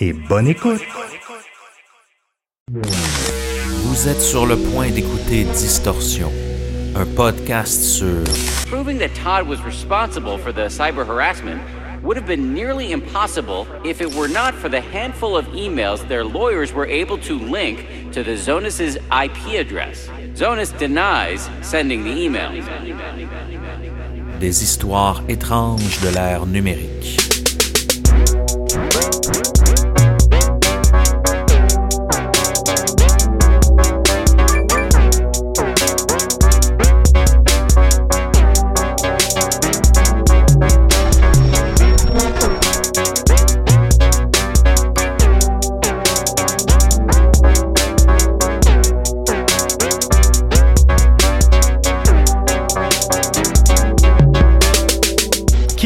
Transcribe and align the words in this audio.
et 0.00 0.12
bonne 0.12 0.48
écoute. 0.48 0.80
Vous 2.70 4.08
êtes 4.08 4.20
sur 4.20 4.46
le 4.46 4.56
point 4.56 4.90
d'écouter 4.90 5.44
Distorsion, 5.44 6.32
un 6.94 7.06
podcast 7.06 7.82
sur 7.82 8.24
Proving 8.70 8.98
that 8.98 9.14
Todd 9.14 9.48
was 9.48 9.60
responsible 9.64 10.38
for 10.38 10.52
the 10.52 10.68
cyber 10.68 11.04
harassment 11.04 11.60
would 12.02 12.16
have 12.16 12.26
been 12.26 12.54
nearly 12.54 12.92
impossible 12.92 13.66
if 13.84 14.00
it 14.00 14.14
were 14.14 14.28
not 14.28 14.54
for 14.54 14.70
the 14.70 14.80
handful 14.80 15.36
of 15.36 15.46
emails 15.48 16.06
their 16.08 16.24
lawyers 16.24 16.72
were 16.72 16.86
able 16.86 17.18
to 17.18 17.34
link 17.34 17.84
to 18.12 18.22
the 18.22 18.36
Zonus's 18.36 18.96
IP 19.12 19.58
address. 19.58 20.08
Zonus 20.34 20.72
denies 20.78 21.50
sending 21.60 22.04
the 22.04 22.10
email. 22.10 22.50
des 24.40 24.62
histoires 24.62 25.22
étranges 25.28 26.00
de 26.00 26.08
l'ère 26.08 26.46
numérique. 26.46 27.29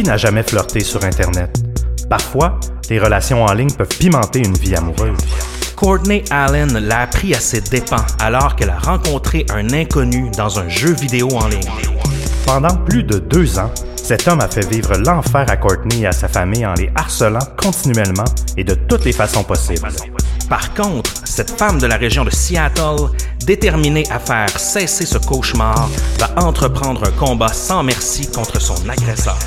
N'a 0.05 0.17
jamais 0.17 0.43
flirté 0.43 0.81
sur 0.81 1.05
Internet? 1.05 1.51
Parfois, 2.09 2.61
les 2.91 2.99
relations 2.99 3.45
en 3.45 3.53
ligne 3.53 3.73
peuvent 3.73 3.97
pimenter 3.99 4.41
une 4.41 4.57
vie 4.57 4.77
amoureuse. 4.77 5.19
Courtney 5.77 6.23
Allen 6.31 6.79
l'a 6.79 7.01
appris 7.01 7.35
à 7.35 7.41
ses 7.41 7.61
dépens 7.61 8.05
alors 8.21 8.57
qu'elle 8.57 8.71
a 8.71 8.79
rencontré 8.79 9.45
un 9.51 9.73
inconnu 9.73 10.31
dans 10.37 10.59
un 10.59 10.69
jeu 10.69 10.93
vidéo 10.93 11.29
en 11.35 11.49
ligne. 11.49 11.61
Pendant 12.47 12.77
plus 12.77 13.03
de 13.03 13.19
deux 13.19 13.59
ans, 13.59 13.71
cet 13.97 14.29
homme 14.29 14.41
a 14.41 14.49
fait 14.49 14.71
vivre 14.71 14.97
l'enfer 14.99 15.47
à 15.49 15.57
Courtney 15.57 16.03
et 16.03 16.07
à 16.07 16.13
sa 16.13 16.29
famille 16.29 16.67
en 16.67 16.75
les 16.75 16.91
harcelant 16.95 17.39
continuellement 17.57 18.25
et 18.57 18.65
de 18.65 18.75
toutes 18.75 19.05
les 19.05 19.13
façons 19.13 19.45
possibles. 19.45 19.89
Par 20.49 20.75
contre, 20.75 21.11
cette 21.25 21.59
femme 21.59 21.79
de 21.79 21.87
la 21.87 21.97
région 21.97 22.25
de 22.25 22.31
Seattle, 22.31 23.09
déterminée 23.47 24.05
à 24.11 24.19
faire 24.19 24.51
cesser 24.59 25.07
ce 25.07 25.19
cauchemar, 25.19 25.89
va 26.19 26.35
entreprendre 26.37 27.03
un 27.05 27.13
combat 27.13 27.49
sans 27.49 27.83
merci 27.83 28.31
contre 28.31 28.61
son 28.61 28.77
agresseur. 28.89 29.39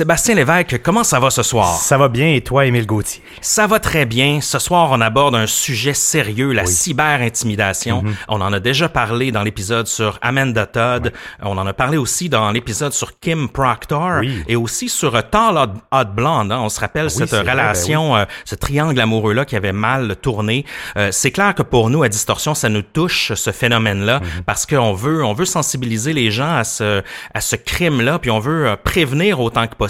Sébastien 0.00 0.34
Lévesque, 0.34 0.80
comment 0.82 1.04
ça 1.04 1.20
va 1.20 1.28
ce 1.28 1.42
soir? 1.42 1.76
Ça 1.76 1.98
va 1.98 2.08
bien 2.08 2.28
et 2.32 2.40
toi, 2.40 2.64
Émile 2.64 2.86
Gauthier? 2.86 3.22
Ça 3.42 3.66
va 3.66 3.78
très 3.80 4.06
bien. 4.06 4.40
Ce 4.40 4.58
soir, 4.58 4.88
on 4.92 5.00
aborde 5.02 5.34
un 5.34 5.46
sujet 5.46 5.92
sérieux, 5.92 6.52
la 6.52 6.64
cyber-intimidation. 6.64 8.00
Mhm. 8.02 8.14
On 8.28 8.40
en 8.40 8.50
a 8.50 8.60
déjà 8.60 8.88
parlé 8.88 9.30
dans 9.30 9.42
l'épisode 9.42 9.86
sur 9.86 10.18
Amanda 10.22 10.64
Todd. 10.64 11.12
On 11.42 11.58
en 11.58 11.66
a 11.66 11.74
parlé 11.74 11.98
aussi 11.98 12.30
dans 12.30 12.50
l'épisode 12.50 12.94
sur 12.94 13.18
Kim 13.20 13.50
Proctor 13.50 14.20
Oui. 14.20 14.42
et 14.48 14.56
aussi 14.56 14.88
sur 14.88 15.14
euh, 15.16 15.20
Tall 15.20 15.58
Hot, 15.92 16.04
Blonde. 16.16 16.50
hein. 16.50 16.60
On 16.62 16.70
se 16.70 16.80
rappelle 16.80 17.10
cette 17.10 17.28
c'est 17.28 17.42
vrai, 17.42 17.52
relation, 17.52 18.16
euh, 18.16 18.24
ce 18.46 18.54
triangle 18.54 18.98
amoureux-là 18.98 19.44
qui 19.44 19.54
avait 19.54 19.74
mal 19.74 20.16
tourné. 20.16 20.64
Euh, 20.96 21.10
c'est 21.12 21.30
clair 21.30 21.54
que 21.54 21.62
pour 21.62 21.90
nous, 21.90 22.02
à 22.02 22.08
Distorsion, 22.08 22.54
ça 22.54 22.70
nous 22.70 22.80
touche, 22.80 23.34
ce 23.34 23.50
phénomène-là, 23.52 24.20
Mhm. 24.20 24.44
parce 24.46 24.64
qu'on 24.64 24.94
veut, 24.94 25.22
on 25.22 25.34
veut 25.34 25.44
sensibiliser 25.44 26.14
les 26.14 26.30
gens 26.30 26.56
à 26.56 26.64
ce, 26.64 27.02
à 27.34 27.42
ce 27.42 27.54
crime-là, 27.56 28.18
puis 28.18 28.30
on 28.30 28.38
veut 28.40 28.74
prévenir 28.82 29.40
autant 29.40 29.66
que 29.66 29.74
possible 29.74 29.89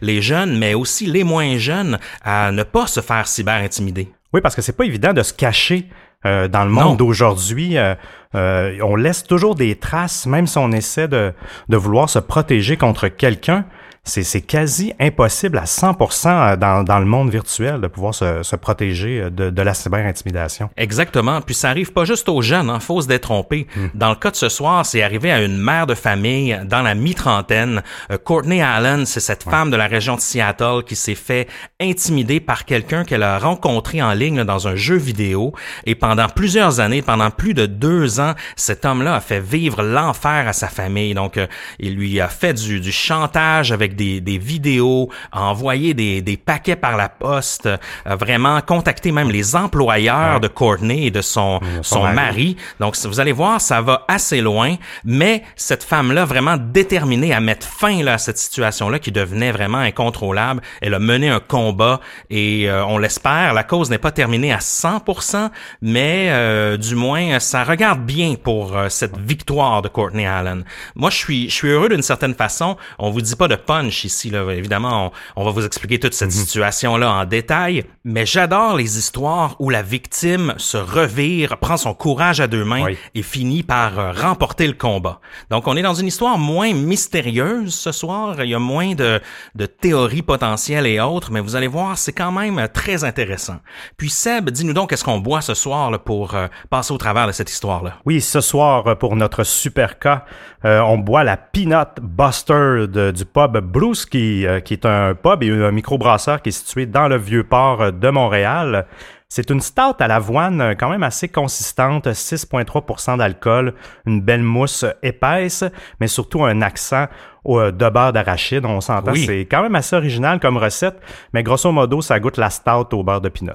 les 0.00 0.22
jeunes, 0.22 0.58
mais 0.58 0.74
aussi 0.74 1.06
les 1.06 1.24
moins 1.24 1.58
jeunes, 1.58 1.98
à 2.22 2.52
ne 2.52 2.62
pas 2.62 2.86
se 2.86 3.00
faire 3.00 3.26
cyber-intimider. 3.26 4.08
Oui, 4.32 4.40
parce 4.40 4.54
que 4.54 4.62
c'est 4.62 4.76
pas 4.76 4.84
évident 4.84 5.12
de 5.12 5.22
se 5.22 5.32
cacher 5.32 5.88
euh, 6.26 6.48
dans 6.48 6.64
le 6.64 6.70
monde 6.70 6.98
d'aujourd'hui. 6.98 7.78
Euh, 7.78 7.94
euh, 8.34 8.78
on 8.82 8.94
laisse 8.94 9.24
toujours 9.24 9.54
des 9.54 9.74
traces, 9.76 10.26
même 10.26 10.46
si 10.46 10.58
on 10.58 10.70
essaie 10.70 11.08
de, 11.08 11.32
de 11.68 11.76
vouloir 11.76 12.08
se 12.08 12.18
protéger 12.18 12.76
contre 12.76 13.08
quelqu'un. 13.08 13.64
C'est, 14.04 14.22
c'est 14.22 14.40
quasi 14.40 14.92
impossible 14.98 15.58
à 15.58 15.64
100% 15.64 16.56
dans, 16.56 16.82
dans 16.82 16.98
le 16.98 17.04
monde 17.04 17.30
virtuel 17.30 17.80
de 17.80 17.86
pouvoir 17.86 18.14
se, 18.14 18.42
se 18.42 18.56
protéger 18.56 19.30
de, 19.30 19.50
de 19.50 19.62
la 19.62 19.74
cyber-intimidation. 19.74 20.70
Exactement. 20.76 21.40
Puis 21.42 21.54
ça 21.54 21.68
arrive 21.68 21.92
pas 21.92 22.04
juste 22.04 22.28
aux 22.28 22.42
jeunes, 22.42 22.70
hein, 22.70 22.80
faut 22.80 23.00
se 23.02 23.06
détromper. 23.06 23.66
Dans 23.94 24.08
le 24.08 24.14
cas 24.16 24.30
de 24.30 24.36
ce 24.36 24.48
soir, 24.48 24.86
c'est 24.86 25.02
arrivé 25.02 25.30
à 25.30 25.42
une 25.42 25.58
mère 25.58 25.86
de 25.86 25.94
famille 25.94 26.58
dans 26.64 26.82
la 26.82 26.94
mi-trentaine. 26.94 27.82
Euh, 28.10 28.18
Courtney 28.18 28.62
Allen, 28.62 29.06
c'est 29.06 29.20
cette 29.20 29.44
femme 29.44 29.70
de 29.70 29.76
la 29.76 29.86
région 29.86 30.16
de 30.16 30.20
Seattle 30.20 30.82
qui 30.86 30.96
s'est 30.96 31.14
fait 31.14 31.48
intimider 31.80 32.40
par 32.40 32.64
quelqu'un 32.64 33.04
qu'elle 33.04 33.22
a 33.22 33.38
rencontré 33.38 34.02
en 34.02 34.12
ligne 34.12 34.38
là, 34.38 34.44
dans 34.44 34.66
un 34.66 34.76
jeu 34.76 34.96
vidéo. 34.96 35.52
Et 35.84 35.94
pendant 35.94 36.28
plusieurs 36.28 36.80
années, 36.80 37.02
pendant 37.02 37.30
plus 37.30 37.54
de 37.54 37.66
deux 37.66 38.20
ans, 38.20 38.34
cet 38.56 38.84
homme-là 38.84 39.16
a 39.16 39.20
fait 39.20 39.40
vivre 39.40 39.82
l'enfer 39.82 40.48
à 40.48 40.52
sa 40.52 40.68
famille. 40.68 41.14
Donc, 41.14 41.36
euh, 41.36 41.46
il 41.78 41.94
lui 41.94 42.20
a 42.20 42.28
fait 42.28 42.54
du, 42.54 42.80
du 42.80 42.92
chantage 42.92 43.72
avec 43.72 43.94
des, 44.00 44.20
des 44.22 44.38
vidéos, 44.38 45.10
a 45.30 45.42
envoyé 45.42 45.92
des, 45.92 46.22
des 46.22 46.38
paquets 46.38 46.76
par 46.76 46.96
la 46.96 47.10
poste, 47.10 47.68
a 48.06 48.16
vraiment 48.16 48.62
contacté 48.62 49.12
même 49.12 49.30
les 49.30 49.54
employeurs 49.54 50.40
de 50.40 50.48
Courtney 50.48 51.06
et 51.06 51.10
de 51.10 51.20
son, 51.20 51.60
son 51.82 52.02
mari. 52.02 52.14
mari. 52.14 52.56
Donc, 52.80 52.96
vous 53.04 53.20
allez 53.20 53.32
voir, 53.32 53.60
ça 53.60 53.82
va 53.82 54.04
assez 54.08 54.40
loin, 54.40 54.76
mais 55.04 55.42
cette 55.56 55.84
femme-là, 55.84 56.24
vraiment 56.24 56.56
déterminée 56.56 57.34
à 57.34 57.40
mettre 57.40 57.66
fin 57.66 58.02
là, 58.02 58.14
à 58.14 58.18
cette 58.18 58.38
situation-là 58.38 58.98
qui 58.98 59.12
devenait 59.12 59.52
vraiment 59.52 59.78
incontrôlable, 59.78 60.62
elle 60.80 60.94
a 60.94 60.98
mené 60.98 61.28
un 61.28 61.40
combat 61.40 62.00
et 62.30 62.70
euh, 62.70 62.84
on 62.86 62.96
l'espère, 62.96 63.52
la 63.52 63.64
cause 63.64 63.90
n'est 63.90 63.98
pas 63.98 64.12
terminée 64.12 64.52
à 64.52 64.58
100%, 64.58 65.50
mais 65.82 66.28
euh, 66.30 66.78
du 66.78 66.94
moins, 66.94 67.38
ça 67.38 67.64
regarde 67.64 68.00
bien 68.00 68.34
pour 68.42 68.76
euh, 68.76 68.88
cette 68.88 69.18
victoire 69.18 69.82
de 69.82 69.88
Courtney 69.88 70.26
Allen. 70.26 70.64
Moi, 70.94 71.10
je 71.10 71.16
suis, 71.16 71.50
je 71.50 71.54
suis 71.54 71.68
heureux 71.68 71.90
d'une 71.90 72.02
certaine 72.02 72.34
façon. 72.34 72.76
On 72.98 73.10
vous 73.10 73.20
dit 73.20 73.36
pas 73.36 73.48
de 73.48 73.56
pas 73.56 73.79
punch 73.80 74.04
ici. 74.04 74.30
Là. 74.30 74.50
Évidemment, 74.52 75.12
on, 75.36 75.44
va 75.44 75.50
vous 75.50 75.64
expliquer 75.64 75.98
toute 75.98 76.14
cette 76.14 76.32
situation-là 76.32 77.12
en 77.12 77.24
détail, 77.24 77.84
mais 78.04 78.26
j'adore 78.26 78.76
les 78.76 78.98
histoires 78.98 79.56
où 79.58 79.70
la 79.70 79.82
victime 79.82 80.54
se 80.56 80.76
revire, 80.76 81.58
prend 81.58 81.76
son 81.76 81.94
courage 81.94 82.40
à 82.40 82.46
deux 82.46 82.64
mains 82.64 82.86
et 83.14 83.22
finit 83.22 83.62
par 83.62 83.98
euh, 83.98 84.12
remporter 84.12 84.66
le 84.66 84.74
combat. 84.74 85.20
Donc, 85.50 85.66
on 85.66 85.76
est 85.76 85.82
dans 85.82 85.94
une 85.94 86.06
histoire 86.06 86.38
moins 86.38 86.72
mystérieuse 86.72 87.74
ce 87.74 87.92
soir. 87.92 88.42
Il 88.42 88.50
y 88.50 88.54
a 88.54 88.58
moins 88.58 88.94
de, 88.94 89.20
de 89.54 89.66
théories 89.66 90.22
potentielles 90.22 90.86
et 90.86 91.00
autres, 91.00 91.30
mais 91.32 91.40
vous 91.40 91.56
allez 91.56 91.66
voir, 91.66 91.98
c'est 91.98 92.12
quand 92.12 92.32
même 92.32 92.68
très 92.72 93.04
intéressant. 93.04 93.56
Puis 93.96 94.10
Seb, 94.10 94.50
dis-nous 94.50 94.72
donc 94.72 94.90
qu'est-ce 94.90 95.04
qu'on 95.04 95.20
boit 95.20 95.40
ce 95.40 95.54
soir 95.54 95.90
là, 95.90 95.98
pour 95.98 96.34
euh, 96.34 96.46
passer 96.68 96.92
au 96.92 96.98
travers 96.98 97.26
de 97.26 97.32
cette 97.32 97.50
histoire-là? 97.50 97.94
Oui, 98.04 98.20
ce 98.20 98.40
soir, 98.40 98.98
pour 98.98 99.16
notre 99.16 99.44
super 99.44 99.98
cas, 99.98 100.24
euh, 100.64 100.80
on 100.80 100.98
boit 100.98 101.24
la 101.24 101.36
Peanut 101.36 101.88
Buster 102.00 102.86
du 102.88 103.24
pub 103.24 103.58
Bruce, 103.70 104.04
qui, 104.04 104.46
euh, 104.46 104.60
qui 104.60 104.74
est 104.74 104.84
un 104.84 105.14
pub 105.14 105.42
et 105.42 105.50
un 105.50 105.70
microbrasseur 105.70 106.42
qui 106.42 106.48
est 106.48 106.52
situé 106.52 106.86
dans 106.86 107.06
le 107.06 107.16
vieux 107.16 107.44
port 107.44 107.92
de 107.92 108.10
Montréal. 108.10 108.86
C'est 109.28 109.50
une 109.50 109.60
stout 109.60 109.94
à 110.00 110.08
l'avoine 110.08 110.60
euh, 110.60 110.74
quand 110.74 110.90
même 110.90 111.04
assez 111.04 111.28
consistante, 111.28 112.08
6,3% 112.08 113.18
d'alcool, 113.18 113.74
une 114.06 114.20
belle 114.20 114.42
mousse 114.42 114.84
épaisse, 115.04 115.64
mais 116.00 116.08
surtout 116.08 116.44
un 116.44 116.62
accent 116.62 117.06
de 117.46 117.90
beurre 117.90 118.12
d'arachide. 118.12 118.66
On 118.66 118.80
s'entend, 118.80 119.14
c'est 119.14 119.46
quand 119.50 119.62
même 119.62 119.76
assez 119.76 119.94
original 119.94 120.40
comme 120.40 120.56
recette, 120.56 121.00
mais 121.32 121.42
grosso 121.42 121.70
modo, 121.70 122.02
ça 122.02 122.18
goûte 122.18 122.38
la 122.38 122.50
stout 122.50 122.92
au 122.92 123.04
beurre 123.04 123.20
de 123.20 123.28
pinot. 123.28 123.52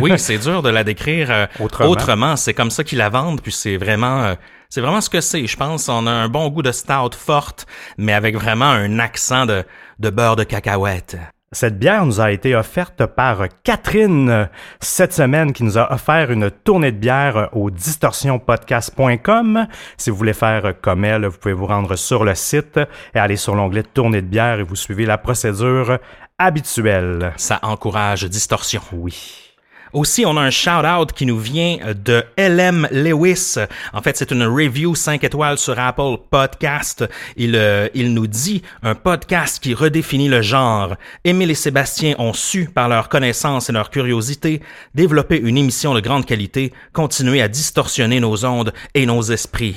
oui, 0.00 0.12
c'est 0.16 0.38
dur 0.38 0.62
de 0.62 0.70
la 0.70 0.84
décrire 0.84 1.48
autrement. 1.80 2.36
C'est 2.36 2.54
comme 2.54 2.70
ça 2.70 2.84
qu'ils 2.84 2.98
la 2.98 3.10
vendent, 3.10 3.42
puis 3.42 3.52
c'est 3.52 3.76
vraiment 3.76 4.36
c'est 4.74 4.80
vraiment 4.80 5.00
ce 5.00 5.08
que 5.08 5.20
c'est. 5.20 5.46
Je 5.46 5.56
pense 5.56 5.88
on 5.88 6.08
a 6.08 6.10
un 6.10 6.28
bon 6.28 6.48
goût 6.48 6.62
de 6.62 6.72
stout 6.72 7.14
forte, 7.16 7.64
mais 7.96 8.12
avec 8.12 8.34
vraiment 8.34 8.70
un 8.70 8.98
accent 8.98 9.46
de, 9.46 9.62
de 10.00 10.10
beurre 10.10 10.34
de 10.34 10.42
cacahuète. 10.42 11.16
Cette 11.52 11.78
bière 11.78 12.04
nous 12.04 12.20
a 12.20 12.32
été 12.32 12.56
offerte 12.56 13.06
par 13.06 13.44
Catherine 13.62 14.48
cette 14.80 15.12
semaine 15.12 15.52
qui 15.52 15.62
nous 15.62 15.78
a 15.78 15.92
offert 15.92 16.32
une 16.32 16.50
tournée 16.50 16.90
de 16.90 16.96
bière 16.96 17.50
au 17.52 17.70
distorsionpodcast.com. 17.70 19.68
Si 19.96 20.10
vous 20.10 20.16
voulez 20.16 20.32
faire 20.32 20.74
comme 20.82 21.04
elle, 21.04 21.26
vous 21.26 21.38
pouvez 21.38 21.54
vous 21.54 21.66
rendre 21.66 21.94
sur 21.94 22.24
le 22.24 22.34
site 22.34 22.80
et 23.14 23.18
aller 23.20 23.36
sur 23.36 23.54
l'onglet 23.54 23.84
tournée 23.84 24.22
de 24.22 24.26
bière 24.26 24.58
et 24.58 24.64
vous 24.64 24.74
suivez 24.74 25.06
la 25.06 25.18
procédure 25.18 26.00
habituelle. 26.36 27.32
Ça 27.36 27.60
encourage 27.62 28.24
Distorsion. 28.24 28.82
Oui. 28.90 29.43
Aussi, 29.94 30.26
on 30.26 30.36
a 30.36 30.40
un 30.40 30.50
shout-out 30.50 31.12
qui 31.12 31.24
nous 31.24 31.38
vient 31.38 31.78
de 31.94 32.24
LM 32.36 32.88
Lewis. 32.90 33.54
En 33.92 34.02
fait, 34.02 34.16
c'est 34.16 34.32
une 34.32 34.42
review 34.42 34.96
5 34.96 35.22
étoiles 35.22 35.56
sur 35.56 35.78
Apple 35.78 36.16
Podcast. 36.30 37.04
Il, 37.36 37.54
euh, 37.54 37.88
il 37.94 38.12
nous 38.12 38.26
dit 38.26 38.62
un 38.82 38.96
podcast 38.96 39.62
qui 39.62 39.72
redéfinit 39.72 40.26
le 40.26 40.42
genre. 40.42 40.96
Émile 41.22 41.52
et 41.52 41.54
Sébastien 41.54 42.16
ont 42.18 42.32
su, 42.32 42.68
par 42.68 42.88
leur 42.88 43.08
connaissance 43.08 43.70
et 43.70 43.72
leur 43.72 43.90
curiosité, 43.90 44.60
développer 44.96 45.38
une 45.38 45.56
émission 45.56 45.94
de 45.94 46.00
grande 46.00 46.26
qualité, 46.26 46.72
continuer 46.92 47.40
à 47.40 47.46
distorsionner 47.46 48.18
nos 48.18 48.44
ondes 48.44 48.72
et 48.94 49.06
nos 49.06 49.22
esprits. 49.22 49.76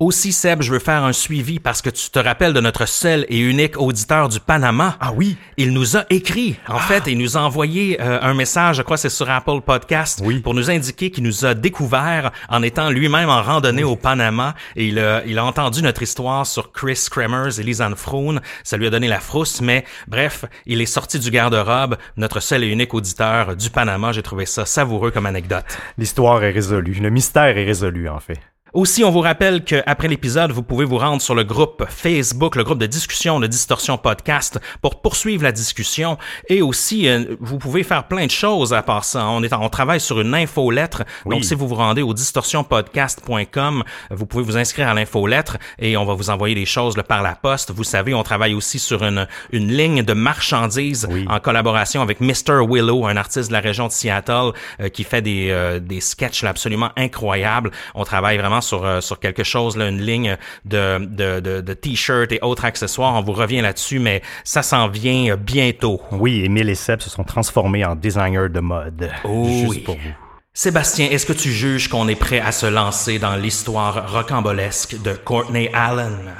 Aussi, 0.00 0.30
Seb, 0.30 0.62
je 0.62 0.70
veux 0.70 0.78
faire 0.78 1.02
un 1.02 1.12
suivi 1.12 1.58
parce 1.58 1.82
que 1.82 1.90
tu 1.90 2.08
te 2.10 2.20
rappelles 2.20 2.52
de 2.52 2.60
notre 2.60 2.86
seul 2.86 3.26
et 3.28 3.40
unique 3.40 3.80
auditeur 3.80 4.28
du 4.28 4.38
Panama. 4.38 4.96
Ah 5.00 5.10
oui? 5.12 5.36
Il 5.56 5.72
nous 5.72 5.96
a 5.96 6.04
écrit. 6.08 6.54
En 6.68 6.76
ah. 6.76 6.78
fait, 6.78 7.08
il 7.08 7.18
nous 7.18 7.36
a 7.36 7.40
envoyé 7.40 8.00
euh, 8.00 8.20
un 8.22 8.32
message, 8.32 8.76
je 8.76 8.82
crois 8.82 8.96
c'est 8.96 9.08
sur 9.08 9.28
Apple 9.28 9.60
Podcast, 9.66 10.22
oui. 10.24 10.38
pour 10.38 10.54
nous 10.54 10.70
indiquer 10.70 11.10
qu'il 11.10 11.24
nous 11.24 11.44
a 11.44 11.54
découvert 11.54 12.30
en 12.48 12.62
étant 12.62 12.90
lui-même 12.90 13.28
en 13.28 13.42
randonnée 13.42 13.82
au 13.82 13.96
Panama. 13.96 14.54
Et 14.76 14.86
il 14.86 15.00
a, 15.00 15.24
il 15.26 15.36
a 15.36 15.44
entendu 15.44 15.82
notre 15.82 16.00
histoire 16.00 16.46
sur 16.46 16.70
Chris 16.70 17.08
Kremers 17.10 17.58
et 17.58 17.64
Lisanne 17.64 17.96
Froon. 17.96 18.38
Ça 18.62 18.76
lui 18.76 18.86
a 18.86 18.90
donné 18.90 19.08
la 19.08 19.18
frousse, 19.18 19.60
mais 19.60 19.84
bref, 20.06 20.44
il 20.64 20.80
est 20.80 20.86
sorti 20.86 21.18
du 21.18 21.32
garde-robe, 21.32 21.96
notre 22.16 22.38
seul 22.38 22.62
et 22.62 22.68
unique 22.68 22.94
auditeur 22.94 23.56
du 23.56 23.68
Panama. 23.68 24.12
J'ai 24.12 24.22
trouvé 24.22 24.46
ça 24.46 24.64
savoureux 24.64 25.10
comme 25.10 25.26
anecdote. 25.26 25.64
L'histoire 25.98 26.44
est 26.44 26.52
résolue. 26.52 26.94
Le 27.00 27.10
mystère 27.10 27.58
est 27.58 27.64
résolu, 27.64 28.08
en 28.08 28.20
fait. 28.20 28.38
Aussi, 28.74 29.02
on 29.02 29.10
vous 29.10 29.20
rappelle 29.20 29.64
qu'après 29.64 30.08
l'épisode, 30.08 30.52
vous 30.52 30.62
pouvez 30.62 30.84
vous 30.84 30.98
rendre 30.98 31.22
sur 31.22 31.34
le 31.34 31.42
groupe 31.42 31.86
Facebook, 31.88 32.54
le 32.54 32.64
groupe 32.64 32.78
de 32.78 32.84
discussion 32.84 33.40
de 33.40 33.46
Distorsion 33.46 33.96
Podcast 33.96 34.60
pour 34.82 35.00
poursuivre 35.00 35.42
la 35.42 35.52
discussion. 35.52 36.18
Et 36.50 36.60
aussi, 36.60 37.08
euh, 37.08 37.36
vous 37.40 37.56
pouvez 37.56 37.82
faire 37.82 38.08
plein 38.08 38.26
de 38.26 38.30
choses 38.30 38.74
à 38.74 38.82
part 38.82 39.04
ça. 39.04 39.26
On, 39.26 39.42
est, 39.42 39.50
on 39.54 39.70
travaille 39.70 40.00
sur 40.00 40.20
une 40.20 40.34
infolettre. 40.34 41.04
Donc, 41.24 41.44
si 41.44 41.54
vous 41.54 41.66
vous 41.66 41.76
rendez 41.76 42.02
au 42.02 42.12
distorsionpodcast.com, 42.12 43.84
vous 44.10 44.26
pouvez 44.26 44.44
vous 44.44 44.58
inscrire 44.58 44.88
à 44.88 44.94
l'infolettre 44.94 45.56
et 45.78 45.96
on 45.96 46.04
va 46.04 46.12
vous 46.12 46.28
envoyer 46.28 46.54
des 46.54 46.66
choses 46.66 46.94
par 47.08 47.22
la 47.22 47.34
poste. 47.36 47.70
Vous 47.70 47.84
savez, 47.84 48.12
on 48.12 48.22
travaille 48.22 48.52
aussi 48.52 48.78
sur 48.78 49.02
une, 49.02 49.26
une 49.50 49.72
ligne 49.72 50.02
de 50.02 50.12
marchandises 50.12 51.08
en 51.26 51.40
collaboration 51.40 52.02
avec 52.02 52.20
Mr. 52.20 52.66
Willow, 52.68 53.06
un 53.06 53.16
artiste 53.16 53.48
de 53.48 53.54
la 53.54 53.60
région 53.60 53.86
de 53.86 53.92
Seattle 53.92 54.52
euh, 54.80 54.90
qui 54.90 55.04
fait 55.04 55.22
des, 55.22 55.48
euh, 55.50 55.80
des 55.80 56.02
sketchs 56.02 56.44
absolument 56.44 56.90
incroyables. 56.96 57.70
On 57.94 58.04
travaille 58.04 58.36
vraiment 58.36 58.57
sur, 58.60 58.84
euh, 58.84 59.00
sur 59.00 59.20
quelque 59.20 59.44
chose, 59.44 59.76
là, 59.76 59.88
une 59.88 60.00
ligne 60.00 60.36
de, 60.64 60.98
de, 61.04 61.40
de, 61.40 61.60
de 61.60 61.74
t-shirts 61.74 62.32
et 62.32 62.38
autres 62.42 62.64
accessoires. 62.64 63.14
On 63.14 63.22
vous 63.22 63.32
revient 63.32 63.60
là-dessus, 63.60 63.98
mais 63.98 64.22
ça 64.44 64.62
s'en 64.62 64.88
vient 64.88 65.36
bientôt. 65.36 66.00
Oui, 66.12 66.44
Emile 66.44 66.68
et 66.68 66.74
Seb 66.74 67.00
se 67.00 67.10
sont 67.10 67.24
transformés 67.24 67.84
en 67.84 67.94
designers 67.94 68.48
de 68.48 68.60
mode. 68.60 69.10
Oh, 69.24 69.46
juste 69.46 69.84
pour 69.84 69.96
vous. 69.96 70.14
Sébastien, 70.54 71.08
est-ce 71.10 71.24
que 71.24 71.32
tu 71.32 71.52
juges 71.52 71.88
qu'on 71.88 72.08
est 72.08 72.16
prêt 72.16 72.40
à 72.40 72.50
se 72.50 72.66
lancer 72.66 73.20
dans 73.20 73.36
l'histoire 73.36 74.12
rocambolesque 74.12 75.00
de 75.02 75.12
Courtney 75.12 75.70
Allen? 75.72 76.34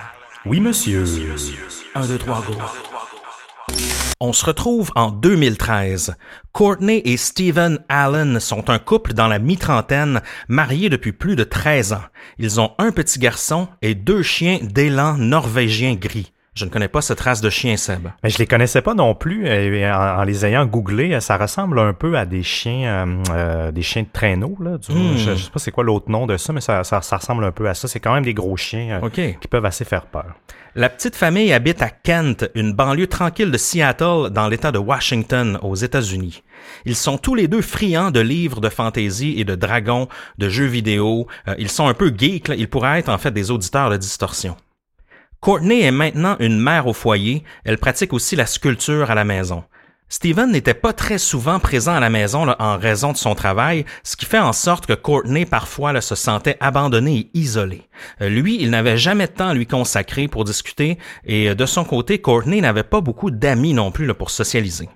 Oui, 0.44 0.60
monsieur. 0.60 1.04
Un, 1.94 2.06
deux, 2.06 2.18
trois, 2.18 2.42
go. 2.46 2.54
On 4.20 4.32
se 4.32 4.44
retrouve 4.44 4.90
en 4.96 5.12
2013. 5.12 6.16
Courtney 6.52 7.00
et 7.04 7.16
Stephen 7.16 7.78
Allen 7.88 8.40
sont 8.40 8.68
un 8.68 8.80
couple 8.80 9.14
dans 9.14 9.28
la 9.28 9.38
mi-trentaine, 9.38 10.22
mariés 10.48 10.90
depuis 10.90 11.12
plus 11.12 11.36
de 11.36 11.44
13 11.44 11.92
ans. 11.92 12.02
Ils 12.38 12.60
ont 12.60 12.72
un 12.78 12.90
petit 12.90 13.20
garçon 13.20 13.68
et 13.80 13.94
deux 13.94 14.22
chiens 14.22 14.58
d'élan 14.60 15.16
norvégien 15.16 15.94
gris. 15.94 16.32
Je 16.58 16.64
ne 16.64 16.70
connais 16.70 16.88
pas 16.88 17.00
cette 17.00 17.20
race 17.20 17.40
de 17.40 17.50
chien, 17.50 17.76
Seb. 17.76 18.08
Mais 18.24 18.30
je 18.30 18.38
les 18.38 18.46
connaissais 18.48 18.82
pas 18.82 18.94
non 18.94 19.14
plus. 19.14 19.46
En, 19.46 20.24
les 20.24 20.44
ayant 20.44 20.66
googlés, 20.66 21.20
ça 21.20 21.36
ressemble 21.36 21.78
un 21.78 21.92
peu 21.92 22.18
à 22.18 22.26
des 22.26 22.42
chiens, 22.42 23.06
euh, 23.06 23.22
euh, 23.30 23.70
des 23.70 23.82
chiens 23.82 24.02
de 24.02 24.08
traîneau. 24.12 24.56
Là, 24.60 24.72
hmm. 24.72 25.16
je, 25.16 25.30
ne 25.30 25.36
sais 25.36 25.50
pas 25.52 25.60
c'est 25.60 25.70
quoi 25.70 25.84
l'autre 25.84 26.10
nom 26.10 26.26
de 26.26 26.36
ça, 26.36 26.52
mais 26.52 26.60
ça, 26.60 26.82
ressemble 26.82 27.44
un 27.44 27.52
peu 27.52 27.68
à 27.68 27.74
ça. 27.74 27.86
C'est 27.86 28.00
quand 28.00 28.12
même 28.12 28.24
des 28.24 28.34
gros 28.34 28.56
chiens 28.56 29.00
euh, 29.04 29.08
qui 29.08 29.46
peuvent 29.48 29.64
assez 29.64 29.84
faire 29.84 30.06
peur. 30.06 30.34
La 30.74 30.88
petite 30.88 31.14
famille 31.14 31.52
habite 31.52 31.80
à 31.80 31.90
Kent, 31.90 32.50
une 32.56 32.72
banlieue 32.72 33.06
tranquille 33.06 33.52
de 33.52 33.58
Seattle, 33.58 34.30
dans 34.32 34.48
l'État 34.48 34.72
de 34.72 34.78
Washington, 34.78 35.60
aux 35.62 35.76
États-Unis. 35.76 36.42
Ils 36.86 36.96
sont 36.96 37.18
tous 37.18 37.36
les 37.36 37.46
deux 37.46 37.62
friands 37.62 38.10
de 38.10 38.20
livres 38.20 38.60
de 38.60 38.68
fantaisie 38.68 39.34
et 39.38 39.44
de 39.44 39.54
dragons, 39.54 40.08
de 40.38 40.48
jeux 40.48 40.66
vidéo. 40.66 41.28
ils 41.56 41.70
sont 41.70 41.86
un 41.86 41.94
peu 41.94 42.12
geeks. 42.16 42.50
Ils 42.56 42.68
pourraient 42.68 42.98
être 42.98 43.10
en 43.10 43.18
fait 43.18 43.30
des 43.30 43.52
auditeurs 43.52 43.90
de 43.90 43.96
distorsion. 43.96 44.56
Courtney 45.40 45.82
est 45.82 45.92
maintenant 45.92 46.36
une 46.40 46.58
mère 46.58 46.88
au 46.88 46.92
foyer, 46.92 47.44
elle 47.64 47.78
pratique 47.78 48.12
aussi 48.12 48.34
la 48.34 48.46
sculpture 48.46 49.10
à 49.10 49.14
la 49.14 49.24
maison. 49.24 49.62
Steven 50.10 50.50
n'était 50.50 50.74
pas 50.74 50.92
très 50.92 51.18
souvent 51.18 51.60
présent 51.60 51.94
à 51.94 52.00
la 52.00 52.10
maison 52.10 52.46
en 52.58 52.78
raison 52.78 53.12
de 53.12 53.16
son 53.18 53.34
travail, 53.34 53.84
ce 54.02 54.16
qui 54.16 54.24
fait 54.24 54.38
en 54.38 54.54
sorte 54.54 54.86
que 54.86 54.94
Courtney 54.94 55.44
parfois 55.44 56.00
se 56.00 56.14
sentait 56.14 56.56
abandonné 56.60 57.18
et 57.18 57.30
isolé. 57.34 57.82
Euh, 58.22 58.30
lui, 58.30 58.56
il 58.58 58.70
n'avait 58.70 58.96
jamais 58.96 59.26
de 59.26 59.32
temps 59.32 59.50
à 59.50 59.54
lui 59.54 59.66
consacrer 59.66 60.26
pour 60.26 60.44
discuter 60.44 60.98
et 61.24 61.50
euh, 61.50 61.54
de 61.54 61.66
son 61.66 61.84
côté, 61.84 62.20
Courtney 62.20 62.60
n'avait 62.60 62.82
pas 62.82 63.02
beaucoup 63.02 63.30
d'amis 63.30 63.74
non 63.74 63.90
plus 63.92 64.12
pour 64.14 64.30
socialiser. 64.30 64.88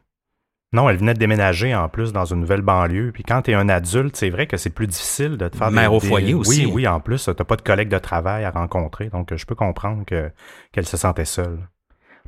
Non, 0.72 0.88
elle 0.88 0.96
venait 0.96 1.14
de 1.14 1.18
déménager 1.18 1.74
en 1.74 1.88
plus 1.88 2.12
dans 2.12 2.24
une 2.24 2.40
nouvelle 2.40 2.62
banlieue. 2.62 3.12
Puis 3.12 3.22
quand 3.24 3.42
tu 3.42 3.50
es 3.50 3.54
un 3.54 3.68
adulte, 3.68 4.16
c'est 4.16 4.30
vrai 4.30 4.46
que 4.46 4.56
c'est 4.56 4.70
plus 4.70 4.86
difficile 4.86 5.36
de 5.36 5.48
te 5.48 5.56
faire 5.56 5.70
Mère 5.70 5.92
au 5.92 6.00
foyer 6.00 6.32
aussi. 6.34 6.64
Oui, 6.66 6.72
oui, 6.72 6.88
en 6.88 7.00
plus, 7.00 7.28
t'as 7.36 7.44
pas 7.44 7.56
de 7.56 7.62
collègues 7.62 7.90
de 7.90 7.98
travail 7.98 8.44
à 8.44 8.50
rencontrer. 8.50 9.10
Donc, 9.10 9.34
je 9.34 9.44
peux 9.44 9.54
comprendre 9.54 10.04
que 10.06 10.30
qu'elle 10.72 10.86
se 10.86 10.96
sentait 10.96 11.26
seule. 11.26 11.58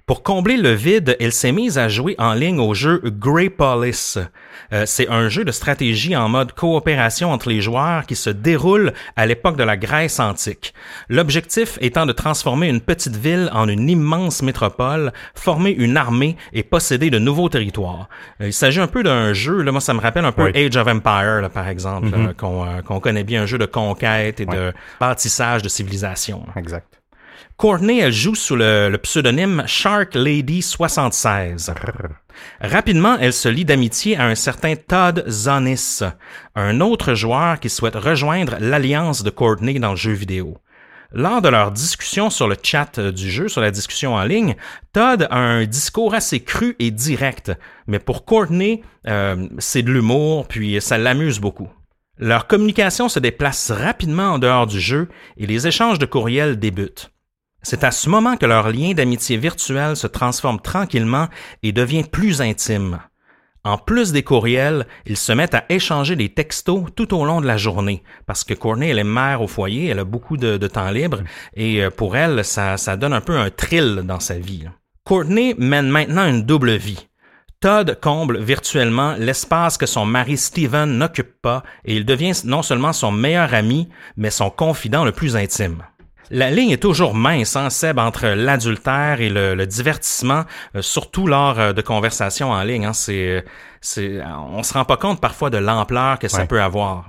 Pour 0.07 0.23
combler 0.23 0.59
le 0.59 0.73
vide, 0.73 1.17
elle 1.19 1.33
s'est 1.33 1.51
mise 1.51 1.79
à 1.79 1.89
jouer 1.89 2.15
en 2.19 2.35
ligne 2.35 2.61
au 2.61 2.75
jeu 2.75 3.01
Grey 3.07 3.49
Police. 3.49 4.19
Euh, 4.75 4.85
c'est 4.87 5.09
un 5.09 5.31
jeu 5.31 5.47
de 5.47 5.51
stratégie 5.51 6.15
en 6.15 6.29
mode 6.29 6.53
coopération 6.53 7.33
entre 7.33 7.49
les 7.49 7.63
joueurs 7.63 8.05
qui 8.05 8.15
se 8.15 8.29
déroule 8.29 8.93
à 9.17 9.25
l'époque 9.25 9.57
de 9.57 9.65
la 9.65 9.79
Grèce 9.79 10.21
antique. 10.21 10.75
L'objectif 11.09 11.79
étant 11.81 12.05
de 12.05 12.13
transformer 12.13 12.69
une 12.69 12.83
petite 12.83 13.17
ville 13.17 13.49
en 13.55 13.67
une 13.67 13.89
immense 13.89 14.43
métropole, 14.43 15.11
former 15.35 15.71
une 15.71 15.97
armée 15.97 16.37
et 16.53 16.63
posséder 16.63 17.09
de 17.09 17.19
nouveaux 17.19 17.49
territoires. 17.49 18.11
Euh, 18.43 18.49
il 18.49 18.53
s'agit 18.53 18.81
un 18.81 18.89
peu 18.89 19.03
d'un 19.03 19.33
jeu, 19.33 19.63
là, 19.63 19.73
moi 19.73 19.81
ça 19.81 19.95
me 19.95 20.01
rappelle 20.01 20.27
un 20.27 20.33
peu 20.33 20.53
Age 20.55 20.77
of 20.77 20.87
Empire, 20.87 21.49
par 21.49 21.67
exemple, 21.69 22.09
mm-hmm. 22.09 22.35
euh, 22.43 22.83
qu'on 22.83 23.01
connaît 23.01 23.25
bien, 23.25 23.45
un 23.45 23.47
jeu 23.47 23.57
de 23.57 23.65
conquête 23.67 24.39
et 24.39 24.45
de 24.45 24.75
bâtissage 25.01 25.63
de 25.63 25.71
civilisation. 25.71 26.45
Exact. 26.57 27.01
Courtney, 27.57 28.01
elle 28.01 28.13
joue 28.13 28.35
sous 28.35 28.57
le, 28.57 28.97
pseudonyme 28.97 29.63
Shark 29.67 30.15
Lady 30.15 30.61
76. 30.61 31.73
Rapidement, 32.61 33.17
elle 33.21 33.33
se 33.33 33.49
lie 33.49 33.65
d'amitié 33.65 34.17
à 34.17 34.27
un 34.27 34.35
certain 34.35 34.75
Todd 34.75 35.25
Zonis, 35.29 36.01
un 36.57 36.81
autre 36.81 37.15
joueur 37.15 37.61
qui 37.61 37.71
souhaite 37.71 37.95
rejoindre 37.95 38.57
l'alliance 38.59 39.23
de 39.23 39.31
Courtney 39.31 39.79
dans 39.79 39.91
le 39.91 39.97
jeu 39.97 40.13
vidéo. 40.13 40.59
Lors 41.13 41.43
de 41.43 41.49
leur 41.49 41.71
discussion 41.71 42.29
sur 42.29 42.49
le 42.49 42.57
chat 42.61 42.99
euh, 42.99 43.13
du 43.13 43.31
jeu, 43.31 43.47
sur 43.47 43.61
la 43.61 43.71
discussion 43.71 44.15
en 44.15 44.25
ligne, 44.25 44.57
Todd 44.93 45.29
a 45.31 45.39
un 45.39 45.65
discours 45.65 46.13
assez 46.13 46.41
cru 46.41 46.75
et 46.81 46.91
direct, 46.91 47.53
mais 47.87 48.01
pour 48.01 48.25
Courtney, 48.25 48.83
euh, 49.07 49.47
c'est 49.59 49.83
de 49.83 49.93
l'humour, 49.93 50.49
puis 50.49 50.81
ça 50.81 50.99
l'amuse 50.99 51.39
beaucoup. 51.39 51.71
Leur 52.19 52.49
communication 52.49 53.09
se 53.09 53.21
déplace 53.21 53.71
rapidement 53.71 54.33
en 54.33 54.39
dehors 54.41 54.67
du 54.67 54.81
jeu 54.81 55.09
et 55.37 55.47
les 55.47 55.69
échanges 55.69 56.01
de 56.01 56.07
courriels 56.07 56.59
débutent. 56.59 57.14
C'est 57.65 57.83
à 57.83 57.91
ce 57.91 58.11
moment 58.11 58.37
que 58.37 58.45
leur 58.45 58.71
lien 58.71 58.93
d'amitié 58.93 59.39
virtuel 59.39 59.97
se 59.97 60.07
transforme 60.07 60.61
tranquillement 60.61 61.29
et 61.63 61.73
devient 61.73 62.05
plus 62.05 62.43
intime. 62.43 63.01
En 63.65 63.79
plus 63.79 64.13
des 64.13 64.23
courriels, 64.23 64.87
ils 65.07 65.17
se 65.17 65.33
mettent 65.33 65.55
à 65.55 65.65
échanger 65.71 66.15
des 66.15 66.29
textos 66.29 66.85
tout 66.95 67.15
au 67.15 67.25
long 67.25 67.41
de 67.41 67.47
la 67.47 67.57
journée 67.57 68.03
parce 68.27 68.45
que 68.45 68.53
Courtney, 68.53 68.91
elle 68.91 68.99
est 68.99 69.05
mère 69.05 69.41
au 69.41 69.49
foyer, 69.49 69.89
elle 69.89 70.01
a 70.01 70.05
beaucoup 70.05 70.37
de, 70.37 70.59
temps 70.67 70.91
libre 70.91 71.23
et 71.57 71.83
euh, 71.83 71.91
pour 71.91 72.19
elle, 72.19 72.45
ça, 72.45 72.77
ça 72.77 72.99
donne 72.99 73.15
un 73.15 73.23
peu 73.23 73.39
un 73.39 73.49
thrill 73.49 74.03
dans 74.05 74.21
sa 74.21 74.35
vie. 74.35 74.69
Courtney 75.05 75.55
mène 75.57 75.89
maintenant 75.89 76.29
une 76.29 76.43
double 76.43 76.73
vie. 76.73 77.09
Todd 77.61 77.99
comble 78.03 78.43
virtuellement 78.43 79.15
l'espace 79.19 79.79
que 79.79 79.87
son 79.87 80.05
mari 80.05 80.37
Steven 80.37 80.99
n'occupe 80.99 81.41
pas 81.41 81.63
et 81.87 81.97
il 81.97 82.05
devient 82.05 82.39
non 82.45 82.61
seulement 82.61 82.93
son 82.93 83.11
meilleur 83.11 83.55
ami, 83.55 83.89
mais 84.19 84.29
son 84.29 84.51
confident 84.51 85.07
le 85.07 85.13
plus 85.13 85.35
intime. 85.35 85.83
La 86.31 86.51
ligne 86.51 86.71
est 86.71 86.83
toujours 86.83 87.15
mince, 87.15 87.57
hein, 87.57 87.71
Seb, 87.71 87.99
entre 87.99 88.27
l'adultère 88.27 89.21
et 89.21 89.29
le, 89.29 89.67
divertissement, 89.67 90.45
euh, 90.75 90.83
surtout 90.83 91.27
lors 91.27 91.59
euh, 91.59 91.73
de 91.73 91.83
conversations 91.83 92.51
en 92.51 92.63
ligne. 92.63 92.87
Hein, 92.87 92.93
c'est, 92.93 93.45
c'est, 93.81 94.21
on 94.25 94.63
se 94.63 94.73
rend 94.75 94.85
pas 94.85 94.97
compte 94.97 95.21
parfois 95.21 95.51
de 95.51 95.59
l'ampleur 95.59 96.19
que 96.19 96.29
ça 96.29 96.47
peut 96.47 96.63
avoir. 96.63 97.07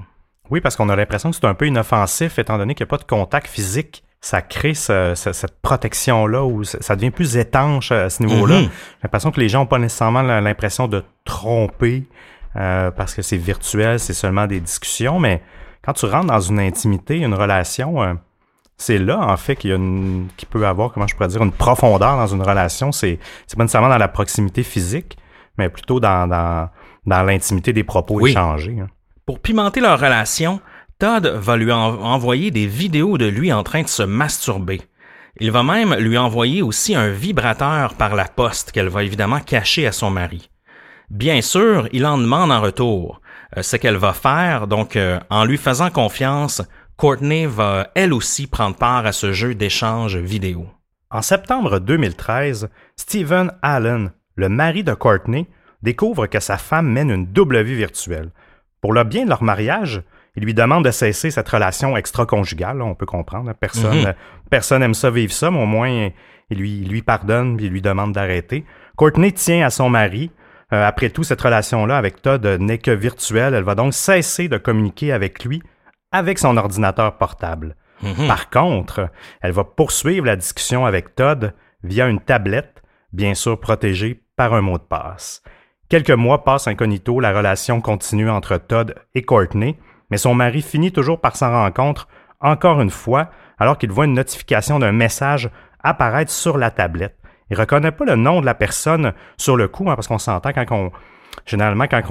Oui, 0.51 0.61
parce 0.61 0.75
qu'on 0.75 0.89
a 0.89 0.95
l'impression 0.95 1.31
que 1.31 1.35
c'est 1.35 1.45
un 1.45 1.53
peu 1.53 1.67
inoffensif, 1.67 2.37
étant 2.37 2.57
donné 2.57 2.75
qu'il 2.75 2.83
n'y 2.83 2.89
a 2.89 2.91
pas 2.91 2.97
de 2.97 3.03
contact 3.03 3.47
physique. 3.47 4.03
Ça 4.21 4.41
crée 4.41 4.73
cette 4.73 5.61
protection-là 5.61 6.43
où 6.43 6.63
ça 6.63 6.95
devient 6.95 7.11
plus 7.11 7.37
étanche 7.37 7.91
à 7.91 8.09
ce 8.09 8.23
niveau-là. 8.23 8.61
Mm-hmm. 8.61 8.63
J'ai 8.63 9.03
l'impression 9.03 9.31
que 9.31 9.39
les 9.39 9.49
gens 9.49 9.59
n'ont 9.59 9.65
pas 9.67 9.77
nécessairement 9.77 10.23
l'impression 10.23 10.87
de 10.87 11.03
tromper 11.25 12.07
euh, 12.55 12.89
parce 12.91 13.13
que 13.13 13.21
c'est 13.21 13.37
virtuel, 13.37 13.99
c'est 13.99 14.13
seulement 14.13 14.47
des 14.47 14.59
discussions, 14.59 15.19
mais 15.19 15.43
quand 15.83 15.93
tu 15.93 16.05
rentres 16.05 16.27
dans 16.27 16.39
une 16.39 16.59
intimité, 16.59 17.17
une 17.17 17.35
relation, 17.35 18.17
c'est 18.77 18.97
là, 18.97 19.19
en 19.19 19.37
fait, 19.37 19.55
qu'il 19.55 19.69
y 19.69 19.73
a 19.73 19.77
une, 19.77 20.27
qu'il 20.35 20.47
peut 20.47 20.65
avoir, 20.67 20.91
comment 20.91 21.07
je 21.07 21.15
pourrais 21.15 21.29
dire, 21.29 21.41
une 21.41 21.51
profondeur 21.51 22.17
dans 22.17 22.27
une 22.27 22.41
relation. 22.41 22.91
C'est, 22.91 23.19
c'est 23.47 23.57
pas 23.57 23.63
nécessairement 23.63 23.89
dans 23.89 23.97
la 23.97 24.07
proximité 24.07 24.63
physique, 24.63 25.17
mais 25.57 25.69
plutôt 25.69 25.99
dans, 25.99 26.27
dans, 26.27 26.69
dans 27.05 27.23
l'intimité 27.23 27.71
des 27.73 27.83
propos 27.83 28.25
échangés. 28.25 28.77
Hein. 28.81 28.87
Pour 29.25 29.39
pimenter 29.39 29.79
leur 29.79 29.99
relation, 29.99 30.59
Todd 30.99 31.25
va 31.25 31.57
lui 31.57 31.71
envoyer 31.71 32.51
des 32.51 32.67
vidéos 32.67 33.17
de 33.17 33.25
lui 33.25 33.51
en 33.51 33.63
train 33.63 33.81
de 33.81 33.87
se 33.87 34.03
masturber. 34.03 34.81
Il 35.39 35.51
va 35.51 35.63
même 35.63 35.95
lui 35.95 36.17
envoyer 36.17 36.61
aussi 36.61 36.95
un 36.95 37.09
vibrateur 37.09 37.95
par 37.95 38.15
la 38.15 38.25
poste 38.25 38.71
qu'elle 38.71 38.87
va 38.87 39.03
évidemment 39.03 39.39
cacher 39.39 39.87
à 39.87 39.91
son 39.91 40.09
mari. 40.09 40.49
Bien 41.09 41.41
sûr, 41.41 41.89
il 41.91 42.05
en 42.05 42.17
demande 42.17 42.51
en 42.51 42.61
retour. 42.61 43.21
Euh, 43.57 43.61
ce 43.61 43.75
qu'elle 43.75 43.97
va 43.97 44.13
faire, 44.13 44.67
donc 44.67 44.95
euh, 44.95 45.19
en 45.29 45.45
lui 45.45 45.57
faisant 45.57 45.89
confiance, 45.89 46.61
Courtney 46.97 47.45
va 47.45 47.89
elle 47.93 48.13
aussi 48.13 48.47
prendre 48.47 48.77
part 48.77 49.05
à 49.05 49.11
ce 49.11 49.33
jeu 49.33 49.53
d'échange 49.53 50.15
vidéo. 50.15 50.65
En 51.11 51.21
septembre 51.21 51.79
2013, 51.79 52.69
Stephen 52.95 53.51
Allen, 53.61 54.13
le 54.35 54.47
mari 54.47 54.81
de 54.85 54.93
Courtney, 54.93 55.45
découvre 55.81 56.27
que 56.27 56.39
sa 56.39 56.57
femme 56.57 56.89
mène 56.89 57.11
une 57.11 57.25
double 57.25 57.61
vie 57.63 57.75
virtuelle. 57.75 58.31
Pour 58.79 58.93
le 58.93 59.03
bien 59.03 59.25
de 59.25 59.29
leur 59.29 59.43
mariage, 59.43 60.03
il 60.37 60.45
lui 60.45 60.53
demande 60.53 60.85
de 60.85 60.91
cesser 60.91 61.31
cette 61.31 61.49
relation 61.49 61.97
extra-conjugale, 61.97 62.81
on 62.81 62.95
peut 62.95 63.05
comprendre. 63.05 63.51
Personne, 63.59 64.03
mhm. 64.03 64.13
personne 64.49 64.81
aime 64.81 64.93
ça 64.93 65.11
vivre 65.11 65.33
ça, 65.33 65.51
mais 65.51 65.61
au 65.61 65.65
moins 65.65 66.11
il 66.49 66.57
lui, 66.57 66.85
lui 66.85 67.01
pardonne 67.01 67.59
et 67.59 67.67
lui 67.67 67.81
demande 67.81 68.13
d'arrêter. 68.13 68.63
Courtney 68.95 69.33
tient 69.33 69.65
à 69.65 69.69
son 69.69 69.89
mari. 69.89 70.31
Euh, 70.71 70.87
après 70.87 71.09
tout, 71.09 71.23
cette 71.23 71.41
relation-là 71.41 71.97
avec 71.97 72.21
Todd 72.21 72.45
n'est 72.45 72.77
que 72.77 72.91
virtuelle. 72.91 73.53
Elle 73.53 73.63
va 73.65 73.75
donc 73.75 73.93
cesser 73.93 74.47
de 74.47 74.57
communiquer 74.57 75.11
avec 75.11 75.43
lui 75.43 75.61
avec 76.15 76.39
son 76.39 76.57
ordinateur 76.57 77.17
portable. 77.17 77.75
Mhm. 78.01 78.27
Par 78.27 78.49
contre, 78.49 79.09
elle 79.41 79.51
va 79.51 79.63
poursuivre 79.63 80.25
la 80.25 80.35
discussion 80.35 80.85
avec 80.85 81.15
Todd 81.15 81.53
via 81.83 82.07
une 82.07 82.19
tablette, 82.19 82.83
bien 83.13 83.33
sûr 83.33 83.59
protégée 83.59 84.21
par 84.35 84.53
un 84.53 84.61
mot 84.61 84.77
de 84.77 84.83
passe. 84.83 85.43
Quelques 85.89 86.11
mois 86.11 86.43
passent 86.43 86.67
incognito, 86.67 87.19
la 87.19 87.31
relation 87.31 87.79
continue 87.79 88.29
entre 88.29 88.57
Todd 88.57 88.95
et 89.13 89.21
Courtney, 89.21 89.77
mais 90.09 90.17
son 90.17 90.33
mari 90.33 90.61
finit 90.61 90.91
toujours 90.91 91.21
par 91.21 91.35
s'en 91.35 91.51
rendre 91.51 91.73
compte 91.73 92.07
encore 92.41 92.81
une 92.81 92.89
fois 92.89 93.29
alors 93.57 93.77
qu'il 93.77 93.91
voit 93.91 94.05
une 94.05 94.13
notification 94.13 94.79
d'un 94.79 94.91
message 94.91 95.49
apparaître 95.83 96.31
sur 96.31 96.57
la 96.57 96.71
tablette. 96.71 97.17
Il 97.49 97.59
reconnaît 97.59 97.91
pas 97.91 98.05
le 98.05 98.15
nom 98.15 98.41
de 98.41 98.45
la 98.45 98.55
personne 98.55 99.13
sur 99.37 99.55
le 99.55 99.67
coup, 99.67 99.89
hein, 99.89 99.95
parce 99.95 100.07
qu'on 100.07 100.17
s'entend 100.17 100.51
quand 100.51 100.65
on, 100.71 100.91
généralement, 101.45 101.85
quand 101.87 102.01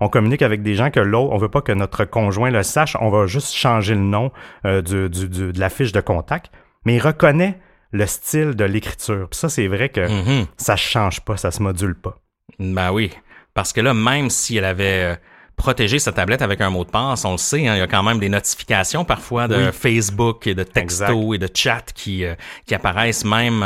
on, 0.00 0.08
communique 0.08 0.42
avec 0.42 0.62
des 0.62 0.74
gens 0.74 0.90
que 0.90 1.00
l'autre, 1.00 1.32
on 1.32 1.38
veut 1.38 1.48
pas 1.48 1.62
que 1.62 1.72
notre 1.72 2.04
conjoint 2.04 2.50
le 2.50 2.62
sache, 2.62 2.96
on 3.00 3.10
va 3.10 3.26
juste 3.26 3.54
changer 3.54 3.94
le 3.94 4.00
nom 4.00 4.30
euh, 4.66 4.82
du, 4.82 5.08
de 5.28 5.58
la 5.58 5.70
fiche 5.70 5.92
de 5.92 6.00
contact. 6.00 6.50
Mais 6.84 6.96
il 6.96 7.00
reconnaît 7.00 7.58
le 7.92 8.06
style 8.06 8.54
de 8.54 8.64
l'écriture. 8.64 9.28
Puis 9.30 9.38
ça, 9.38 9.48
c'est 9.48 9.66
vrai 9.66 9.88
que 9.88 10.00
mm-hmm. 10.00 10.46
ça 10.56 10.76
change 10.76 11.20
pas, 11.20 11.36
ça 11.36 11.50
se 11.50 11.62
module 11.62 11.94
pas. 11.94 12.16
Ben 12.58 12.92
oui. 12.92 13.10
Parce 13.54 13.72
que 13.72 13.80
là, 13.80 13.94
même 13.94 14.30
si 14.30 14.56
elle 14.56 14.64
avait 14.64 15.12
euh, 15.12 15.16
protégé 15.56 15.98
sa 15.98 16.12
tablette 16.12 16.42
avec 16.42 16.60
un 16.60 16.70
mot 16.70 16.84
de 16.84 16.90
passe, 16.90 17.24
on 17.24 17.32
le 17.32 17.38
sait, 17.38 17.66
hein, 17.68 17.74
il 17.74 17.78
y 17.78 17.82
a 17.82 17.86
quand 17.86 18.02
même 18.02 18.18
des 18.18 18.28
notifications 18.28 19.04
parfois 19.04 19.46
de 19.48 19.70
Facebook 19.70 20.46
et 20.46 20.54
de 20.54 20.62
textos 20.62 21.34
et 21.34 21.38
de 21.38 21.48
chat 21.54 21.92
qui, 21.94 22.24
euh, 22.24 22.34
qui 22.66 22.74
apparaissent 22.74 23.24
même 23.24 23.62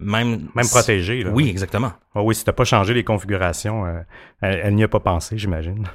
même, 0.00 0.48
même 0.54 0.68
protégé. 0.68 1.24
Là. 1.24 1.30
Oui, 1.30 1.48
exactement. 1.48 1.92
Ah 2.14 2.22
oui, 2.22 2.34
si 2.34 2.44
tu 2.44 2.50
n'as 2.50 2.54
pas 2.54 2.64
changé 2.64 2.92
les 2.94 3.04
configurations, 3.04 3.84
euh, 3.86 4.00
elle, 4.40 4.74
n'y 4.74 4.84
a 4.84 4.88
pas 4.88 5.00
pensé, 5.00 5.36
j'imagine. 5.38 5.86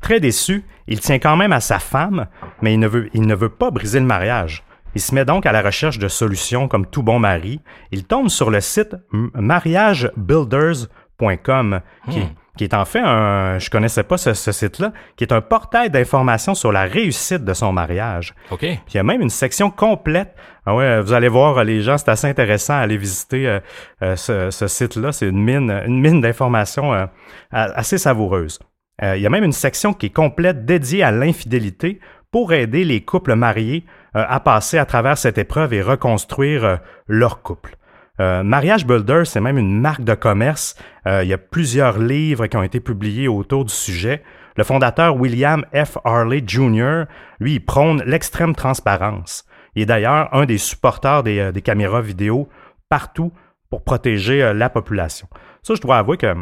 Très 0.00 0.20
déçu, 0.20 0.64
il 0.88 1.00
tient 1.00 1.18
quand 1.18 1.36
même 1.36 1.52
à 1.52 1.60
sa 1.60 1.78
femme, 1.78 2.26
mais 2.60 2.74
il 2.74 2.80
ne, 2.80 2.88
veut, 2.88 3.08
il 3.14 3.22
ne 3.22 3.34
veut 3.34 3.48
pas 3.48 3.70
briser 3.70 4.00
le 4.00 4.06
mariage. 4.06 4.62
Il 4.94 5.00
se 5.00 5.14
met 5.14 5.24
donc 5.24 5.46
à 5.46 5.52
la 5.52 5.62
recherche 5.62 5.98
de 5.98 6.08
solutions 6.08 6.68
comme 6.68 6.84
tout 6.86 7.02
bon 7.02 7.18
mari. 7.18 7.62
Il 7.92 8.04
tombe 8.04 8.28
sur 8.28 8.50
le 8.50 8.60
site 8.60 8.94
mariagebuilders.com, 9.12 11.80
qui, 12.10 12.20
hmm 12.20 12.28
qui 12.56 12.64
est 12.64 12.74
en 12.74 12.84
fait 12.84 13.00
un, 13.00 13.58
je 13.58 13.70
connaissais 13.70 14.02
pas 14.02 14.18
ce, 14.18 14.34
site-là, 14.34 14.92
qui 15.16 15.24
est 15.24 15.32
un 15.32 15.40
portail 15.40 15.90
d'informations 15.90 16.54
sur 16.54 16.70
la 16.70 16.82
réussite 16.82 17.44
de 17.44 17.54
son 17.54 17.72
mariage. 17.72 18.34
OK. 18.50 18.60
Puis 18.60 18.80
il 18.92 18.96
y 18.96 19.00
a 19.00 19.02
même 19.02 19.22
une 19.22 19.30
section 19.30 19.70
complète. 19.70 20.34
Ah 20.66 20.74
ouais, 20.74 21.00
vous 21.00 21.12
allez 21.12 21.28
voir 21.28 21.64
les 21.64 21.80
gens, 21.80 21.96
c'est 21.96 22.10
assez 22.10 22.26
intéressant 22.26 22.74
à 22.74 22.78
aller 22.78 22.98
visiter 22.98 23.48
euh, 23.48 23.60
euh, 24.02 24.16
ce, 24.16 24.66
site-là. 24.66 25.12
C'est 25.12 25.28
une 25.28 25.42
mine, 25.42 25.70
une 25.86 26.00
mine 26.00 26.20
d'informations 26.20 26.92
euh, 26.92 27.06
assez 27.50 27.96
savoureuse. 27.96 28.58
il 29.02 29.20
y 29.20 29.26
a 29.26 29.30
même 29.30 29.44
une 29.44 29.52
section 29.52 29.94
qui 29.94 30.06
est 30.06 30.14
complète 30.14 30.66
dédiée 30.66 31.02
à 31.02 31.10
l'infidélité 31.10 32.00
pour 32.30 32.52
aider 32.52 32.84
les 32.84 33.02
couples 33.02 33.34
mariés 33.34 33.84
à 34.14 34.40
passer 34.40 34.78
à 34.78 34.84
travers 34.84 35.16
cette 35.16 35.38
épreuve 35.38 35.72
et 35.72 35.82
reconstruire 35.82 36.80
leur 37.06 37.42
couple. 37.42 37.76
Euh, 38.20 38.42
Mariage 38.42 38.86
Builder, 38.86 39.22
c'est 39.24 39.40
même 39.40 39.58
une 39.58 39.80
marque 39.80 40.04
de 40.04 40.14
commerce. 40.14 40.76
Euh, 41.06 41.22
il 41.22 41.28
y 41.28 41.32
a 41.32 41.38
plusieurs 41.38 41.98
livres 41.98 42.46
qui 42.46 42.56
ont 42.56 42.62
été 42.62 42.80
publiés 42.80 43.28
autour 43.28 43.64
du 43.64 43.72
sujet. 43.72 44.22
Le 44.56 44.64
fondateur 44.64 45.16
William 45.16 45.64
F. 45.74 45.96
Harley 46.04 46.42
Jr., 46.46 47.04
lui, 47.40 47.54
il 47.54 47.64
prône 47.64 48.02
l'extrême 48.04 48.54
transparence. 48.54 49.46
Il 49.74 49.82
est 49.82 49.86
d'ailleurs 49.86 50.28
un 50.34 50.44
des 50.44 50.58
supporters 50.58 51.22
des, 51.22 51.38
euh, 51.38 51.52
caméras 51.52 52.02
vidéo 52.02 52.48
partout 52.90 53.32
pour 53.70 53.82
protéger 53.82 54.52
la 54.52 54.68
population. 54.68 55.26
Ça, 55.62 55.74
je 55.74 55.80
dois 55.80 55.96
avouer 55.96 56.18
que 56.18 56.34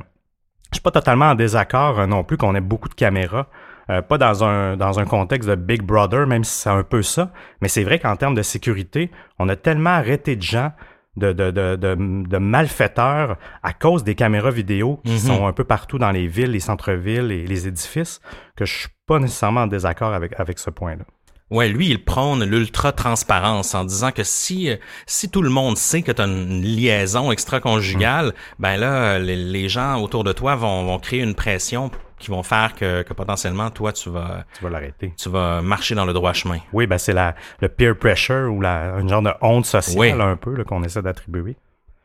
je 0.73 0.77
suis 0.77 0.83
pas 0.83 0.91
totalement 0.91 1.27
en 1.27 1.35
désaccord 1.37 2.05
non 2.09 2.25
plus 2.25 2.37
qu'on 2.37 2.57
ait 2.57 2.61
beaucoup 2.61 2.89
de 2.89 2.95
caméras. 2.95 3.47
pas 3.87 4.19
dans 4.19 4.43
un, 4.43 4.77
dans 4.77 4.99
un 4.99 5.05
contexte 5.05 5.49
de 5.49 5.55
Big 5.55 5.83
Brother, 5.83 6.27
même 6.27 6.43
si 6.43 6.59
c'est 6.62 6.71
un 6.71 6.83
peu 6.83 7.03
ça, 7.03 7.31
mais 7.62 7.69
c'est 7.69 7.85
vrai 7.85 8.00
qu'en 8.00 8.17
termes 8.17 8.35
de 8.35 8.43
sécurité, 8.43 9.12
on 9.39 9.49
a 9.49 9.55
tellement 9.55 9.91
arrêté 9.91 10.35
de 10.35 10.43
gens 10.43 10.73
de, 11.17 11.33
de, 11.33 11.50
de, 11.50 11.75
de, 11.76 12.38
malfaiteurs 12.38 13.37
à 13.62 13.73
cause 13.73 14.05
des 14.05 14.14
caméras 14.14 14.50
vidéo 14.50 15.00
qui 15.05 15.12
mhm. 15.12 15.19
sont 15.19 15.47
un 15.47 15.52
peu 15.52 15.64
partout 15.64 15.99
dans 15.99 16.11
les 16.11 16.26
villes, 16.26 16.52
les 16.52 16.61
centres-villes 16.61 17.33
et 17.33 17.47
les 17.47 17.67
édifices, 17.67 18.21
que 18.57 18.64
je 18.64 18.79
suis 18.79 18.88
pas 19.07 19.19
nécessairement 19.19 19.62
en 19.62 19.67
désaccord 19.67 20.12
avec, 20.12 20.38
avec 20.38 20.59
ce 20.59 20.71
point-là. 20.71 21.05
Ouais, 21.50 21.69
lui, 21.69 21.88
il 21.88 22.05
prône 22.05 22.45
l'ultra-transparence 22.45 23.75
en 23.75 23.85
disant 23.85 24.12
que 24.12 24.23
si 24.23 24.71
si 25.07 25.31
tout 25.31 25.43
le 25.43 25.50
monde 25.50 25.76
sait 25.76 26.02
que 26.02 26.12
tu 26.12 26.23
as 26.23 26.26
une 26.26 26.62
liaison 26.62 27.33
extra-conjugale, 27.33 28.26
mhm. 28.26 28.33
ben 28.61 28.76
là, 28.76 29.19
les, 29.19 29.69
gens 29.69 30.00
autour 30.00 30.23
de 30.23 30.33
toi 30.33 30.55
vont, 30.55 30.85
vont 30.85 31.00
créer 31.00 31.21
une 31.21 31.35
pression 31.35 31.90
qui 32.21 32.31
vont 32.31 32.45
faire 32.45 32.75
que, 32.75 33.03
que 33.03 33.12
potentiellement, 33.12 33.71
toi, 33.71 33.93
tu 33.93 34.11
vas... 34.11 34.45
Tu 34.57 34.62
vas 34.62 34.71
l'arrêter. 34.71 35.12
Tu 35.17 35.29
vas 35.29 35.61
marcher 35.62 35.97
dans 35.97 36.05
le 36.05 36.12
droit 36.12 36.33
chemin. 36.33 36.59
Oui, 36.73 36.87
ben 36.87 36.99
c'est 36.99 37.12
la, 37.12 37.35
le 37.61 37.69
peer 37.69 37.97
pressure 37.99 38.53
ou 38.53 38.61
la, 38.61 39.00
une 39.00 39.09
genre 39.09 39.23
de 39.23 39.33
honte 39.41 39.67
sociale 39.67 40.21
un 40.21 40.37
peu 40.37 40.62
qu'on 40.65 40.85
essaie 40.85 41.03
d'attribuer. 41.03 41.57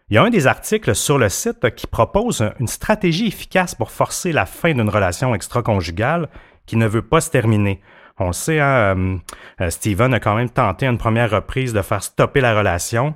Il 0.10 0.16
y 0.16 0.18
a 0.18 0.24
un 0.24 0.30
des 0.30 0.46
articles 0.48 0.96
sur 0.96 1.18
le 1.18 1.30
site 1.30 1.76
qui 1.76 1.88
propose 1.88 2.48
une 2.60 2.68
stratégie 2.68 3.28
efficace 3.28 3.74
pour 3.76 3.92
forcer 3.92 4.32
la 4.32 4.46
fin 4.46 4.74
d'une 4.74 4.90
relation 4.90 5.34
extra-conjugale 5.34 6.30
qui 6.66 6.78
ne 6.78 6.88
veut 6.88 7.02
pas 7.02 7.22
se 7.22 7.32
terminer. 7.32 7.82
On 8.18 8.32
sait, 8.32 8.60
hein, 8.60 9.20
euh, 9.60 9.70
Steven 9.70 10.14
a 10.14 10.20
quand 10.20 10.36
même 10.36 10.50
tenté 10.50 10.86
une 10.86 10.98
première 10.98 11.32
reprise 11.32 11.74
de 11.74 11.82
faire 11.82 12.02
stopper 12.02 12.40
la 12.40 12.56
relation. 12.56 13.14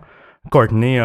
Courtney 0.52 1.00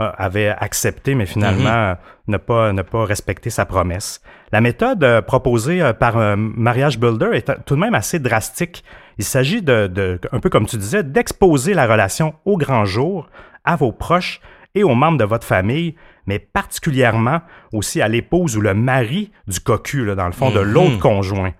avait 0.00 0.48
accepté, 0.48 1.14
mais 1.14 1.26
finalement 1.26 1.94
ne, 2.26 2.36
pas, 2.36 2.72
ne 2.72 2.82
pas 2.82 3.04
respecter 3.04 3.50
sa 3.50 3.66
promesse. 3.66 4.20
La 4.52 4.60
méthode 4.60 5.22
proposée 5.26 5.92
par 5.98 6.36
Mariage 6.36 6.98
Builder 6.98 7.30
est 7.34 7.50
tout 7.66 7.74
de 7.76 7.80
même 7.80 7.94
assez 7.94 8.18
drastique. 8.18 8.84
Il 9.18 9.24
s'agit 9.24 9.62
de, 9.62 9.86
de, 9.86 10.18
un 10.32 10.40
peu 10.40 10.48
comme 10.48 10.66
tu 10.66 10.76
disais, 10.76 11.02
d'exposer 11.02 11.74
la 11.74 11.86
relation 11.86 12.34
au 12.44 12.56
grand 12.56 12.84
jour 12.84 13.28
à 13.64 13.76
vos 13.76 13.92
proches 13.92 14.40
et 14.74 14.82
aux 14.82 14.94
membres 14.94 15.18
de 15.18 15.24
votre 15.24 15.46
famille, 15.46 15.94
mais 16.26 16.38
particulièrement 16.38 17.40
aussi 17.72 18.00
à 18.00 18.08
l'épouse 18.08 18.56
ou 18.56 18.60
le 18.60 18.72
mari 18.74 19.30
du 19.46 19.60
cocu, 19.60 20.06
dans 20.16 20.26
le 20.26 20.32
fond, 20.32 20.50
de 20.50 20.60
Mhm. 20.60 20.72
l'autre 20.72 20.98
conjoint. 20.98 21.52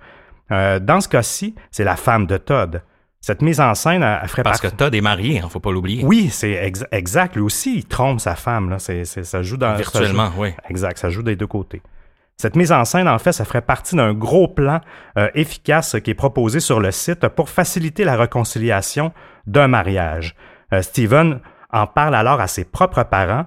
Euh, 0.52 0.78
dans 0.78 1.00
ce 1.00 1.09
cas-ci, 1.09 1.54
c'est 1.70 1.85
la 1.85 1.97
femme 1.97 2.26
de 2.26 2.37
Todd. 2.37 2.82
Cette 3.20 3.42
mise 3.42 3.60
en 3.60 3.74
scène, 3.74 4.02
elle, 4.02 4.20
elle 4.22 4.28
ferait 4.28 4.42
Parce 4.42 4.60
que 4.60 4.68
Todd 4.68 4.94
est 4.94 5.00
marié, 5.02 5.40
hein, 5.40 5.48
faut 5.50 5.60
pas 5.60 5.70
l'oublier. 5.72 6.02
Oui, 6.04 6.30
c'est 6.30 6.52
ex- 6.52 6.86
exact. 6.90 7.36
Lui 7.36 7.42
aussi, 7.42 7.76
il 7.76 7.84
trompe 7.84 8.18
sa 8.20 8.34
femme. 8.34 8.70
Là. 8.70 8.78
Ça 8.78 9.42
joue 9.42 9.58
dans... 9.58 9.74
Virtuellement, 9.76 10.30
joue- 10.32 10.42
oui. 10.42 10.54
Exact, 10.70 10.98
ça 10.98 11.10
joue 11.10 11.22
des 11.22 11.36
deux 11.36 11.46
côtés. 11.46 11.82
Cette 12.38 12.56
mise 12.56 12.72
en 12.72 12.86
scène, 12.86 13.06
en 13.06 13.18
fait, 13.18 13.32
ça 13.32 13.44
ferait 13.44 13.60
partie 13.60 13.94
d'un 13.96 14.14
gros 14.14 14.48
plan 14.48 14.80
euh, 15.18 15.28
efficace 15.34 15.96
qui 16.02 16.10
est 16.12 16.14
proposé 16.14 16.58
sur 16.60 16.80
le 16.80 16.90
site 16.90 17.28
pour 17.28 17.50
faciliter 17.50 18.04
la 18.04 18.16
réconciliation 18.16 19.12
d'un 19.46 19.68
mariage. 19.68 20.34
Euh, 20.72 20.80
Steven 20.80 21.40
en 21.70 21.86
parle 21.86 22.14
alors 22.14 22.40
à 22.40 22.46
ses 22.46 22.64
propres 22.64 23.02
parents 23.02 23.44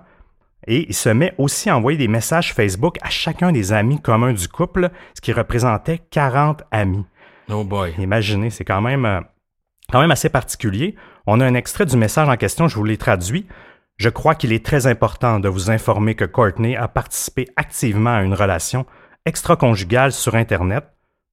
et 0.68 0.86
il 0.88 0.94
se 0.94 1.10
met 1.10 1.34
aussi 1.39 1.72
à 1.72 1.77
envoyer 1.77 1.98
des 1.98 2.08
messages 2.08 2.53
Facebook 2.53 2.98
à 3.01 3.10
chacun 3.10 3.51
des 3.51 3.74
amis 3.74 4.00
communs 4.00 4.34
du 4.34 4.48
couple, 4.48 4.92
ce 5.15 5.22
qui 5.22 5.34
représentait 5.34 6.00
40 6.12 6.62
amis. 6.70 7.06
Oh 7.51 7.63
boy. 7.63 7.96
Imaginez, 7.98 8.51
c'est 8.51 8.63
quand 8.63 8.80
même, 8.82 9.06
euh, 9.06 9.20
quand 9.94 10.02
même 10.02 10.10
assez 10.12 10.30
particulier. 10.30 10.96
On 11.28 11.40
a 11.40 11.46
un 11.46 11.54
extrait 11.54 11.86
du 11.86 11.96
message 11.98 12.28
en 12.28 12.36
question, 12.36 12.68
je 12.68 12.76
vous 12.76 12.84
l'ai 12.84 12.98
traduit. 12.98 13.46
Je 13.98 14.10
crois 14.10 14.34
qu'il 14.34 14.52
est 14.52 14.66
très 14.66 14.88
important 14.88 15.40
de 15.40 15.48
vous 15.48 15.70
informer 15.70 16.16
que 16.16 16.26
Courtney 16.26 16.76
a 16.76 16.88
participé 16.88 17.48
activement 17.58 18.16
à 18.16 18.24
une 18.24 18.34
relation 18.34 18.88
extra-conjugale 19.28 20.12
sur 20.12 20.34
Internet, 20.34 20.84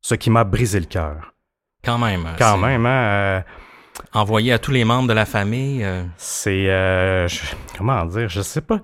ce 0.03 0.15
qui 0.15 0.29
m'a 0.29 0.45
brisé 0.45 0.79
le 0.79 0.85
cœur. 0.85 1.33
Quand 1.83 1.97
même. 1.97 2.29
Quand 2.39 2.57
c'est 2.57 2.61
même, 2.67 2.85
hein, 2.85 2.91
euh, 2.91 3.41
Envoyé 4.13 4.53
à 4.53 4.59
tous 4.59 4.73
les 4.73 4.85
membres 4.85 5.09
de 5.09 5.15
la 5.15 5.25
famille. 5.25 5.83
euh, 5.83 6.05
c'est... 6.19 6.69
euh, 6.69 7.27
je- 7.29 7.41
comment 7.79 8.05
dire, 8.05 8.29
je 8.29 8.43
sais 8.43 8.61
pas. 8.61 8.81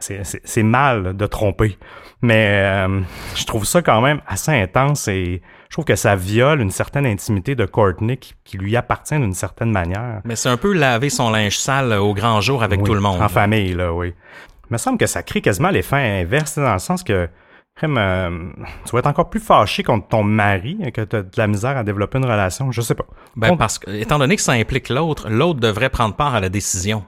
C'est- 0.00 0.62
mal 0.64 1.16
de 1.16 1.26
tromper. 1.26 1.78
Mais 2.22 2.86
je 3.36 3.44
trouve 3.44 3.64
ça 3.64 3.82
quand 3.82 4.00
même 4.00 4.20
assez 4.26 4.50
intense 4.50 5.06
et 5.06 5.42
je 5.72 5.76
trouve 5.76 5.86
que 5.86 5.96
ça 5.96 6.16
viole 6.16 6.60
une 6.60 6.70
certaine 6.70 7.06
intimité 7.06 7.54
de 7.54 7.64
Courtney 7.64 8.18
qui, 8.18 8.34
qui 8.44 8.58
lui 8.58 8.76
appartient 8.76 9.16
d'une 9.16 9.32
certaine 9.32 9.70
manière. 9.70 10.20
Mais 10.22 10.36
c'est 10.36 10.50
un 10.50 10.58
peu 10.58 10.74
laver 10.74 11.08
son 11.08 11.30
linge 11.30 11.56
sale 11.56 11.94
au 11.94 12.12
grand 12.12 12.42
jour 12.42 12.62
avec 12.62 12.80
Oui, 12.80 12.86
tout 12.86 12.92
le 12.92 13.00
monde. 13.00 13.22
En 13.22 13.28
famille, 13.30 13.72
là, 13.72 13.90
oui. 13.90 14.12
Il 14.68 14.72
me 14.74 14.76
semble 14.76 14.98
que 14.98 15.06
ça 15.06 15.22
crée 15.22 15.40
quasiment 15.40 15.70
l'effet 15.70 16.20
inverse, 16.20 16.58
dans 16.58 16.74
le 16.74 16.78
sens 16.78 17.02
que 17.02 17.26
euh, 17.84 18.50
tu 18.84 18.92
vas 18.92 18.98
être 18.98 19.06
encore 19.06 19.30
plus 19.30 19.40
fâché 19.40 19.82
contre 19.82 20.08
ton 20.08 20.22
mari 20.22 20.76
que 20.92 21.00
tu 21.00 21.16
as 21.16 21.22
de 21.22 21.30
la 21.38 21.46
misère 21.46 21.78
à 21.78 21.84
développer 21.84 22.18
une 22.18 22.26
relation. 22.26 22.70
Je 22.70 22.82
sais 22.82 22.94
pas. 22.94 23.06
Ben, 23.36 23.56
parce 23.56 23.78
que, 23.78 23.90
étant 23.92 24.18
donné 24.18 24.36
que 24.36 24.42
ça 24.42 24.52
implique 24.52 24.90
l'autre, 24.90 25.30
l'autre 25.30 25.58
devrait 25.58 25.88
prendre 25.88 26.14
part 26.14 26.34
à 26.34 26.40
la 26.40 26.50
décision. 26.50 27.02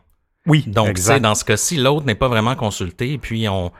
oui, 0.46 0.64
Donc, 0.66 0.96
sais, 0.96 1.20
dans 1.20 1.34
ce 1.34 1.44
cas-ci, 1.44 1.76
l'autre 1.76 2.06
n'est 2.06 2.14
pas 2.14 2.28
vraiment 2.28 2.56
consulté. 2.56 3.18
Puis, 3.18 3.46
on. 3.46 3.72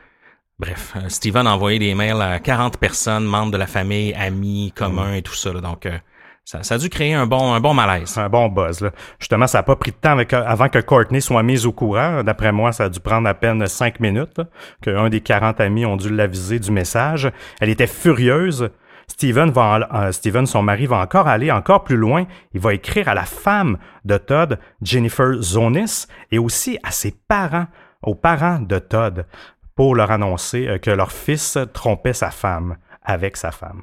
Bref, 0.64 0.94
euh, 0.97 1.09
Steven 1.11 1.47
a 1.47 1.54
envoyé 1.54 1.78
des 1.78 1.94
mails 1.94 2.23
à 2.23 2.38
40 2.38 2.78
personnes, 2.78 3.25
membres 3.25 3.52
de 3.52 3.59
la 3.59 3.66
famille, 3.66 4.14
amis, 4.14 4.73
communs 4.75 5.12
et 5.12 5.21
tout 5.21 5.35
ça. 5.35 5.52
là. 5.52 5.61
Donc, 5.61 5.85
euh, 5.85 5.99
ça, 6.42 6.62
ça 6.62 6.76
a 6.76 6.78
dû 6.78 6.88
créer 6.88 7.12
un 7.12 7.26
bon, 7.26 7.52
un 7.52 7.61
bon 7.61 7.75
malaise. 7.75 8.16
Un 8.16 8.30
bon 8.30 8.49
buzz. 8.49 8.80
Là. 8.80 8.90
Justement, 9.18 9.47
ça 9.47 9.59
n'a 9.59 9.62
pas 9.62 9.76
pris 9.76 9.90
de 9.90 9.97
temps 9.97 10.12
avec- 10.12 10.33
avant 10.33 10.71
que 10.71 10.78
Courtney 10.78 11.21
soit 11.21 11.42
mise 11.42 11.66
au 11.66 11.73
courant. 11.73 12.23
D'après 12.23 12.50
moi, 12.50 12.73
ça 12.73 12.85
a 12.85 12.88
dû 12.88 12.99
prendre 12.99 13.28
à 13.28 13.35
peine 13.35 13.66
cinq 13.66 14.00
minutes 14.00 14.40
qu'un 14.83 15.11
des 15.11 15.21
40 15.21 15.61
amis 15.61 15.85
ont 15.85 15.97
dû 15.99 16.09
l'aviser 16.09 16.59
du 16.59 16.71
message. 16.71 17.30
Elle 17.61 17.68
était 17.68 17.87
furieuse. 17.87 18.71
Steven, 19.06 19.50
va 19.50 19.62
en- 19.92 19.97
euh, 19.99 20.12
Steven, 20.12 20.47
son 20.47 20.62
mari, 20.62 20.87
va 20.87 20.97
encore 20.97 21.28
aller 21.28 21.50
encore 21.52 21.84
plus 21.84 21.97
loin. 21.97 22.25
Il 22.54 22.60
va 22.60 22.73
écrire 22.73 23.08
à 23.10 23.15
la 23.15 23.25
femme 23.26 23.76
de 24.06 24.17
Todd, 24.17 24.58
Jennifer 24.80 25.34
Zonis, 25.43 26.06
et 26.32 26.39
aussi 26.39 26.78
à 26.82 26.91
ses 26.91 27.15
parents, 27.28 27.67
aux 28.02 28.15
parents 28.15 28.60
de 28.60 28.78
Todd, 28.78 29.26
pour 29.75 29.95
leur 29.95 30.10
annoncer 30.10 30.69
euh, 30.69 30.78
que 30.78 30.91
leur 30.91 31.13
fils 31.13 31.58
trompait 31.73 32.13
sa 32.13 32.30
femme 32.30 32.76
avec 33.02 33.37
sa 33.37 33.50
femme. 33.50 33.82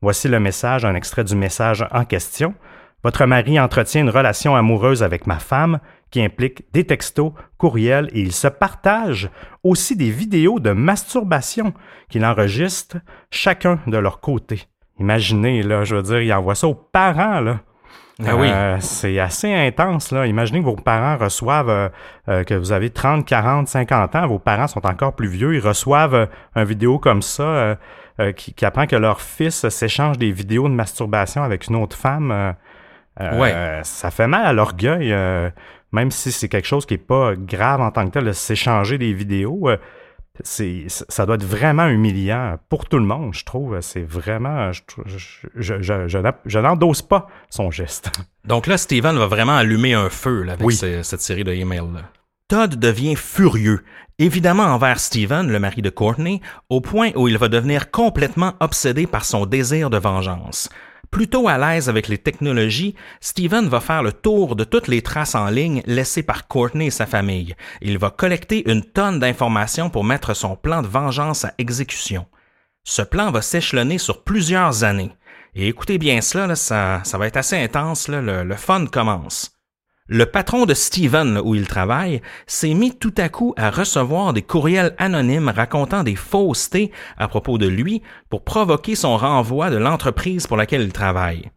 Voici 0.00 0.28
le 0.28 0.40
message, 0.40 0.84
un 0.84 0.94
extrait 0.94 1.24
du 1.24 1.36
message 1.36 1.86
en 1.92 2.04
question. 2.04 2.54
Votre 3.04 3.26
mari 3.26 3.58
entretient 3.58 4.02
une 4.02 4.10
relation 4.10 4.54
amoureuse 4.54 5.02
avec 5.02 5.26
ma 5.26 5.38
femme 5.38 5.78
qui 6.10 6.22
implique 6.22 6.64
des 6.72 6.84
textos, 6.84 7.32
courriels 7.56 8.08
et 8.12 8.20
il 8.20 8.32
se 8.32 8.48
partage 8.48 9.30
aussi 9.64 9.96
des 9.96 10.10
vidéos 10.10 10.60
de 10.60 10.70
masturbation 10.70 11.72
qu'il 12.08 12.24
enregistre 12.24 12.98
chacun 13.30 13.80
de 13.86 13.96
leur 13.96 14.20
côté. 14.20 14.64
Imaginez, 14.98 15.62
là, 15.62 15.84
je 15.84 15.96
veux 15.96 16.02
dire, 16.02 16.20
il 16.20 16.32
envoie 16.32 16.54
ça 16.54 16.68
aux 16.68 16.74
parents, 16.74 17.40
là. 17.40 17.60
Ah 18.26 18.36
oui. 18.36 18.48
Euh, 18.50 18.76
c'est 18.80 19.18
assez 19.18 19.52
intense, 19.52 20.12
là. 20.12 20.26
Imaginez 20.26 20.60
que 20.60 20.64
vos 20.64 20.76
parents 20.76 21.16
reçoivent, 21.16 21.70
euh, 21.70 21.88
euh, 22.28 22.44
que 22.44 22.54
vous 22.54 22.72
avez 22.72 22.90
30, 22.90 23.26
40, 23.26 23.68
50 23.68 24.16
ans, 24.16 24.26
vos 24.26 24.38
parents 24.38 24.66
sont 24.66 24.84
encore 24.86 25.14
plus 25.14 25.28
vieux, 25.28 25.54
ils 25.54 25.66
reçoivent 25.66 26.28
une 26.54 26.64
vidéo 26.64 26.98
comme 26.98 27.22
ça 27.22 27.78
qui, 28.36 28.54
qui 28.54 28.64
apprend 28.64 28.86
que 28.86 28.96
leur 28.96 29.20
fils 29.20 29.68
s'échange 29.68 30.18
des 30.18 30.30
vidéos 30.30 30.68
de 30.68 30.74
masturbation 30.74 31.42
avec 31.42 31.66
une 31.66 31.76
autre 31.76 31.96
femme. 31.96 32.54
Ouais. 33.20 33.80
ça 33.82 34.10
fait 34.10 34.26
mal 34.26 34.44
à 34.46 34.52
l'orgueil, 34.52 35.14
même 35.92 36.10
si 36.10 36.32
c'est 36.32 36.48
quelque 36.48 36.68
chose 36.68 36.86
qui 36.86 36.94
est 36.94 36.98
pas 36.98 37.34
grave 37.36 37.80
en 37.80 37.90
tant 37.90 38.06
que 38.06 38.12
tel, 38.12 38.24
de 38.24 38.32
s'échanger 38.32 38.98
des 38.98 39.12
vidéos. 39.12 39.68
C'est, 40.42 40.84
ça 40.88 41.26
doit 41.26 41.34
être 41.36 41.44
vraiment 41.44 41.86
humiliant 41.88 42.56
pour 42.68 42.88
tout 42.88 42.98
le 42.98 43.04
monde, 43.04 43.34
je 43.34 43.44
trouve. 43.44 43.80
C'est 43.80 44.02
vraiment. 44.02 44.72
Je, 44.72 44.80
je, 45.56 45.76
je, 45.82 46.18
pas 47.02 47.26
son 47.50 47.70
geste. 47.70 48.10
Donc 48.46 48.66
là, 48.66 48.78
Steven 48.78 49.16
va 49.18 49.26
vraiment 49.26 49.56
allumer 49.56 49.94
un 49.94 50.08
feu 50.08 50.42
là, 50.42 50.54
avec 50.54 50.66
Oui. 50.66 50.74
ce- 50.74 51.02
cette 51.02 51.20
série 51.20 51.44
de 51.44 51.52
emails. 51.52 51.92
là. 51.94 52.02
Todd 52.48 52.76
devient 52.76 53.16
furieux, 53.16 53.82
évidemment 54.18 54.64
envers 54.64 55.00
Steven, 55.00 55.50
le 55.50 55.58
mari 55.58 55.80
de 55.82 55.90
Courtney, 55.90 56.40
au 56.68 56.80
point 56.80 57.10
où 57.14 57.28
il 57.28 57.38
va 57.38 57.48
devenir 57.48 57.90
complètement 57.90 58.54
obsédé 58.60 59.06
par 59.06 59.24
son 59.24 59.46
désir 59.46 59.88
de 59.90 59.96
vengeance. 59.98 60.68
Plutôt 61.12 61.46
à 61.46 61.58
l'aise 61.58 61.90
avec 61.90 62.08
les 62.08 62.16
technologies, 62.16 62.94
Steven 63.20 63.68
va 63.68 63.80
faire 63.80 64.02
le 64.02 64.14
tour 64.14 64.56
de 64.56 64.64
toutes 64.64 64.88
les 64.88 65.02
traces 65.02 65.34
en 65.34 65.50
ligne 65.50 65.82
laissées 65.84 66.22
par 66.22 66.48
Courtney 66.48 66.86
et 66.86 66.90
sa 66.90 67.04
famille. 67.04 67.54
Il 67.82 67.98
va 67.98 68.08
collecter 68.08 68.68
une 68.70 68.82
tonne 68.82 69.18
d'informations 69.18 69.90
pour 69.90 70.04
mettre 70.04 70.32
son 70.32 70.56
plan 70.56 70.80
de 70.80 70.86
vengeance 70.88 71.44
à 71.44 71.52
exécution. 71.58 72.24
Ce 72.84 73.02
plan 73.02 73.30
va 73.30 73.42
s'échelonner 73.42 73.98
sur 73.98 74.24
plusieurs 74.24 74.84
années. 74.84 75.12
Et 75.54 75.68
écoutez 75.68 75.98
bien 75.98 76.22
cela, 76.22 76.56
ça, 76.56 77.02
va 77.12 77.26
être 77.26 77.36
assez 77.36 77.58
intense, 77.58 78.08
le 78.08 78.56
fun 78.56 78.86
commence. 78.86 79.61
Le 80.08 80.26
patron 80.26 80.66
de 80.66 80.74
Steven, 80.74 81.40
où 81.44 81.54
il 81.54 81.68
travaille, 81.68 82.22
s'est 82.48 82.74
mis 82.74 82.96
tout 82.98 83.14
à 83.16 83.28
coup 83.28 83.54
à 83.56 83.70
recevoir 83.70 84.32
des 84.32 84.42
courriels 84.42 84.96
anonymes 84.98 85.52
racontant 85.54 86.02
des 86.02 86.16
faussetés 86.16 86.90
à 87.16 87.28
propos 87.28 87.56
de 87.56 87.68
lui 87.68 88.02
pour 88.28 88.42
provoquer 88.42 88.96
son 88.96 89.16
renvoi 89.16 89.70
de 89.70 89.76
l'entreprise 89.76 90.48
pour 90.48 90.56
laquelle 90.56 90.82
il 90.82 90.92
travaille. 90.92 91.50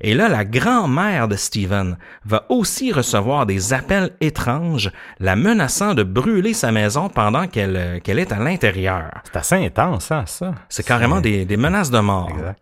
Et 0.00 0.14
là, 0.14 0.28
la 0.28 0.44
grand-mère 0.44 1.26
de 1.26 1.34
Steven 1.34 1.98
va 2.24 2.46
aussi 2.48 2.92
recevoir 2.92 3.44
des 3.44 3.72
appels 3.72 4.12
étranges 4.20 4.92
la 5.18 5.34
menaçant 5.34 5.92
de 5.92 6.04
brûler 6.04 6.54
sa 6.54 6.72
maison 6.72 7.08
pendant 7.08 7.48
qu'elle 7.48 7.76
euh, 7.76 7.98
est 8.18 8.32
à 8.32 8.38
l'intérieur. 8.38 9.10
C'est 9.24 9.36
assez 9.36 9.56
intense, 9.56 10.10
hein, 10.10 10.24
ça. 10.26 10.54
C'est 10.68 10.86
carrément 10.86 11.20
des, 11.20 11.44
des 11.44 11.56
menaces 11.56 11.90
de 11.90 11.98
mort. 11.98 12.30
Exact. 12.30 12.58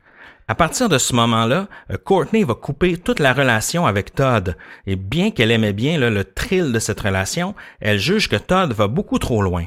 À 0.51 0.55
partir 0.55 0.89
de 0.89 0.97
ce 0.97 1.15
moment-là, 1.15 1.69
euh, 1.93 1.99
Courtney 2.03 2.43
va 2.43 2.55
couper 2.55 2.97
toute 2.97 3.21
la 3.21 3.35
relation 3.35 3.87
avec 3.87 4.15
Todd. 4.15 4.57
Et 4.87 4.97
bien 4.97 5.31
qu'elle 5.31 5.51
aimait 5.51 5.75
bien 5.75 5.99
le 5.99 6.25
thrill 6.25 6.73
de 6.73 6.79
cette 6.79 7.01
relation, 7.01 7.55
elle 7.81 7.99
juge 7.99 8.31
que 8.31 8.37
Todd 8.37 8.73
va 8.73 8.89
beaucoup 8.89 9.19
trop 9.19 9.43
loin. 9.43 9.67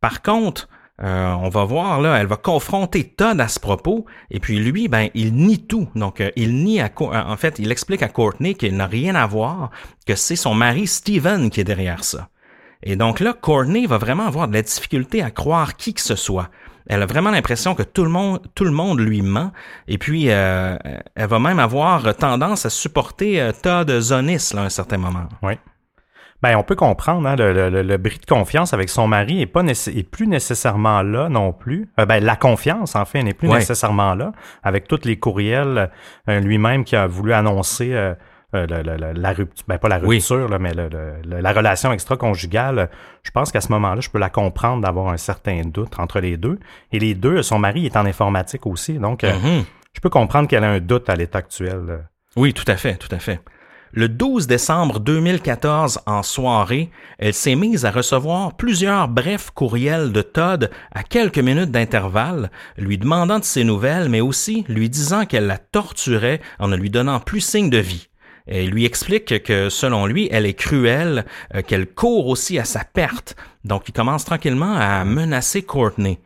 Par 0.00 0.22
contre, 0.22 0.70
euh, 1.02 1.32
on 1.32 1.50
va 1.50 1.64
voir 1.64 2.00
là, 2.00 2.16
elle 2.18 2.26
va 2.26 2.36
confronter 2.36 3.04
Todd 3.04 3.40
à 3.42 3.48
ce 3.48 3.60
propos, 3.60 4.06
et 4.30 4.40
puis 4.40 4.58
lui, 4.58 4.88
ben, 4.88 5.08
il 5.14 5.34
nie 5.34 5.66
tout. 5.66 5.88
Donc, 5.94 6.22
euh, 6.22 6.30
il 6.36 6.64
nie 6.64 6.80
à, 6.80 6.90
en 6.98 7.36
fait, 7.36 7.58
il 7.58 7.70
explique 7.70 8.02
à 8.02 8.08
Courtney 8.08 8.54
qu'il 8.54 8.74
n'a 8.74 8.86
rien 8.86 9.14
à 9.14 9.26
voir, 9.26 9.70
que 10.06 10.14
c'est 10.14 10.36
son 10.36 10.54
mari 10.54 10.86
Steven 10.86 11.50
qui 11.50 11.60
est 11.60 11.64
derrière 11.64 12.04
ça. 12.04 12.30
Et 12.82 12.96
donc 12.96 13.20
là, 13.20 13.32
Courtney 13.34 13.86
va 13.86 13.98
vraiment 13.98 14.26
avoir 14.26 14.48
de 14.48 14.54
la 14.54 14.62
difficulté 14.62 15.22
à 15.22 15.30
croire 15.30 15.76
qui 15.76 15.92
que 15.92 16.00
ce 16.00 16.16
soit. 16.16 16.48
Elle 16.88 17.02
a 17.02 17.06
vraiment 17.06 17.30
l'impression 17.30 17.74
que 17.74 17.82
tout 17.82 18.04
le 18.04 18.10
monde, 18.10 18.40
tout 18.54 18.64
le 18.64 18.70
monde 18.70 19.00
lui 19.00 19.22
ment. 19.22 19.52
Et 19.88 19.98
puis, 19.98 20.26
euh, 20.30 20.76
elle 21.14 21.28
va 21.28 21.38
même 21.38 21.58
avoir 21.58 22.14
tendance 22.16 22.66
à 22.66 22.70
supporter 22.70 23.40
euh, 23.40 23.52
Todd 23.52 23.90
Zonis 24.00 24.50
là, 24.54 24.62
à 24.62 24.64
un 24.64 24.68
certain 24.68 24.98
moment. 24.98 25.28
Oui. 25.42 25.54
Ben, 26.42 26.56
on 26.56 26.64
peut 26.64 26.74
comprendre, 26.74 27.28
hein, 27.28 27.36
le, 27.36 27.52
le, 27.52 27.82
le, 27.82 27.96
bris 27.98 28.18
de 28.18 28.26
confiance 28.26 28.74
avec 28.74 28.88
son 28.88 29.06
mari 29.06 29.40
est 29.40 29.46
pas 29.46 29.62
est 29.62 30.10
plus 30.10 30.26
nécessairement 30.26 31.02
là 31.02 31.28
non 31.28 31.52
plus. 31.52 31.88
Euh, 32.00 32.04
ben, 32.04 32.22
la 32.22 32.34
confiance, 32.34 32.96
en 32.96 33.04
fait, 33.04 33.22
n'est 33.22 33.32
plus 33.32 33.48
nécessairement 33.48 34.16
là. 34.16 34.32
Avec 34.64 34.88
tous 34.88 35.04
les 35.04 35.16
courriels, 35.16 35.90
euh, 36.28 36.40
lui-même 36.40 36.82
qui 36.82 36.96
a 36.96 37.06
voulu 37.06 37.32
annoncer 37.32 37.94
euh, 38.54 38.66
la, 38.66 39.32
rupture, 39.32 39.64
ben 39.66 39.78
pas 39.78 39.88
la 39.88 39.98
rupture, 39.98 40.48
là, 40.48 40.58
mais 40.58 40.72
la 40.74 41.52
relation 41.52 41.92
extra-conjugale, 41.92 42.90
je 43.22 43.30
pense 43.30 43.50
qu'à 43.50 43.60
ce 43.60 43.72
moment-là, 43.72 44.00
je 44.00 44.10
peux 44.10 44.18
la 44.18 44.30
comprendre 44.30 44.82
d'avoir 44.82 45.08
un 45.08 45.16
certain 45.16 45.62
doute 45.62 45.98
entre 45.98 46.20
les 46.20 46.36
deux. 46.36 46.58
Et 46.92 46.98
les 46.98 47.14
deux, 47.14 47.42
son 47.42 47.58
mari 47.58 47.86
est 47.86 47.96
en 47.96 48.04
informatique 48.04 48.66
aussi, 48.66 48.98
donc 48.98 49.22
mm-hmm. 49.22 49.64
je 49.94 50.00
peux 50.00 50.10
comprendre 50.10 50.48
qu'elle 50.48 50.64
a 50.64 50.70
un 50.70 50.80
doute 50.80 51.08
à 51.08 51.14
l'état 51.14 51.38
actuel. 51.38 52.04
Oui, 52.36 52.52
tout 52.52 52.64
à 52.66 52.76
fait, 52.76 52.96
tout 52.96 53.14
à 53.14 53.18
fait. 53.18 53.40
Le 53.94 54.08
12 54.08 54.46
décembre 54.46 55.00
2014, 55.00 56.00
en 56.06 56.22
soirée, 56.22 56.90
elle 57.18 57.34
s'est 57.34 57.56
mise 57.56 57.84
à 57.84 57.90
recevoir 57.90 58.56
plusieurs 58.56 59.06
brefs 59.06 59.50
courriels 59.50 60.12
de 60.12 60.22
Todd 60.22 60.70
à 60.94 61.02
quelques 61.02 61.38
minutes 61.38 61.70
d'intervalle, 61.70 62.50
lui 62.78 62.96
demandant 62.96 63.38
de 63.38 63.44
ses 63.44 63.64
nouvelles, 63.64 64.08
mais 64.08 64.22
aussi 64.22 64.64
lui 64.66 64.88
disant 64.88 65.26
qu'elle 65.26 65.46
la 65.46 65.58
torturait 65.58 66.40
en 66.58 66.68
ne 66.68 66.76
lui 66.76 66.88
donnant 66.88 67.20
plus 67.20 67.42
signe 67.42 67.68
de 67.68 67.76
vie. 67.76 68.08
Elle 68.46 68.70
lui 68.70 68.84
explique 68.84 69.42
que, 69.42 69.68
selon 69.68 70.06
lui, 70.06 70.28
elle 70.30 70.46
est 70.46 70.54
cruelle, 70.54 71.24
euh, 71.54 71.62
qu'elle 71.62 71.86
court 71.86 72.26
aussi 72.26 72.58
à 72.58 72.64
sa 72.64 72.84
perte, 72.84 73.36
donc 73.64 73.88
il 73.88 73.92
commence 73.92 74.24
tranquillement 74.24 74.74
à 74.76 75.04
menacer 75.04 75.62
Courtney. 75.62 76.18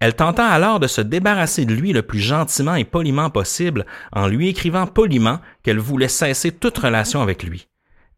Elle 0.00 0.14
tenta 0.14 0.46
alors 0.46 0.80
de 0.80 0.86
se 0.86 1.02
débarrasser 1.02 1.66
de 1.66 1.74
lui 1.74 1.92
le 1.92 2.00
plus 2.00 2.20
gentiment 2.20 2.74
et 2.74 2.84
poliment 2.84 3.28
possible 3.28 3.84
en 4.12 4.26
lui 4.26 4.48
écrivant 4.48 4.86
poliment 4.86 5.40
qu'elle 5.62 5.78
voulait 5.78 6.08
cesser 6.08 6.52
toute 6.52 6.78
relation 6.78 7.20
avec 7.20 7.42
lui. 7.42 7.68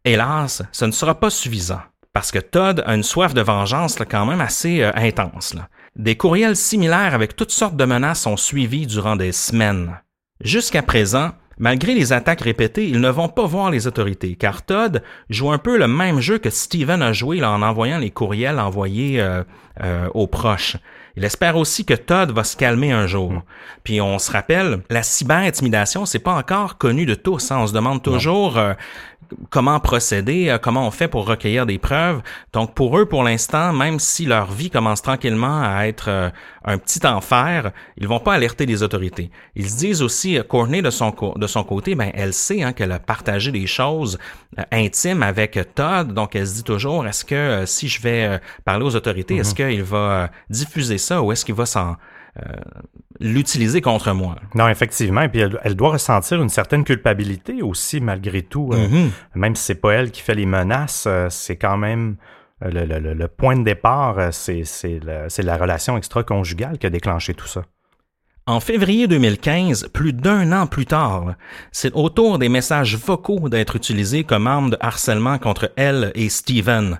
Hélas, 0.04 0.62
ce 0.70 0.84
ne 0.84 0.92
sera 0.92 1.18
pas 1.18 1.30
suffisant, 1.30 1.80
parce 2.12 2.30
que 2.30 2.38
Todd 2.38 2.84
a 2.86 2.94
une 2.94 3.02
soif 3.02 3.34
de 3.34 3.40
vengeance 3.40 3.96
quand 4.08 4.26
même 4.26 4.40
assez 4.40 4.82
euh, 4.82 4.92
intense. 4.94 5.56
Des 5.96 6.16
courriels 6.16 6.56
similaires 6.56 7.14
avec 7.14 7.36
toutes 7.36 7.50
sortes 7.50 7.76
de 7.76 7.84
menaces 7.84 8.22
sont 8.22 8.36
suivis 8.36 8.86
durant 8.86 9.16
des 9.16 9.32
semaines. 9.32 10.00
Jusqu'à 10.40 10.82
présent, 10.82 11.32
Malgré 11.58 11.94
les 11.94 12.12
attaques 12.12 12.40
répétées, 12.40 12.88
ils 12.88 13.00
ne 13.00 13.10
vont 13.10 13.28
pas 13.28 13.46
voir 13.46 13.70
les 13.70 13.86
autorités, 13.86 14.34
car 14.34 14.62
Todd 14.62 15.02
joue 15.30 15.50
un 15.50 15.58
peu 15.58 15.78
le 15.78 15.86
même 15.86 16.20
jeu 16.20 16.38
que 16.38 16.50
Steven 16.50 17.02
a 17.02 17.12
joué 17.12 17.42
en 17.44 17.62
envoyant 17.62 17.98
les 17.98 18.10
courriels 18.10 18.58
envoyés 18.58 19.20
euh, 19.20 19.42
euh, 19.82 20.08
aux 20.14 20.26
proches. 20.26 20.76
Il 21.16 21.24
espère 21.24 21.56
aussi 21.56 21.84
que 21.84 21.94
Todd 21.94 22.30
va 22.30 22.42
se 22.44 22.56
calmer 22.56 22.92
un 22.92 23.06
jour. 23.06 23.32
Mm. 23.32 23.42
Puis 23.84 24.00
on 24.00 24.18
se 24.18 24.30
rappelle, 24.30 24.80
la 24.88 25.02
cyber-intimidation, 25.02 26.06
c'est 26.06 26.18
pas 26.18 26.34
encore 26.34 26.78
connu 26.78 27.04
de 27.06 27.14
tous. 27.14 27.50
Hein. 27.50 27.58
On 27.60 27.66
se 27.66 27.72
demande 27.72 28.02
toujours 28.02 28.56
euh, 28.56 28.72
comment 29.50 29.80
procéder, 29.80 30.48
euh, 30.48 30.58
comment 30.58 30.86
on 30.86 30.90
fait 30.90 31.08
pour 31.08 31.26
recueillir 31.26 31.66
des 31.66 31.78
preuves. 31.78 32.22
Donc 32.52 32.74
pour 32.74 32.98
eux, 32.98 33.06
pour 33.06 33.22
l'instant, 33.22 33.72
même 33.72 33.98
si 33.98 34.24
leur 34.24 34.50
vie 34.50 34.70
commence 34.70 35.02
tranquillement 35.02 35.62
à 35.62 35.86
être 35.86 36.08
euh, 36.08 36.30
un 36.64 36.78
petit 36.78 37.06
enfer, 37.06 37.72
ils 37.96 38.08
vont 38.08 38.20
pas 38.20 38.34
alerter 38.34 38.66
les 38.66 38.82
autorités. 38.82 39.30
Ils 39.56 39.68
se 39.68 39.76
disent 39.76 40.02
aussi, 40.02 40.38
Courtney 40.48 40.82
de 40.82 40.90
son, 40.90 41.14
de 41.36 41.46
son 41.46 41.64
côté, 41.64 41.94
ben 41.94 42.10
elle 42.14 42.32
sait 42.32 42.62
hein, 42.62 42.72
qu'elle 42.72 42.92
a 42.92 42.98
partagé 42.98 43.50
des 43.50 43.66
choses 43.66 44.18
intimes 44.70 45.22
avec 45.22 45.58
Todd, 45.74 46.12
donc 46.12 46.36
elle 46.36 46.46
se 46.46 46.54
dit 46.54 46.62
toujours, 46.62 47.06
est-ce 47.06 47.24
que 47.24 47.64
si 47.66 47.88
je 47.88 48.00
vais 48.00 48.40
parler 48.64 48.84
aux 48.84 48.94
autorités, 48.94 49.36
est-ce 49.36 49.54
mm-hmm. 49.54 49.70
qu'il 49.70 49.82
va 49.82 50.30
diffuser 50.50 50.98
ça 50.98 51.22
ou 51.22 51.32
est-ce 51.32 51.44
qu'il 51.44 51.54
va 51.54 51.66
s'en 51.66 51.82
euh, 51.92 51.94
l'utiliser 53.20 53.80
contre 53.80 54.12
moi. 54.12 54.36
Non, 54.54 54.68
effectivement. 54.68 55.22
Et 55.22 55.28
puis 55.28 55.40
elle, 55.40 55.74
doit 55.74 55.90
ressentir 55.90 56.42
une 56.42 56.48
certaine 56.48 56.84
culpabilité 56.84 57.62
aussi, 57.62 58.00
malgré 58.00 58.42
tout. 58.42 58.70
Euh, 58.72 58.88
mm-hmm. 58.88 59.10
même 59.34 59.56
si 59.56 59.64
c'est 59.64 59.74
pas 59.74 59.92
elle 59.92 60.10
qui 60.10 60.22
fait 60.22 60.34
les 60.34 60.46
menaces, 60.46 61.04
euh, 61.06 61.28
c'est 61.30 61.56
quand 61.56 61.76
même 61.76 62.16
le, 62.64 63.26
point 63.26 63.56
de 63.56 63.64
départ, 63.64 64.32
c'est 64.32 64.62
la 65.02 65.56
relation 65.56 65.96
extra-conjugale 65.96 66.78
qui 66.78 66.86
a 66.86 66.90
déclenché 66.90 67.34
tout 67.34 67.48
ça. 67.48 67.64
En 68.46 68.58
février 68.58 69.06
2015, 69.06 69.90
plus 69.92 70.12
d'un 70.12 70.50
an 70.52 70.66
plus 70.66 70.86
tard, 70.86 71.34
c'est 71.70 71.92
autour 71.94 72.38
des 72.40 72.48
messages 72.48 72.96
vocaux 72.96 73.48
d'être 73.48 73.76
utilisés 73.76 74.24
comme 74.24 74.48
arme 74.48 74.70
de 74.70 74.76
harcèlement 74.80 75.38
contre 75.38 75.70
elle 75.76 76.10
et 76.16 76.28
Steven. 76.28 76.98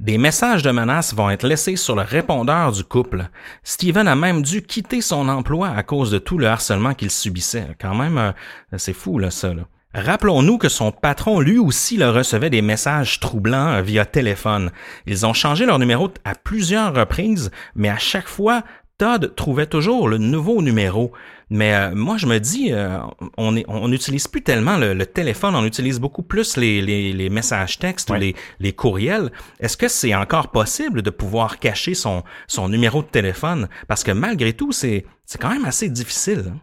Des 0.00 0.18
messages 0.18 0.62
de 0.62 0.70
menaces 0.70 1.14
vont 1.14 1.30
être 1.30 1.46
laissés 1.46 1.76
sur 1.76 1.94
le 1.94 2.02
répondeur 2.02 2.72
du 2.72 2.84
couple. 2.84 3.28
Steven 3.62 4.08
a 4.08 4.16
même 4.16 4.42
dû 4.42 4.62
quitter 4.62 5.00
son 5.00 5.28
emploi 5.28 5.68
à 5.68 5.82
cause 5.82 6.10
de 6.10 6.18
tout 6.18 6.38
le 6.38 6.46
harcèlement 6.46 6.94
qu'il 6.94 7.10
subissait. 7.10 7.68
Quand 7.80 7.94
même, 7.94 8.18
euh, 8.18 8.32
c'est 8.76 8.92
fou, 8.92 9.18
là, 9.18 9.30
ça. 9.30 9.52
Rappelons-nous 9.94 10.58
que 10.58 10.68
son 10.68 10.90
patron, 10.90 11.38
lui 11.38 11.58
aussi, 11.58 11.96
le 11.96 12.10
recevait 12.10 12.50
des 12.50 12.62
messages 12.62 13.20
troublants 13.20 13.80
via 13.80 14.04
téléphone. 14.04 14.72
Ils 15.06 15.24
ont 15.24 15.32
changé 15.32 15.66
leur 15.66 15.78
numéro 15.78 16.10
à 16.24 16.34
plusieurs 16.34 16.92
reprises, 16.92 17.52
mais 17.76 17.88
à 17.88 17.98
chaque 17.98 18.26
fois, 18.26 18.64
Todd 18.98 19.34
trouvait 19.34 19.66
toujours 19.66 20.08
le 20.08 20.18
nouveau 20.18 20.62
numéro. 20.62 21.12
Mais 21.50 21.74
euh, 21.74 21.94
moi, 21.94 22.16
je 22.16 22.26
me 22.26 22.38
dis, 22.38 22.72
euh, 22.72 22.98
on 23.36 23.88
n'utilise 23.88 24.28
plus 24.28 24.42
tellement 24.42 24.76
le, 24.76 25.04
téléphone, 25.04 25.54
on 25.54 25.64
utilise 25.64 26.00
beaucoup 26.00 26.22
plus 26.22 26.56
les, 26.56 27.28
messages 27.30 27.78
textes 27.78 28.10
ou 28.10 28.14
les, 28.14 28.72
courriels. 28.72 29.30
Est-ce 29.60 29.76
que 29.76 29.88
c'est 29.88 30.14
encore 30.14 30.48
possible 30.48 31.02
de 31.02 31.10
pouvoir 31.10 31.58
cacher 31.58 31.94
son, 31.94 32.22
son 32.46 32.68
numéro 32.68 33.02
de 33.02 33.08
téléphone? 33.08 33.68
Parce 33.88 34.04
que 34.04 34.12
malgré 34.12 34.52
tout, 34.52 34.72
c'est 34.72 35.04
quand 35.40 35.50
même 35.50 35.64
assez 35.64 35.88
difficile. 35.88 36.52
Hein. 36.52 36.58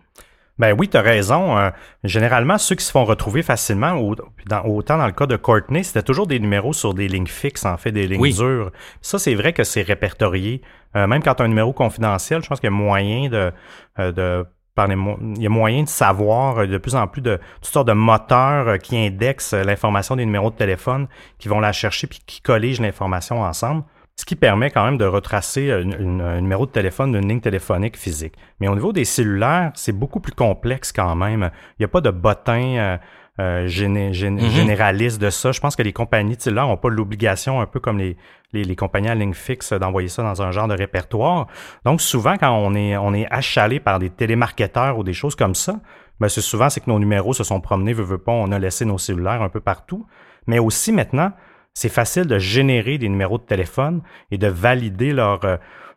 Ben 0.62 0.76
oui, 0.78 0.88
tu 0.88 0.96
as 0.96 1.02
raison. 1.02 1.58
Euh, 1.58 1.72
généralement, 2.04 2.60
ceux 2.60 2.76
qui 2.76 2.86
se 2.86 2.92
font 2.92 3.04
retrouver 3.04 3.42
facilement, 3.42 3.94
autant 3.96 4.98
dans 4.98 5.08
le 5.08 5.12
cas 5.12 5.26
de 5.26 5.36
Courtney, 5.36 5.84
c'était 5.84 6.04
toujours 6.04 6.28
des 6.28 6.40
numéros 6.40 6.72
sur 6.72 6.94
des 6.94 7.08
lignes 7.08 7.26
fixes, 7.26 7.66
en 7.66 7.78
fait, 7.78 7.92
des 7.92 8.06
lignes 8.06 8.32
dures. 8.32 8.72
Ça, 9.02 9.18
c'est 9.18 9.34
vrai 9.34 9.54
que 9.54 9.64
c'est 9.64 9.82
répertorié. 9.82 10.62
Euh, 10.96 11.08
même 11.08 11.24
quand 11.24 11.36
tu 11.36 11.44
as 11.44 11.46
un 11.46 11.50
numéro 11.50 11.74
confidentiel, 11.74 12.44
je 12.44 12.48
pense 12.48 12.60
qu'il 12.60 12.70
y 12.70 12.74
a 12.74 12.76
moyen 12.76 13.30
de, 13.30 13.52
euh, 14.00 14.12
de 14.12 14.46
il 14.78 15.42
y 15.42 15.46
a 15.46 15.50
moyen 15.50 15.84
de 15.84 15.88
savoir 15.90 16.66
de 16.66 16.78
plus 16.78 16.96
en 16.96 17.06
plus 17.06 17.22
de 17.22 17.40
toutes 17.62 17.74
sortes 17.74 17.90
de 17.90 17.94
moteurs 17.94 18.80
qui 18.80 18.98
indexent 18.98 19.54
l'information 19.54 20.16
des 20.16 20.26
numéros 20.26 20.50
de 20.50 20.56
téléphone, 20.56 21.08
qui 21.38 21.50
vont 21.50 21.60
la 21.60 21.72
chercher 21.72 22.08
puis 22.08 22.20
qui 22.26 22.42
colligent 22.42 22.82
l'information 22.82 23.42
ensemble 23.42 23.84
ce 24.22 24.26
qui 24.26 24.36
permet 24.36 24.70
quand 24.70 24.86
même 24.86 25.00
de 25.00 25.06
retracer 25.06 25.72
un 25.72 26.42
numéro 26.42 26.68
de 26.68 26.72
téléphone 26.72 27.12
d'une 27.12 27.28
ligne 27.28 27.40
téléphonique 27.40 27.98
physique. 27.98 28.36
Mais 28.60 28.68
au 28.68 28.76
niveau 28.76 28.94
des 28.94 29.04
cellulaires, 29.04 29.72
c'est 29.74 29.94
beaucoup 29.94 30.20
plus 30.20 30.34
complexe 30.34 30.92
quand 30.92 31.16
même. 31.16 31.50
Il 31.80 31.82
n'y 31.82 31.86
a 31.86 31.88
pas 31.88 32.02
de 32.02 32.12
bottin 32.12 32.76
euh, 32.78 32.98
euh 33.40 33.66
mm-hmm. 33.66 34.50
généraliste 34.50 35.22
de 35.22 35.30
ça. 35.30 35.52
Je 35.52 35.60
pense 35.60 35.76
que 35.76 35.84
les 35.84 35.94
compagnies 35.94 36.36
de 36.36 36.42
cellulaires 36.42 36.68
n'ont 36.68 36.78
pas 36.78 36.90
l'obligation, 36.90 37.62
un 37.62 37.66
peu 37.66 37.80
comme 37.80 37.98
les, 37.98 38.18
les, 38.54 38.76
compagnies 38.76 39.10
à 39.10 39.16
ligne 39.16 39.34
fixe, 39.34 39.74
d'envoyer 39.74 40.10
ça 40.10 40.24
dans 40.24 40.42
un 40.42 40.52
genre 40.52 40.68
de 40.68 40.76
répertoire. 40.76 41.48
Donc 41.86 42.02
souvent, 42.02 42.38
quand 42.38 42.52
on 42.52 42.74
est, 42.76 42.98
on 42.98 43.14
est 43.14 43.28
achalé 43.32 43.80
par 43.80 44.00
des 44.00 44.10
télémarketeurs 44.10 44.98
ou 44.98 45.04
des 45.04 45.14
choses 45.14 45.36
comme 45.36 45.56
ça, 45.56 45.80
ben 46.20 46.28
c'est 46.28 46.42
souvent 46.42 46.70
c'est 46.70 46.82
que 46.82 46.90
nos 46.90 47.00
numéros 47.00 47.34
se 47.34 47.44
sont 47.44 47.62
promenés, 47.62 47.94
veut, 47.94 48.04
veut 48.04 48.18
pas, 48.18 48.34
on 48.34 48.52
a 48.52 48.60
laissé 48.60 48.86
nos 48.86 48.98
cellulaires 48.98 49.42
un 49.42 49.50
peu 49.50 49.62
partout. 49.62 50.06
Mais 50.46 50.60
aussi 50.60 50.92
maintenant, 50.92 51.32
c'est 51.74 51.90
facile 51.90 52.26
de 52.26 52.38
générer 52.38 52.98
des 52.98 53.08
numéros 53.08 53.38
de 53.38 53.44
téléphone 53.44 54.02
et 54.30 54.38
de 54.38 54.48
valider 54.48 55.14
leur, 55.14 55.40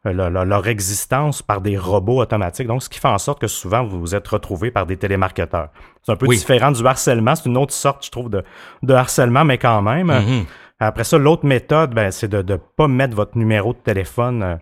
euh, 0.06 0.44
leur, 0.44 0.66
existence 0.68 1.40
par 1.42 1.60
des 1.60 1.78
robots 1.78 2.20
automatiques. 2.20 2.66
Donc, 2.66 2.82
ce 2.82 2.88
qui 2.88 2.98
fait 2.98 3.08
en 3.08 3.18
sorte 3.18 3.40
que 3.40 3.46
souvent, 3.46 3.84
vous 3.84 4.00
vous 4.00 4.14
êtes 4.14 4.28
retrouvé 4.28 4.70
par 4.70 4.86
des 4.86 4.96
télémarketeurs. 4.96 5.70
C'est 6.02 6.12
un 6.12 6.16
peu 6.16 6.28
différent 6.28 6.72
du 6.72 6.86
harcèlement. 6.86 7.34
C'est 7.34 7.48
une 7.48 7.56
autre 7.56 7.72
sorte, 7.72 8.04
je 8.04 8.10
trouve, 8.10 8.28
de, 8.28 8.44
de 8.82 8.94
harcèlement, 8.94 9.44
mais 9.44 9.58
quand 9.58 9.80
même. 9.82 10.10
Mm-hmm. 10.10 10.44
Après 10.80 11.04
ça, 11.04 11.16
l'autre 11.16 11.46
méthode, 11.46 11.94
ben, 11.94 12.10
c'est 12.10 12.28
de 12.28 12.42
ne 12.42 12.56
pas 12.56 12.88
mettre 12.88 13.14
votre 13.14 13.38
numéro 13.38 13.72
de 13.72 13.78
téléphone 13.78 14.42
euh, 14.42 14.56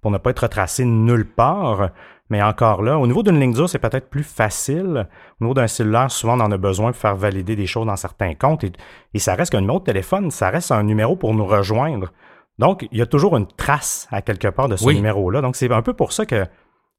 pour 0.00 0.10
ne 0.10 0.18
pas 0.18 0.30
être 0.30 0.40
retracé 0.40 0.84
nulle 0.84 1.26
part. 1.26 1.90
Mais 2.32 2.42
encore 2.42 2.82
là, 2.82 2.98
au 2.98 3.06
niveau 3.06 3.22
d'une 3.22 3.38
ligne 3.38 3.52
dure, 3.52 3.68
c'est 3.68 3.78
peut-être 3.78 4.08
plus 4.08 4.22
facile. 4.22 5.06
Au 5.38 5.44
niveau 5.44 5.52
d'un 5.52 5.66
cellulaire, 5.66 6.10
souvent, 6.10 6.40
on 6.40 6.44
en 6.44 6.50
a 6.50 6.56
besoin 6.56 6.90
pour 6.90 7.00
faire 7.00 7.14
valider 7.14 7.56
des 7.56 7.66
choses 7.66 7.86
dans 7.86 7.96
certains 7.96 8.34
comptes. 8.34 8.64
Et, 8.64 9.18
ça 9.18 9.34
reste 9.34 9.52
qu'un 9.52 9.60
numéro 9.60 9.80
de 9.80 9.84
téléphone, 9.84 10.30
ça 10.30 10.48
reste 10.48 10.72
un 10.72 10.82
numéro 10.82 11.14
pour 11.14 11.34
nous 11.34 11.44
rejoindre. 11.44 12.08
Donc, 12.58 12.86
il 12.92 12.98
y 12.98 13.02
a 13.02 13.06
toujours 13.06 13.36
une 13.36 13.46
trace 13.46 14.06
à 14.10 14.22
quelque 14.22 14.48
part 14.48 14.68
de 14.68 14.76
ce 14.76 14.88
numéro-là. 14.88 15.40
Donc, 15.40 15.56
c'est 15.56 15.70
un 15.72 15.82
peu 15.82 15.94
pour 15.94 16.12
ça 16.12 16.26
que 16.26 16.46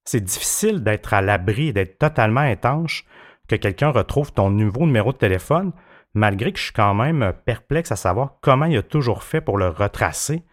c'est 0.05 0.23
difficile 0.23 0.83
d'être 0.83 1.13
à 1.13 1.21
l'abri, 1.21 1.73
d'être 1.73 1.97
totalement 1.97 2.43
étanche, 2.43 3.05
que 3.47 3.55
quelqu'un 3.55 3.89
retrouve 3.89 4.33
ton 4.33 4.49
nouveau 4.49 4.85
numéro 4.85 5.11
de 5.11 5.17
téléphone, 5.17 5.71
malgré 6.13 6.51
que 6.51 6.59
je 6.59 6.65
suis 6.65 6.73
quand 6.73 6.93
même 6.93 7.33
perplexe 7.45 7.91
à 7.91 7.95
savoir 7.95 8.35
comment 8.41 8.65
il 8.65 8.77
a 8.77 8.83
toujours 8.83 9.23
fait 9.23 9.41
pour 9.41 9.57
le 9.57 9.69
retracer. 9.69 10.43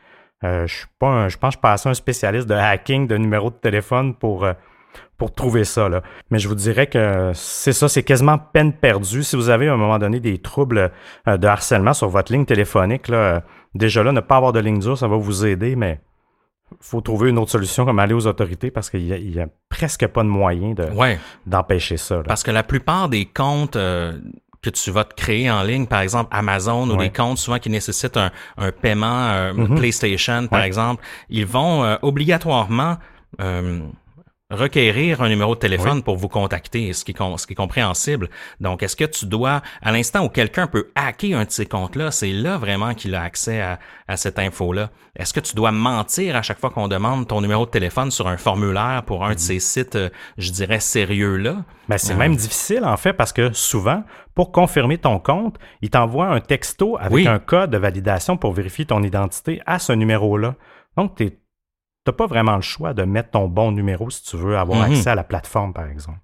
Euh, 0.42 0.66
je 0.66 0.74
suis 0.74 0.86
pas 0.98 1.28
je 1.28 1.36
pense 1.36 1.54
que 1.54 1.58
je 1.58 1.60
passe 1.60 1.86
un 1.86 1.92
spécialiste 1.92 2.46
de 2.46 2.54
hacking 2.54 3.06
de 3.06 3.16
numéro 3.18 3.50
de 3.50 3.56
téléphone 3.56 4.14
pour 4.14 4.44
euh, 4.44 4.54
pour 5.18 5.34
trouver 5.34 5.64
ça. 5.64 5.88
Là. 5.90 6.02
Mais 6.30 6.38
je 6.38 6.48
vous 6.48 6.54
dirais 6.54 6.86
que 6.86 7.32
c'est 7.34 7.74
ça, 7.74 7.88
c'est 7.88 8.02
quasiment 8.02 8.38
peine 8.38 8.72
perdue. 8.72 9.22
Si 9.22 9.36
vous 9.36 9.50
avez 9.50 9.68
à 9.68 9.74
un 9.74 9.76
moment 9.76 9.98
donné 9.98 10.18
des 10.18 10.38
troubles 10.38 10.90
euh, 11.28 11.36
de 11.36 11.46
harcèlement 11.46 11.92
sur 11.92 12.08
votre 12.08 12.32
ligne 12.32 12.46
téléphonique, 12.46 13.08
là, 13.08 13.42
déjà 13.74 14.02
là, 14.02 14.12
ne 14.12 14.20
pas 14.20 14.36
avoir 14.36 14.52
de 14.52 14.60
ligne 14.60 14.78
dure, 14.78 14.96
ça 14.98 15.08
va 15.08 15.16
vous 15.16 15.44
aider, 15.46 15.76
mais 15.76 16.00
faut 16.80 17.00
trouver 17.00 17.30
une 17.30 17.38
autre 17.38 17.50
solution 17.50 17.84
comme 17.84 17.98
aller 17.98 18.14
aux 18.14 18.26
autorités 18.26 18.70
parce 18.70 18.90
qu'il 18.90 19.06
y, 19.06 19.40
a 19.40 19.46
presque 19.68 20.06
pas 20.06 20.22
de 20.22 20.28
moyen 20.28 20.72
de, 20.72 20.84
d'empêcher 21.46 21.96
ça. 21.96 22.22
Parce 22.26 22.42
que 22.44 22.50
la 22.52 22.62
plupart 22.62 23.08
des 23.08 23.24
comptes 23.26 23.74
euh, 23.76 24.18
que 24.62 24.70
tu 24.70 24.90
vas 24.92 25.02
te 25.04 25.14
créer 25.14 25.50
en 25.50 25.62
ligne, 25.64 25.86
par 25.86 26.00
exemple 26.00 26.28
Amazon 26.30 26.88
ou 26.90 26.92
Ouais. 26.96 27.08
des 27.08 27.10
comptes 27.12 27.38
souvent 27.38 27.58
qui 27.58 27.70
nécessitent 27.70 28.16
un, 28.16 28.30
un 28.56 28.70
paiement 28.70 29.30
euh, 29.30 29.52
PlayStation, 29.76 30.46
par 30.46 30.60
Ouais. 30.60 30.66
exemple, 30.66 31.02
ils 31.28 31.46
vont 31.46 31.82
euh, 31.82 31.96
obligatoirement 32.02 32.98
requérir 34.50 35.22
un 35.22 35.28
numéro 35.28 35.54
de 35.54 35.60
téléphone 35.60 36.02
pour 36.02 36.16
vous 36.16 36.28
contacter, 36.28 36.92
ce 36.92 37.04
qui, 37.04 37.12
est 37.12 37.14
com- 37.14 37.38
ce 37.38 37.46
qui 37.46 37.52
est 37.52 37.56
compréhensible. 37.56 38.28
Donc, 38.60 38.82
est-ce 38.82 38.96
que 38.96 39.04
tu 39.04 39.26
dois, 39.26 39.62
à 39.80 39.92
l'instant 39.92 40.24
où 40.24 40.28
quelqu'un 40.28 40.66
peut 40.66 40.90
hacker 40.94 41.38
un 41.38 41.44
de 41.44 41.50
ces 41.50 41.66
comptes-là, 41.66 42.10
c'est 42.10 42.32
là 42.32 42.58
vraiment 42.58 42.94
qu'il 42.94 43.14
a 43.14 43.22
accès 43.22 43.60
à, 43.60 43.78
à 44.08 44.16
cette 44.16 44.38
info-là. 44.38 44.90
Est-ce 45.16 45.32
que 45.32 45.40
tu 45.40 45.54
dois 45.54 45.72
mentir 45.72 46.36
à 46.36 46.42
chaque 46.42 46.58
fois 46.58 46.70
qu'on 46.70 46.88
demande 46.88 47.28
ton 47.28 47.40
numéro 47.40 47.64
de 47.66 47.70
téléphone 47.70 48.10
sur 48.10 48.26
un 48.28 48.36
formulaire 48.36 49.02
pour 49.06 49.24
un 49.24 49.34
de 49.34 49.38
ces 49.38 49.60
sites, 49.60 49.96
euh, 49.96 50.08
je 50.38 50.50
dirais, 50.50 50.80
sérieux-là? 50.80 51.64
Ben, 51.88 51.98
c'est 51.98 52.14
même 52.14 52.36
difficile, 52.36 52.84
en 52.84 52.96
fait, 52.96 53.12
parce 53.12 53.32
que 53.32 53.52
souvent, 53.52 54.04
pour 54.34 54.52
confirmer 54.52 54.98
ton 54.98 55.18
compte, 55.18 55.56
il 55.82 55.90
t'envoie 55.90 56.26
un 56.28 56.40
texto 56.40 56.96
avec 56.98 57.12
Oui. 57.12 57.26
un 57.28 57.38
code 57.40 57.70
de 57.70 57.78
validation 57.78 58.36
pour 58.36 58.52
vérifier 58.52 58.84
ton 58.84 59.02
identité 59.02 59.60
à 59.66 59.78
ce 59.78 59.92
numéro-là. 59.92 60.54
Donc, 60.96 61.16
tu 61.16 61.32
n'as 62.06 62.12
pas 62.12 62.26
vraiment 62.26 62.56
le 62.56 62.62
choix 62.62 62.94
de 62.94 63.02
mettre 63.04 63.30
ton 63.30 63.46
bon 63.48 63.72
numéro 63.72 64.10
si 64.10 64.22
tu 64.22 64.36
veux 64.36 64.56
avoir 64.56 64.86
Mhm. 64.88 64.94
accès 64.94 65.10
à 65.10 65.14
la 65.14 65.24
plateforme, 65.24 65.72
par 65.72 65.86
exemple. 65.88 66.18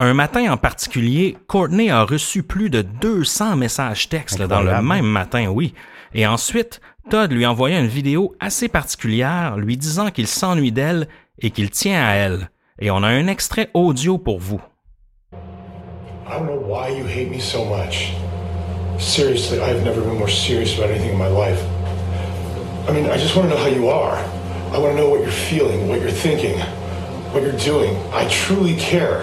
Un 0.00 0.12
matin 0.12 0.52
en 0.52 0.56
particulier, 0.56 1.36
Courtney 1.46 1.90
a 1.90 2.02
reçu 2.02 2.42
plus 2.42 2.68
de 2.68 2.82
200 2.82 3.56
messages 3.56 4.08
textes 4.08 4.38
là, 4.38 4.46
dans 4.46 4.60
le 4.62 4.82
même 4.82 5.06
matin, 5.06 5.46
oui. 5.48 5.72
Et 6.12 6.26
ensuite, 6.26 6.80
Todd 7.10 7.32
lui 7.32 7.46
envoya 7.46 7.78
une 7.80 7.86
vidéo 7.86 8.34
assez 8.40 8.68
particulière 8.68 9.56
lui 9.56 9.76
disant 9.76 10.10
qu'il 10.10 10.26
s'ennuie 10.26 10.72
d'elle 10.72 11.08
et 11.38 11.50
qu'il 11.50 11.70
tient 11.70 12.04
à 12.04 12.12
elle. 12.14 12.50
Et 12.80 12.90
on 12.90 13.02
a 13.02 13.08
un 13.08 13.26
extrait 13.28 13.70
audio 13.74 14.18
pour 14.18 14.38
vous. 14.40 14.60
I 15.32 16.38
don't 16.38 16.46
know 16.46 16.60
why 16.66 16.90
you 16.90 17.04
hate 17.06 17.30
me 17.30 17.38
so 17.38 17.64
much. 17.64 18.12
Seriously, 18.98 19.58
I've 19.60 19.84
never 19.84 20.00
been 20.00 20.18
more 20.18 20.28
serious 20.30 20.76
about 20.78 20.90
anything 20.90 21.12
in 21.12 21.18
my 21.18 21.28
life. 21.28 21.60
I 22.88 22.92
mean, 22.92 23.06
I 23.06 23.16
just 23.18 23.36
want 23.36 23.48
to 23.48 23.54
know 23.54 23.62
how 23.62 23.68
you 23.70 23.88
are. 23.88 24.18
I 24.74 24.78
want 24.78 24.96
to 24.96 25.00
know 25.00 25.08
what 25.08 25.20
you're 25.20 25.30
feeling, 25.30 25.88
what 25.88 26.00
you're 26.00 26.10
thinking, 26.10 26.58
what 27.32 27.42
you're 27.44 27.52
doing. 27.64 27.94
I 28.12 28.26
truly 28.28 28.74
care. 28.74 29.22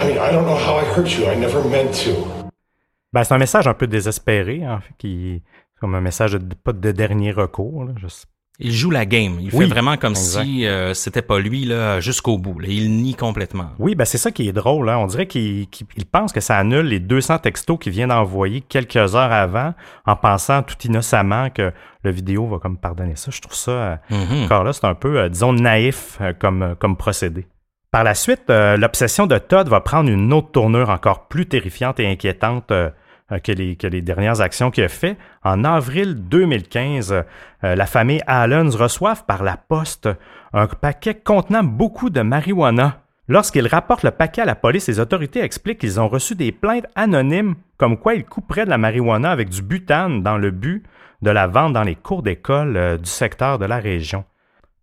I 0.00 0.08
mean, 0.08 0.18
I 0.18 0.32
don't 0.32 0.44
know 0.44 0.56
how 0.56 0.74
I 0.74 0.84
hurt 0.84 1.16
you. 1.16 1.26
I 1.26 1.36
never 1.36 1.62
meant 1.62 1.94
to. 2.04 2.14
Ben, 3.12 3.22
c'est 3.22 3.32
un 3.32 3.38
message 3.38 3.68
un 3.68 3.74
peu 3.74 3.86
désespéré, 3.86 4.64
fait, 4.80 4.92
qui 4.98 5.42
comme 5.80 5.94
un 5.94 6.00
message 6.00 6.32
de, 6.32 6.54
pas 6.56 6.72
de 6.72 6.90
dernier 6.90 7.30
recours. 7.30 7.84
là, 7.84 7.92
je 7.96 8.08
sais- 8.08 8.26
Il 8.60 8.70
joue 8.72 8.90
la 8.92 9.04
game. 9.04 9.38
Il 9.40 9.50
Oui, 9.52 9.64
fait 9.64 9.70
vraiment 9.72 9.96
comme 9.96 10.12
exact. 10.12 10.44
si 10.44 10.64
euh, 10.64 10.94
c'était 10.94 11.22
pas 11.22 11.40
lui 11.40 11.64
là 11.64 11.98
jusqu'au 11.98 12.38
bout. 12.38 12.60
là. 12.60 12.68
Il 12.70 12.90
nie 13.02 13.14
complètement. 13.16 13.70
Oui, 13.80 13.96
ben 13.96 14.04
c'est 14.04 14.16
ça 14.18 14.30
qui 14.30 14.48
est 14.48 14.52
drôle. 14.52 14.88
Hein. 14.88 14.98
On 14.98 15.06
dirait 15.06 15.26
qu'il 15.26 15.68
qu'il- 15.70 15.88
il 15.96 16.06
pense 16.06 16.32
que 16.32 16.40
ça 16.40 16.56
annule 16.56 16.86
les 16.86 17.00
200 17.00 17.38
textos 17.38 17.78
qu'il 17.80 17.90
vient 17.92 18.06
d'envoyer 18.06 18.60
quelques 18.60 18.96
heures 18.96 19.32
avant 19.32 19.74
en 20.06 20.14
pensant 20.14 20.62
tout 20.62 20.76
innocemment 20.84 21.50
que 21.50 21.72
le 22.04 22.10
vidéo 22.12 22.46
va 22.46 22.58
comme 22.58 22.76
pardonner 22.78 23.16
ça. 23.16 23.32
Je 23.32 23.40
trouve 23.40 23.56
ça, 23.56 23.70
euh, 23.72 23.96
Mhm. 24.10 24.44
encore 24.44 24.62
là, 24.62 24.72
c'est 24.72 24.86
un 24.86 24.94
peu, 24.94 25.18
euh, 25.18 25.28
disons, 25.28 25.52
naïf 25.52 26.18
euh, 26.20 26.32
comme, 26.38 26.76
comme 26.78 26.96
procédé. 26.96 27.46
Par 27.90 28.04
la 28.04 28.14
suite, 28.14 28.42
l'obsession 28.48 29.26
de 29.28 29.38
Todd 29.38 29.68
va 29.68 29.80
prendre 29.80 30.10
une 30.10 30.32
autre 30.32 30.50
tournure 30.50 30.90
encore 30.90 31.28
plus 31.28 31.46
terrifiante 31.46 32.00
et 32.00 32.06
inquiétante 32.08 32.72
que, 33.42 33.52
les, 33.52 33.76
les 33.82 34.02
dernières 34.02 34.40
actions 34.40 34.70
qu'il 34.70 34.84
a 34.84 34.88
fait. 34.88 35.16
En 35.42 35.64
avril 35.64 36.14
2015, 36.14 37.12
euh, 37.12 37.22
la 37.74 37.86
famille 37.86 38.20
Allens 38.26 38.76
reçoivent 38.76 39.24
par 39.24 39.42
la 39.42 39.56
poste 39.56 40.08
un 40.52 40.66
paquet 40.66 41.14
contenant 41.14 41.64
beaucoup 41.64 42.10
de 42.10 42.20
marijuana. 42.20 43.00
Lorsqu'ils 43.26 43.66
rapportent 43.66 44.02
le 44.02 44.10
paquet 44.10 44.42
à 44.42 44.44
la 44.44 44.54
police, 44.54 44.86
les 44.86 45.00
autorités 45.00 45.42
expliquent 45.42 45.78
qu'ils 45.78 45.98
ont 45.98 46.08
reçu 46.08 46.34
des 46.34 46.52
plaintes 46.52 46.86
anonymes 46.94 47.54
comme 47.78 47.96
quoi 47.96 48.14
ils 48.14 48.24
couperaient 48.24 48.66
de 48.66 48.70
la 48.70 48.78
marijuana 48.78 49.30
avec 49.30 49.48
du 49.48 49.62
butane 49.62 50.22
dans 50.22 50.36
le 50.36 50.50
but 50.50 50.84
de 51.22 51.30
la 51.30 51.46
vente 51.46 51.72
dans 51.72 51.82
les 51.82 51.96
cours 51.96 52.22
d'école 52.22 52.76
euh, 52.76 52.98
du 52.98 53.08
secteur 53.08 53.58
de 53.58 53.64
la 53.64 53.78
région. 53.78 54.24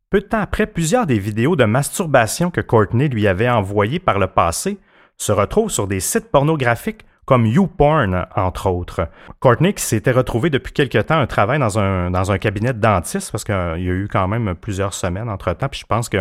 Peu 0.09 0.19
de 0.19 0.25
temps 0.25 0.41
après, 0.41 0.65
plusieurs 0.65 1.05
des 1.05 1.19
vidéos 1.19 1.55
de 1.55 1.63
masturbation 1.63 2.49
que 2.49 2.59
Courtney 2.59 3.07
lui 3.07 3.27
avait 3.27 3.49
envoyées 3.49 3.99
par 3.99 4.19
le 4.19 4.27
passé 4.27 4.79
se 5.17 5.31
retrouvent 5.31 5.69
sur 5.69 5.87
des 5.87 5.99
sites 5.99 6.31
pornographiques 6.31 7.05
comme 7.31 7.45
YouPorn, 7.45 8.25
entre 8.35 8.69
autres. 8.69 9.07
Courtney, 9.39 9.73
s'était 9.77 10.11
retrouvé 10.11 10.49
depuis 10.49 10.73
quelque 10.73 10.97
temps 10.97 11.17
un 11.17 11.27
travail 11.27 11.59
dans 11.59 11.79
un, 11.79 12.37
cabinet 12.39 12.73
de 12.73 12.79
dentiste, 12.79 13.31
parce 13.31 13.45
qu'il 13.45 13.55
y 13.55 13.89
a 13.89 13.93
eu 13.93 14.09
quand 14.11 14.27
même 14.27 14.53
plusieurs 14.53 14.93
semaines 14.93 15.29
entre-temps, 15.29 15.69
puis 15.69 15.79
je 15.79 15.85
pense 15.85 16.09
que 16.09 16.17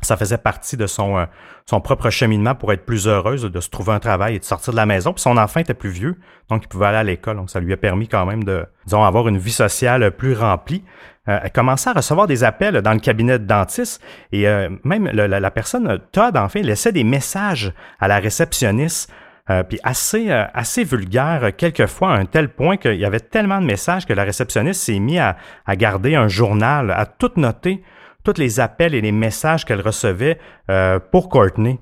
ça 0.00 0.16
faisait 0.16 0.38
partie 0.38 0.78
de 0.78 0.86
son, 0.86 1.18
euh, 1.18 1.26
son 1.66 1.82
propre 1.82 2.08
cheminement 2.08 2.54
pour 2.54 2.72
être 2.72 2.86
plus 2.86 3.06
heureuse 3.06 3.42
de 3.42 3.60
se 3.60 3.68
trouver 3.68 3.92
un 3.92 3.98
travail 3.98 4.36
et 4.36 4.38
de 4.38 4.44
sortir 4.44 4.72
de 4.72 4.78
la 4.78 4.86
maison. 4.86 5.12
Puis 5.12 5.20
son 5.20 5.36
enfant 5.36 5.60
était 5.60 5.74
plus 5.74 5.90
vieux, 5.90 6.16
donc 6.48 6.62
il 6.64 6.68
pouvait 6.68 6.86
aller 6.86 6.96
à 6.96 7.04
l'école. 7.04 7.36
Donc 7.36 7.50
ça 7.50 7.60
lui 7.60 7.74
a 7.74 7.76
permis 7.76 8.08
quand 8.08 8.24
même 8.24 8.44
de, 8.44 8.64
disons, 8.86 9.04
avoir 9.04 9.28
une 9.28 9.36
vie 9.36 9.52
sociale 9.52 10.10
plus 10.12 10.32
remplie. 10.32 10.84
Euh, 11.28 11.38
elle 11.42 11.52
commençait 11.52 11.90
à 11.90 11.92
recevoir 11.92 12.26
des 12.26 12.44
appels 12.44 12.80
dans 12.80 12.94
le 12.94 12.98
cabinet 12.98 13.38
de 13.38 13.44
dentiste 13.44 14.02
et 14.32 14.48
euh, 14.48 14.70
même 14.84 15.04
la 15.04 15.50
personne, 15.50 15.98
Todd, 16.12 16.34
enfin, 16.38 16.62
laissait 16.62 16.92
des 16.92 17.04
messages 17.04 17.74
à 18.00 18.08
la 18.08 18.20
réceptionniste 18.20 19.12
euh, 19.50 19.62
puis 19.62 19.78
assez, 19.82 20.30
euh, 20.30 20.44
assez 20.54 20.84
vulgaire, 20.84 21.44
euh, 21.44 21.50
quelquefois, 21.56 22.14
à 22.14 22.18
un 22.18 22.24
tel 22.24 22.48
point 22.48 22.76
qu'il 22.78 22.96
y 22.96 23.04
avait 23.04 23.20
tellement 23.20 23.60
de 23.60 23.66
messages 23.66 24.06
que 24.06 24.14
la 24.14 24.24
réceptionniste 24.24 24.80
s'est 24.80 24.98
mis 24.98 25.18
à, 25.18 25.36
à 25.66 25.76
garder 25.76 26.14
un 26.14 26.28
journal, 26.28 26.90
à 26.90 27.04
tout 27.04 27.32
noter, 27.36 27.82
tous 28.24 28.38
les 28.38 28.58
appels 28.58 28.94
et 28.94 29.00
les 29.00 29.12
messages 29.12 29.64
qu'elle 29.64 29.82
recevait 29.82 30.38
euh, 30.70 30.98
pour 30.98 31.28
Courtney. 31.28 31.78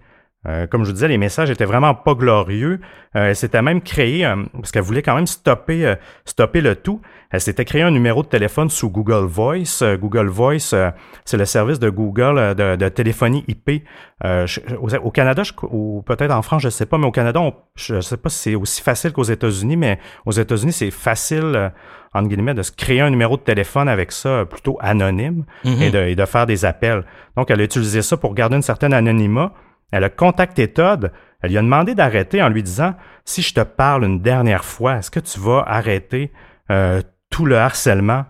Euh, 0.49 0.67
comme 0.67 0.83
je 0.83 0.89
vous 0.89 0.95
disais, 0.95 1.07
les 1.07 1.19
messages 1.19 1.51
étaient 1.51 1.65
vraiment 1.65 1.95
pas 1.95 2.15
glorieux. 2.15 2.81
Euh, 3.15 3.29
elle 3.29 3.37
s'était 3.37 3.63
même 3.63 3.81
créé, 3.81 4.27
euh, 4.27 4.35
parce 4.55 4.73
qu'elle 4.73 4.83
voulait 4.83 5.03
quand 5.03 5.15
même 5.15 5.29
stopper, 5.29 5.87
euh, 5.87 5.95
stopper 6.25 6.61
le 6.61 6.75
tout, 6.75 7.01
elle 7.31 7.41
s'était 7.41 7.65
créé 7.65 7.83
un 7.83 7.93
numéro 7.93 8.23
de 8.25 8.27
téléphone 8.29 8.69
sous 8.69 8.91
Google 8.91 9.25
Voice. 9.27 9.83
Euh, 9.83 9.97
Google 9.97 10.27
Voice, 10.27 10.73
euh, 10.73 10.91
c'est 11.25 11.37
le 11.37 11.45
service 11.45 11.79
de 11.79 11.91
Google 11.91 12.57
de, 12.57 12.75
de 12.75 12.89
téléphonie 12.89 13.45
IP. 13.47 13.85
Euh, 14.25 14.45
je- 14.47 14.61
au, 14.81 14.93
au 14.93 15.11
Canada, 15.13 15.45
je- 15.45 15.53
ou 15.71 16.03
peut-être 16.05 16.33
en 16.33 16.43
France, 16.43 16.63
je 16.63 16.71
sais 16.71 16.87
pas, 16.87 16.99
mais 16.99 17.07
au 17.07 17.13
Canada, 17.13 17.41
on- 17.41 17.55
je 17.77 18.01
sais 18.01 18.17
pas 18.17 18.29
si 18.29 18.39
c'est 18.39 18.55
aussi 18.57 18.83
facile 18.83 19.13
qu'aux 19.13 19.23
États-Unis, 19.23 19.77
mais 19.77 20.01
aux 20.27 20.33
États-Unis, 20.33 20.73
c'est 20.73 20.91
facile, 20.91 21.53
euh, 21.55 21.69
entre 22.15 22.29
guillemets, 22.29 22.55
de 22.55 22.63
se 22.63 22.73
créer 22.73 23.01
un 23.01 23.11
numéro 23.11 23.37
de 23.37 23.43
téléphone 23.43 23.89
avec 23.89 24.11
ça 24.11 24.45
plutôt 24.45 24.77
anonyme 24.81 25.45
et, 25.83 25.91
de, 25.91 25.99
et 26.01 26.17
de 26.17 26.25
faire 26.25 26.47
des 26.47 26.65
appels. 26.65 27.05
Donc, 27.37 27.51
elle 27.53 27.61
a 27.61 27.65
utilisé 27.65 28.03
ça 28.03 28.17
pour 28.17 28.35
garder 28.35 28.57
une 28.57 28.63
certaine 28.63 28.93
anonymat. 28.93 29.53
Elle 29.93 30.05
a 30.05 30.09
contacté 30.09 30.69
Todd. 30.69 31.13
Elle 31.43 31.51
lui 31.51 31.59
a 31.59 31.63
demandé 31.63 31.95
d'arrêter 31.95 32.43
en 32.43 32.49
lui 32.49 32.63
disant 32.63 32.95
Si 33.25 33.43
je 33.43 33.55
te 33.55 33.61
parle 33.61 34.05
une 34.05 34.21
dernière 34.21 34.65
fois, 34.65 34.97
est-ce 34.97 35.11
que 35.11 35.21
tu 35.21 35.39
vas 35.39 35.65
arrêter 35.67 36.33
euh, 36.71 37.03
tout 37.31 37.47
le 37.47 37.57
harcèlement 37.57 38.25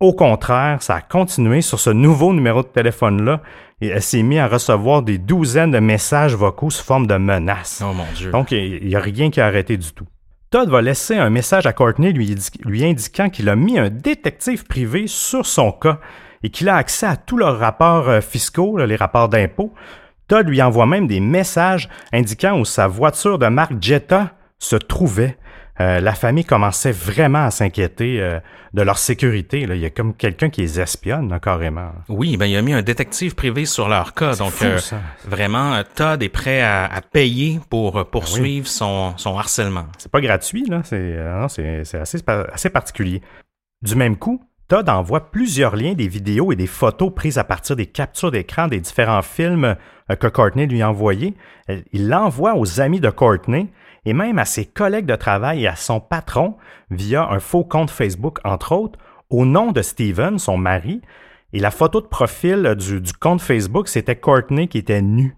Au 0.00 0.14
contraire, 0.14 0.82
ça 0.82 0.96
a 0.96 1.00
continué 1.00 1.60
sur 1.60 1.78
ce 1.78 1.90
nouveau 1.90 2.32
numéro 2.32 2.62
de 2.62 2.68
téléphone-là 2.68 3.40
et 3.80 3.88
elle 3.88 4.02
s'est 4.02 4.22
mise 4.22 4.38
à 4.38 4.48
recevoir 4.48 5.02
des 5.02 5.18
douzaines 5.18 5.70
de 5.70 5.78
messages 5.78 6.34
vocaux 6.34 6.70
sous 6.70 6.84
forme 6.84 7.06
de 7.06 7.16
menaces. 7.16 7.82
Oh 7.84 7.92
mon 7.92 8.06
Dieu. 8.14 8.30
Donc, 8.30 8.50
il 8.50 8.86
n'y 8.86 8.96
a 8.96 9.00
rien 9.00 9.30
qui 9.30 9.40
a 9.40 9.46
arrêté 9.46 9.76
du 9.76 9.92
tout. 9.92 10.06
Todd 10.50 10.70
va 10.70 10.80
laisser 10.80 11.16
un 11.16 11.30
message 11.30 11.66
à 11.66 11.72
Courtney 11.72 12.12
lui, 12.12 12.34
lui 12.64 12.84
indiquant 12.84 13.28
qu'il 13.28 13.48
a 13.48 13.56
mis 13.56 13.76
un 13.76 13.90
détective 13.90 14.64
privé 14.64 15.08
sur 15.08 15.46
son 15.46 15.72
cas 15.72 15.98
et 16.44 16.50
qu'il 16.50 16.68
a 16.68 16.76
accès 16.76 17.06
à 17.06 17.16
tous 17.16 17.36
leurs 17.36 17.58
rapports 17.58 18.08
euh, 18.08 18.20
fiscaux, 18.20 18.78
les 18.78 18.96
rapports 18.96 19.28
d'impôts. 19.28 19.74
Todd 20.28 20.48
lui 20.48 20.62
envoie 20.62 20.86
même 20.86 21.06
des 21.06 21.20
messages 21.20 21.88
indiquant 22.12 22.58
où 22.58 22.64
sa 22.64 22.86
voiture 22.86 23.38
de 23.38 23.46
marque 23.46 23.74
Jetta 23.80 24.32
se 24.58 24.76
trouvait. 24.76 25.36
Euh, 25.80 25.98
la 25.98 26.14
famille 26.14 26.44
commençait 26.44 26.92
vraiment 26.92 27.44
à 27.46 27.50
s'inquiéter 27.50 28.20
euh, 28.20 28.38
de 28.74 28.82
leur 28.82 28.96
sécurité. 28.96 29.66
là. 29.66 29.74
Il 29.74 29.80
y 29.80 29.84
a 29.84 29.90
comme 29.90 30.14
quelqu'un 30.14 30.48
qui 30.48 30.60
les 30.60 30.78
espionne, 30.80 31.28
là, 31.28 31.40
carrément. 31.40 31.90
Oui, 32.08 32.36
ben 32.36 32.46
il 32.46 32.56
a 32.56 32.62
mis 32.62 32.72
un 32.72 32.82
détective 32.82 33.34
privé 33.34 33.64
sur 33.66 33.88
leur 33.88 34.14
cas. 34.14 34.36
Donc 34.36 34.52
fou, 34.52 34.64
euh, 34.66 34.78
vraiment, 35.24 35.82
Todd 35.96 36.22
est 36.22 36.28
prêt 36.28 36.62
à, 36.62 36.84
à 36.86 37.00
payer 37.00 37.58
pour 37.70 37.98
euh, 37.98 38.04
poursuivre 38.04 38.68
son, 38.68 39.14
son 39.16 39.36
harcèlement. 39.36 39.86
C'est 39.98 40.12
pas 40.12 40.20
gratuit, 40.20 40.64
là. 40.68 40.82
C'est 40.84 41.18
assez 41.98 42.70
particulier. 42.70 43.20
Du 43.82 43.96
même 43.96 44.16
coup, 44.16 44.40
Todd 44.68 44.88
envoie 44.88 45.30
plusieurs 45.30 45.76
liens, 45.76 45.92
des 45.92 46.08
vidéos 46.08 46.52
et 46.52 46.56
des 46.56 46.66
photos 46.66 47.12
prises 47.14 47.38
à 47.38 47.44
partir 47.44 47.76
des 47.76 47.86
captures 47.86 48.30
d'écran 48.30 48.66
des 48.66 48.80
différents 48.80 49.22
films 49.22 49.76
euh, 50.10 50.16
que 50.16 50.26
Courtney 50.26 50.66
lui 50.66 50.82
a 50.82 50.88
envoyés. 50.88 51.34
Euh, 51.68 51.80
Il 51.92 52.08
l'envoie 52.08 52.56
aux 52.56 52.80
amis 52.80 53.00
de 53.00 53.10
Courtney 53.10 53.68
et 54.06 54.12
même 54.12 54.38
à 54.38 54.44
ses 54.44 54.66
collègues 54.66 55.06
de 55.06 55.16
travail 55.16 55.64
et 55.64 55.68
à 55.68 55.76
son 55.76 56.00
patron 56.00 56.56
via 56.90 57.28
un 57.28 57.40
faux 57.40 57.64
compte 57.64 57.90
Facebook, 57.90 58.38
entre 58.44 58.72
autres, 58.72 58.98
au 59.30 59.44
nom 59.44 59.72
de 59.72 59.82
Steven, 59.82 60.38
son 60.38 60.56
mari. 60.56 61.00
Et 61.52 61.60
la 61.60 61.70
photo 61.70 62.00
de 62.00 62.06
profil 62.06 62.66
euh, 62.66 62.74
du, 62.74 63.12
compte 63.12 63.40
Facebook, 63.40 63.88
c'était 63.88 64.16
Courtney 64.16 64.68
qui 64.68 64.78
était 64.78 65.02
nu. 65.02 65.36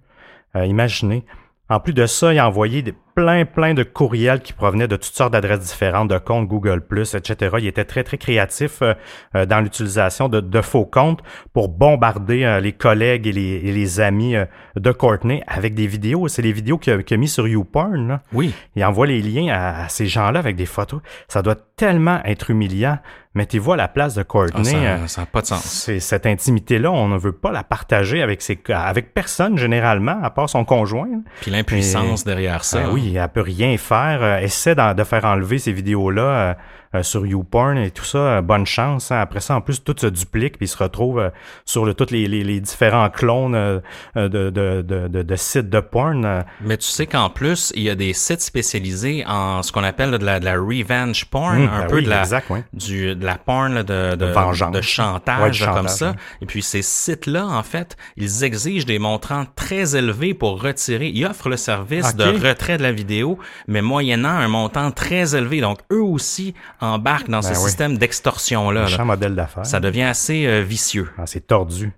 Euh, 0.57 0.67
imaginez. 0.67 1.25
En 1.69 1.81
plus 1.81 1.93
de 1.93 2.07
ça, 2.07 2.33
il 2.33 2.39
a 2.39 2.47
envoyé 2.47 2.83
plein, 3.17 3.47
plein 3.47 3.73
de 3.73 3.83
courriels 3.83 4.41
qui 4.41 4.53
provenaient 4.53 4.87
de 4.87 4.97
toutes 4.97 5.15
sortes 5.15 5.33
d'adresses 5.33 5.61
différentes, 5.61 6.09
de 6.09 6.19
comptes 6.19 6.47
Google+, 6.47 6.83
etc. 7.15 7.57
Il 7.59 7.67
était 7.67 7.87
très, 7.87 8.05
très 8.05 8.19
créatif 8.19 8.83
euh, 8.83 8.93
euh, 9.35 9.47
dans 9.47 9.61
l'utilisation 9.61 10.29
de, 10.29 10.41
de, 10.41 10.61
faux 10.61 10.85
comptes 10.85 11.21
pour 11.55 11.71
bombarder 11.71 12.45
euh, 12.45 12.61
les 12.61 12.73
collègues 12.73 13.27
et 13.27 13.33
les, 13.33 13.55
et 13.65 13.73
les 13.73 14.01
amis 14.01 14.35
de 14.77 14.93
Courtney 14.93 15.43
avec 15.47 15.75
des 15.75 15.87
vidéos. 15.87 16.29
C'est 16.29 16.43
les 16.43 16.53
vidéos 16.53 16.77
qu'il 16.77 16.93
a, 16.93 17.17
mis 17.17 17.29
sur 17.29 17.49
YouPorn. 17.49 18.07
Là. 18.07 18.23
Oui. 18.35 18.53
Il 18.77 18.85
envoie 18.85 19.07
les 19.07 19.23
liens 19.23 19.49
à, 19.49 19.85
à 19.85 19.89
ces 19.89 20.07
gens-là 20.07 20.39
avec 20.39 20.55
des 20.55 20.67
photos. 20.67 21.01
Ça 21.27 21.41
doit 21.41 21.57
tellement 21.77 22.21
être 22.25 22.51
humiliant. 22.51 22.99
Mettez-vous 23.37 23.73
à 23.73 23.77
la 23.77 23.87
place 23.87 24.15
de 24.15 24.23
Courtney. 24.23 24.75
Ah, 24.75 25.07
ça 25.09 25.21
n'a 25.21 25.27
pas 25.27 25.43
de 25.43 25.47
sens. 25.47 25.91
Cette 25.99 26.25
intimité-là, 26.25 26.91
on 26.91 27.07
ne 27.07 27.19
veut 27.19 27.33
pas 27.33 27.53
la 27.53 27.63
partager 27.63 28.23
avec 28.23 28.41
ses, 28.41 28.59
avec 28.71 29.13
personne 29.13 29.59
généralement, 29.59 30.19
à 30.23 30.31
part 30.31 30.49
son 30.49 30.65
conjoint. 30.65 31.07
Puis 31.43 31.51
l'impuissance 31.51 32.25
derrière 32.25 32.65
ça. 32.65 32.85
Ben 32.85 32.91
oui, 32.93 33.06
elle 33.15 33.29
peut 33.29 33.41
rien 33.41 33.77
faire. 33.77 34.43
essaie 34.43 34.75
de, 34.75 35.05
faire 35.05 35.25
enlever 35.25 35.59
ces 35.59 35.73
vidéos-là 35.73 36.57
euh, 36.95 37.03
sur 37.03 37.27
YouPorn 37.27 37.79
et 37.79 37.91
tout 37.91 38.05
ça, 38.05 38.19
euh, 38.19 38.43
bonne 38.43 38.67
chance. 38.67 39.11
Hein. 39.11 39.21
Après 39.21 39.41
ça, 39.41 39.55
en 39.55 39.61
plus, 39.61 39.83
tout 39.83 39.95
se 39.99 40.07
duplique 40.07 40.59
puis 40.59 40.69
se 40.69 40.77
retrouve 40.77 41.19
euh, 41.19 41.31
sur 41.65 41.85
le, 41.85 41.95
tous 41.95 42.11
les, 42.11 42.27
les, 42.29 42.61
différents 42.61 43.11
clones 43.11 43.83
de, 44.15 44.29
de, 44.29 44.51
de, 44.51 44.83
de, 45.09 45.37
sites 45.37 45.69
de 45.69 45.81
porn. 45.81 46.45
Mais 46.61 46.77
tu 46.77 46.87
sais 46.87 47.07
qu'en 47.07 47.31
plus, 47.31 47.73
il 47.75 47.83
y 47.83 47.91
a 47.91 47.95
des 47.95 48.13
sites 48.13 48.41
spécialisés 48.41 49.25
en 49.27 49.63
ce 49.63 49.73
qu'on 49.73 49.85
appelle 49.85 50.13
de 50.13 50.25
la, 50.25 50.41
de 50.41 50.45
la 50.45 50.55
revenge 50.55 51.27
porn, 51.27 51.65
mmh, 51.65 51.69
un 51.69 51.81
ben 51.81 51.87
peu 51.87 52.03
de, 52.03 52.09
la, 52.09 52.25
du, 52.73 53.15
de 53.15 53.25
la 53.25 53.37
porn 53.37 53.83
de, 53.83 54.17
de, 54.17 54.27
Vengeance. 54.27 54.73
de 54.73 54.81
chantage, 54.81 55.65
comme 55.67 55.89
ça. 55.89 56.15
Et 56.41 56.47
puis 56.47 56.63
ces 56.63 56.83
sites-là, 56.83 57.47
en 57.47 57.63
fait, 57.63 57.97
ils 58.17 58.45
exigent 58.45 58.87
des 58.87 58.99
montrants 58.99 59.45
très 59.55 59.97
élevés 59.97 60.35
pour 60.35 60.63
retirer. 60.63 61.09
Ils 61.09 61.27
offrent 61.27 61.49
le 61.49 61.57
service 61.57 62.17
de 62.17 62.25
retrait 62.25 62.79
de 62.79 62.83
la 62.83 62.93
vidéo, 62.93 63.39
mais 63.69 63.83
moyennant 63.83 64.29
un 64.29 64.49
montant 64.49 64.91
très 64.91 65.37
élevé. 65.37 65.61
Donc 65.61 65.79
eux 65.93 66.03
aussi 66.03 66.55
embarque 66.81 67.29
dans 67.29 67.43
ce 67.43 67.49
ben 67.49 67.55
système 67.55 67.99
d'extorsion-là. 67.99 68.87
Un 68.99 69.05
modèle 69.05 69.35
d'affaires. 69.35 69.67
Ça 69.67 69.81
devient 69.81 70.03
assez 70.03 70.47
euh, 70.47 70.63
vicieux. 70.63 71.09
Ah, 71.19 71.27
c'est 71.27 71.47
tordu. 71.47 71.93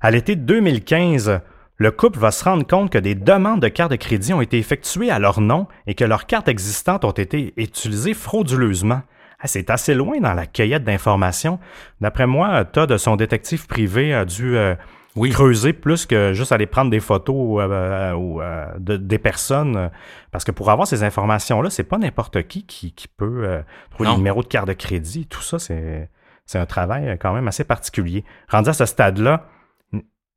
À 0.00 0.10
l'été 0.10 0.36
2015, 0.36 1.40
le 1.76 1.90
couple 1.90 2.18
va 2.18 2.30
se 2.30 2.44
rendre 2.44 2.66
compte 2.66 2.90
que 2.90 2.98
des 2.98 3.14
demandes 3.14 3.60
de 3.60 3.68
cartes 3.68 3.90
de 3.90 3.96
crédit 3.96 4.32
ont 4.32 4.40
été 4.40 4.58
effectuées 4.58 5.10
à 5.10 5.18
leur 5.18 5.40
nom 5.40 5.66
et 5.86 5.94
que 5.94 6.04
leurs 6.04 6.26
cartes 6.26 6.48
existantes 6.48 7.04
ont 7.04 7.12
été 7.12 7.54
utilisées 7.56 8.14
frauduleusement. 8.14 9.02
Ah, 9.40 9.48
c'est 9.48 9.70
assez 9.70 9.94
loin 9.94 10.20
dans 10.20 10.34
la 10.34 10.46
cueillette 10.46 10.84
d'informations. 10.84 11.58
D'après 12.00 12.26
moi, 12.26 12.64
Todd, 12.64 12.96
son 12.96 13.16
détective 13.16 13.66
privé, 13.66 14.14
a 14.14 14.24
dû 14.24 14.56
euh, 14.56 14.74
oui. 15.16 15.30
creuser 15.30 15.72
plus 15.72 16.06
que 16.06 16.32
juste 16.32 16.52
aller 16.52 16.66
prendre 16.66 16.90
des 16.90 17.00
photos 17.00 17.60
euh, 17.60 17.68
euh, 17.70 18.40
euh 18.40 18.66
de, 18.78 18.96
des 18.96 19.18
personnes. 19.18 19.90
Parce 20.30 20.44
que 20.44 20.50
pour 20.50 20.70
avoir 20.70 20.86
ces 20.86 21.02
informations-là, 21.02 21.70
c'est 21.70 21.84
pas 21.84 21.98
n'importe 21.98 22.46
qui, 22.46 22.64
qui 22.66 22.92
qui, 22.92 23.08
peut 23.08 23.42
euh, 23.44 23.62
trouver 23.90 24.10
le 24.10 24.16
numéro 24.16 24.42
de 24.42 24.48
carte 24.48 24.68
de 24.68 24.72
crédit. 24.72 25.26
Tout 25.26 25.42
ça, 25.42 25.58
c'est, 25.58 26.10
c'est 26.46 26.58
un 26.58 26.66
travail 26.66 27.18
quand 27.20 27.32
même 27.32 27.48
assez 27.48 27.64
particulier. 27.64 28.24
Rendu 28.48 28.70
à 28.70 28.72
ce 28.72 28.86
stade-là, 28.86 29.46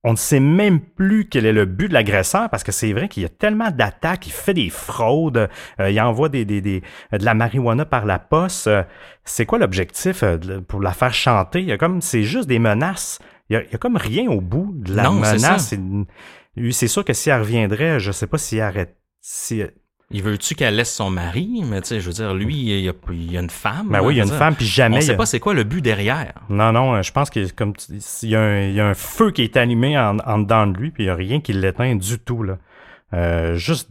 on 0.04 0.12
ne 0.12 0.18
sait 0.18 0.40
même 0.40 0.80
plus 0.80 1.28
quel 1.28 1.48
est 1.48 1.54
le 1.54 1.66
but 1.66 1.88
de 1.88 1.94
l'agresseur 1.94 2.48
parce 2.52 2.64
que 2.64 2.72
c'est 2.72 2.94
vrai 2.94 3.10
qu'il 3.10 3.24
y 3.24 3.26
a 3.26 3.30
tellement 3.30 3.72
d'attaques, 3.72 4.28
il 4.28 4.34
fait 4.34 4.54
des 4.54 4.70
fraudes, 4.70 5.50
il 5.80 6.00
envoie 6.00 6.30
des, 6.30 6.46
des, 6.46 6.62
des, 6.62 6.84
de 7.12 7.26
la 7.26 7.34
marijuana 7.34 7.86
par 7.86 8.06
la 8.06 8.20
poste. 8.20 8.70
c'est 9.24 9.48
quoi 9.48 9.58
l'objectif 9.58 10.24
pour 10.68 10.82
la 10.82 10.92
faire 10.92 11.14
chanter? 11.14 11.62
Il 11.62 11.66
y 11.66 11.72
a 11.72 11.80
comme, 11.80 12.02
c'est 12.02 12.22
juste 12.22 12.48
des 12.48 12.60
menaces. 12.60 13.18
Il 13.50 13.54
y, 13.54 13.76
a, 13.76 13.78
comme 13.78 13.98
rien 13.98 14.30
au 14.30 14.42
bout 14.42 14.74
de 14.76 14.96
la 14.96 15.12
menace. 15.12 15.76
C'est 16.72 16.88
sûr 16.88 17.06
que 17.06 17.14
si 17.14 17.30
elle 17.30 17.42
reviendrait, 17.42 18.00
je 18.00 18.12
sais 18.12 18.28
pas 18.28 18.38
s'il 18.38 18.62
arrête. 18.62 18.98
Si, 19.22 19.64
il 20.12 20.22
veut-tu 20.22 20.56
qu'elle 20.56 20.76
laisse 20.76 20.94
son 20.94 21.10
mari? 21.10 21.64
Mais 21.66 21.82
tu 21.82 21.88
sais, 21.88 22.00
je 22.00 22.08
veux 22.08 22.14
dire, 22.14 22.34
lui, 22.34 22.56
il 22.56 22.80
y 22.80 22.90
a, 22.90 22.94
il 23.10 23.32
y 23.32 23.38
a 23.38 23.42
une 23.42 23.50
femme. 23.50 23.90
Ben 23.90 24.02
oui, 24.02 24.16
il 24.16 24.18
y 24.18 24.22
a 24.22 24.24
une 24.24 24.30
femme, 24.30 24.56
puis 24.56 24.66
jamais. 24.66 24.98
On 24.98 25.02
sait 25.02 25.18
pas 25.18 25.26
c'est 25.26 25.40
quoi 25.40 25.54
le 25.54 25.64
but 25.64 25.82
derrière. 25.82 26.34
Non, 26.50 26.72
non, 26.72 27.02
je 27.02 27.12
pense 27.12 27.30
qu'il 27.30 27.52
comme 27.54 27.74
il 27.90 28.30
y, 28.30 28.36
a 28.36 28.42
un, 28.42 28.62
il 28.62 28.74
y 28.74 28.80
a 28.80 28.88
un 28.88 28.94
feu 28.94 29.32
qui 29.32 29.42
est 29.42 29.58
allumé 29.58 29.98
en, 29.98 30.18
en 30.20 30.40
dedans 30.40 30.68
de 30.68 30.78
lui, 30.78 30.92
puis 30.92 31.04
il 31.04 31.08
y 31.08 31.10
a 31.10 31.16
rien 31.16 31.42
qui 31.42 31.54
l'éteint 31.54 31.96
du 31.96 32.20
tout 32.20 32.44
là. 32.44 32.58
Euh, 33.14 33.56
juste, 33.56 33.90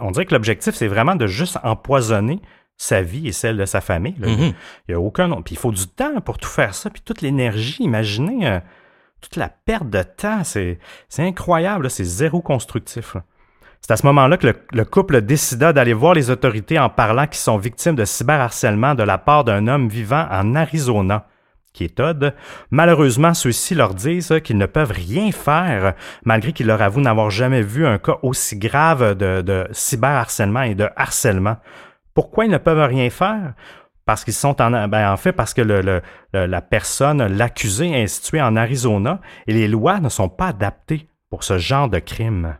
on 0.00 0.10
dirait 0.10 0.26
que 0.26 0.34
l'objectif 0.34 0.74
c'est 0.74 0.86
vraiment 0.86 1.16
de 1.16 1.26
juste 1.26 1.58
empoisonner 1.62 2.40
sa 2.80 3.02
vie 3.02 3.28
et 3.28 3.32
celle 3.32 3.58
de 3.58 3.66
sa 3.66 3.82
famille. 3.82 4.14
Il 4.22 4.54
y 4.88 4.94
a 4.94 4.98
aucun 4.98 5.30
Puis 5.42 5.54
il 5.54 5.58
faut 5.58 5.70
du 5.70 5.86
temps 5.86 6.18
pour 6.22 6.38
tout 6.38 6.48
faire 6.48 6.74
ça, 6.74 6.88
puis 6.88 7.02
toute 7.04 7.20
l'énergie. 7.20 7.82
Imaginez 7.82 8.48
euh, 8.48 8.58
toute 9.20 9.36
la 9.36 9.50
perte 9.50 9.90
de 9.90 10.02
temps. 10.02 10.44
C'est 10.44 10.78
incroyable. 11.18 11.90
C'est 11.90 12.04
zéro 12.04 12.40
constructif. 12.40 13.18
C'est 13.82 13.92
à 13.92 13.98
ce 13.98 14.06
moment-là 14.06 14.38
que 14.38 14.54
le, 14.72 14.84
couple 14.86 15.20
décida 15.20 15.74
d'aller 15.74 15.92
voir 15.92 16.14
les 16.14 16.30
autorités 16.30 16.78
en 16.78 16.88
parlant 16.88 17.26
qu'ils 17.26 17.36
sont 17.36 17.58
victimes 17.58 17.96
de 17.96 18.06
cyberharcèlement 18.06 18.94
de 18.94 19.02
la 19.02 19.18
part 19.18 19.44
d'un 19.44 19.68
homme 19.68 19.90
vivant 19.90 20.26
en 20.30 20.54
Arizona 20.54 21.26
qui 21.74 21.84
est 21.84 21.96
Todd. 21.96 22.34
Malheureusement, 22.70 23.34
ceux-ci 23.34 23.74
leur 23.74 23.94
disent 23.94 24.40
qu'ils 24.42 24.58
ne 24.58 24.66
peuvent 24.66 24.90
rien 24.90 25.30
faire, 25.32 25.94
malgré 26.24 26.52
qu'ils 26.52 26.66
leur 26.66 26.80
avouent 26.80 27.00
n'avoir 27.00 27.30
jamais 27.30 27.62
vu 27.62 27.86
un 27.86 27.98
cas 27.98 28.16
aussi 28.22 28.56
grave 28.56 29.14
de, 29.14 29.42
de 29.42 29.68
cyberharcèlement 29.70 30.62
et 30.62 30.74
de 30.74 30.88
harcèlement. 30.96 31.58
Pourquoi 32.14 32.44
ils 32.44 32.50
ne 32.50 32.58
peuvent 32.58 32.88
rien 32.88 33.10
faire? 33.10 33.54
Parce 34.04 34.24
qu'ils 34.24 34.34
sont 34.34 34.60
en, 34.60 34.88
ben 34.88 35.12
en 35.12 35.16
fait, 35.16 35.32
parce 35.32 35.54
que 35.54 35.62
la 36.32 36.62
personne, 36.62 37.24
l'accusé 37.26 37.90
est 37.90 38.06
situé 38.08 38.42
en 38.42 38.56
Arizona 38.56 39.20
et 39.46 39.52
les 39.52 39.68
lois 39.68 40.00
ne 40.00 40.08
sont 40.08 40.28
pas 40.28 40.48
adaptées 40.48 41.08
pour 41.28 41.44
ce 41.44 41.58
genre 41.58 41.88
de 41.88 42.00
crime. 42.00 42.56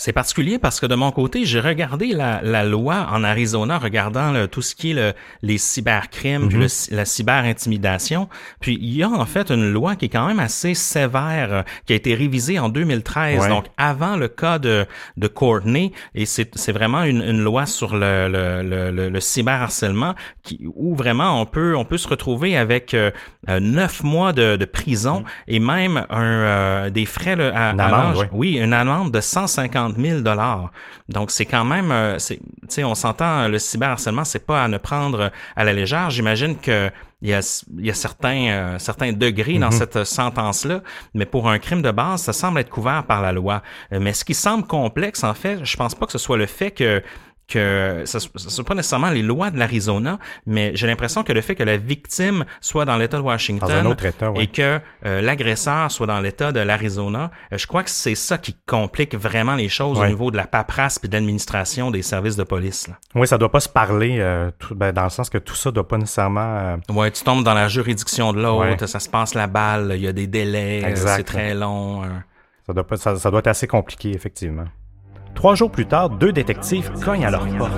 C'est 0.00 0.14
particulier 0.14 0.58
parce 0.58 0.80
que 0.80 0.86
de 0.86 0.94
mon 0.94 1.10
côté, 1.10 1.44
j'ai 1.44 1.60
regardé 1.60 2.14
la, 2.14 2.40
la, 2.42 2.64
loi 2.64 3.06
en 3.12 3.22
Arizona, 3.22 3.76
regardant 3.76 4.46
tout 4.46 4.62
ce 4.62 4.74
qui 4.74 4.92
est 4.92 4.94
le, 4.94 5.12
les 5.42 5.58
cybercrimes, 5.58 6.48
puis 6.48 6.56
mm-hmm. 6.56 6.94
la 6.94 7.04
cyberintimidation. 7.04 8.30
Puis 8.60 8.78
il 8.80 8.96
y 8.96 9.02
a 9.02 9.10
en 9.10 9.26
fait 9.26 9.50
une 9.50 9.70
loi 9.70 9.96
qui 9.96 10.06
est 10.06 10.08
quand 10.08 10.26
même 10.26 10.40
assez 10.40 10.72
sévère, 10.72 11.52
euh, 11.52 11.62
qui 11.84 11.92
a 11.92 11.96
été 11.96 12.14
révisée 12.14 12.58
en 12.58 12.70
2013, 12.70 13.48
donc 13.48 13.66
avant 13.76 14.16
le 14.16 14.28
cas 14.28 14.58
de, 14.58 14.86
de 15.18 15.28
Courtney. 15.28 15.92
Et 16.14 16.24
c'est 16.24 16.72
vraiment 16.72 17.02
une, 17.02 17.20
une, 17.20 17.42
loi 17.42 17.66
sur 17.66 17.94
le, 17.94 18.26
le, 18.26 18.90
le, 18.90 19.10
le 19.10 19.20
cyberharcèlement 19.20 20.14
qui, 20.42 20.66
où 20.76 20.94
vraiment 20.94 21.42
on 21.42 21.44
peut, 21.44 21.76
on 21.76 21.84
peut 21.84 21.98
se 21.98 22.08
retrouver 22.08 22.56
avec 22.56 22.94
euh, 22.94 23.10
euh, 23.50 23.60
neuf 23.60 24.02
mois 24.02 24.32
de, 24.32 24.56
de 24.56 24.64
prison 24.64 25.20
mm. 25.20 25.24
et 25.48 25.60
même 25.60 26.06
un, 26.08 26.88
des 26.88 27.04
frais 27.04 27.38
à, 27.38 27.72
une 27.72 27.80
amende, 27.80 28.16
oui. 28.16 28.26
oui, 28.32 28.58
une 28.58 28.72
amende 28.72 29.12
de 29.12 29.20
150 29.20 29.89
000 29.96 30.20
dollars. 30.20 30.70
Donc 31.08 31.30
c'est 31.30 31.46
quand 31.46 31.64
même, 31.64 31.90
euh, 31.90 32.16
tu 32.18 32.38
sais, 32.68 32.84
on 32.84 32.94
s'entend, 32.94 33.48
le 33.48 33.58
cyberharcèlement, 33.58 34.24
c'est 34.24 34.46
pas 34.46 34.64
à 34.64 34.68
ne 34.68 34.78
prendre 34.78 35.30
à 35.56 35.64
la 35.64 35.72
légère. 35.72 36.10
J'imagine 36.10 36.56
que 36.56 36.90
il 37.22 37.28
y 37.28 37.34
a, 37.34 37.64
il 37.78 37.86
y 37.86 37.90
a 37.90 37.94
certains, 37.94 38.48
euh, 38.48 38.78
certains 38.78 39.12
degrés 39.12 39.58
dans 39.58 39.66
mhm. 39.66 39.72
cette 39.72 40.04
sentence-là, 40.04 40.80
mais 41.14 41.26
pour 41.26 41.50
un 41.50 41.58
crime 41.58 41.82
de 41.82 41.90
base, 41.90 42.22
ça 42.22 42.32
semble 42.32 42.60
être 42.60 42.70
couvert 42.70 43.04
par 43.04 43.20
la 43.20 43.32
loi. 43.32 43.62
Euh, 43.92 43.98
mais 44.00 44.14
ce 44.14 44.24
qui 44.24 44.34
semble 44.34 44.66
complexe, 44.66 45.22
en 45.22 45.34
fait, 45.34 45.64
je 45.64 45.76
pense 45.76 45.94
pas 45.94 46.06
que 46.06 46.12
ce 46.12 46.18
soit 46.18 46.38
le 46.38 46.46
fait 46.46 46.70
que 46.70 47.02
que 47.50 48.04
ce 48.06 48.16
ne 48.16 48.50
sont 48.50 48.64
pas 48.64 48.74
nécessairement 48.74 49.10
les 49.10 49.22
lois 49.22 49.50
de 49.50 49.58
l'Arizona, 49.58 50.18
mais 50.46 50.72
j'ai 50.74 50.86
l'impression 50.86 51.22
que 51.22 51.32
le 51.32 51.40
fait 51.40 51.54
que 51.54 51.62
la 51.62 51.76
victime 51.76 52.44
soit 52.60 52.84
dans 52.84 52.96
l'État 52.96 53.18
de 53.18 53.22
Washington 53.22 53.94
et 54.36 54.46
que 54.46 54.80
euh, 55.04 55.20
l'agresseur 55.20 55.90
soit 55.90 56.06
dans 56.06 56.20
l'État 56.20 56.52
de 56.52 56.60
l'Arizona, 56.60 57.30
euh, 57.52 57.58
je 57.58 57.66
crois 57.66 57.82
que 57.82 57.90
c'est 57.90 58.14
ça 58.14 58.38
qui 58.38 58.56
complique 58.66 59.14
vraiment 59.14 59.56
les 59.56 59.68
choses 59.68 59.98
au 59.98 60.06
niveau 60.06 60.30
de 60.30 60.36
la 60.36 60.46
paperasse 60.46 61.00
et 61.02 61.08
de 61.08 61.12
l'administration 61.12 61.90
des 61.90 62.02
services 62.02 62.36
de 62.36 62.44
police. 62.44 62.88
Là. 62.88 62.94
Oui, 63.14 63.26
ça 63.26 63.36
doit 63.36 63.50
pas 63.50 63.60
se 63.60 63.68
parler 63.68 64.18
euh, 64.20 64.50
ben, 64.70 64.92
dans 64.92 65.04
le 65.04 65.10
sens 65.10 65.28
que 65.28 65.38
tout 65.38 65.56
ça 65.56 65.70
doit 65.70 65.86
pas 65.86 65.98
nécessairement... 65.98 66.78
Ouais, 66.88 67.10
tu 67.10 67.24
tombes 67.24 67.44
dans 67.44 67.54
la 67.54 67.68
juridiction 67.68 68.32
de 68.32 68.40
l'autre, 68.40 68.86
ça 68.86 69.00
se 69.00 69.08
passe 69.08 69.34
la 69.34 69.48
balle, 69.48 69.92
il 69.96 70.02
y 70.02 70.08
a 70.08 70.12
des 70.12 70.26
délais, 70.26 70.94
c'est 70.94 71.24
très 71.24 71.54
long. 71.54 72.02
Ça 72.66 72.72
doit, 72.72 72.86
pas, 72.86 72.96
ça 72.96 73.30
doit 73.30 73.40
être 73.40 73.48
assez 73.48 73.66
compliqué, 73.66 74.12
effectivement. 74.12 74.66
Trois 75.34 75.54
jours 75.54 75.70
plus 75.70 75.86
tard, 75.86 76.10
deux 76.10 76.32
détectives 76.32 76.90
cognent 77.02 77.26
à 77.26 77.30
leur 77.30 77.46
porte. 77.56 77.72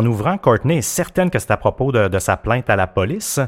En 0.00 0.06
ouvrant, 0.06 0.38
Courtney 0.38 0.78
est 0.78 0.80
certaine 0.80 1.28
que 1.28 1.38
c'est 1.38 1.50
à 1.50 1.58
propos 1.58 1.92
de, 1.92 2.18
sa 2.18 2.38
plainte 2.38 2.70
à 2.70 2.76
la 2.76 2.86
police. 2.86 3.38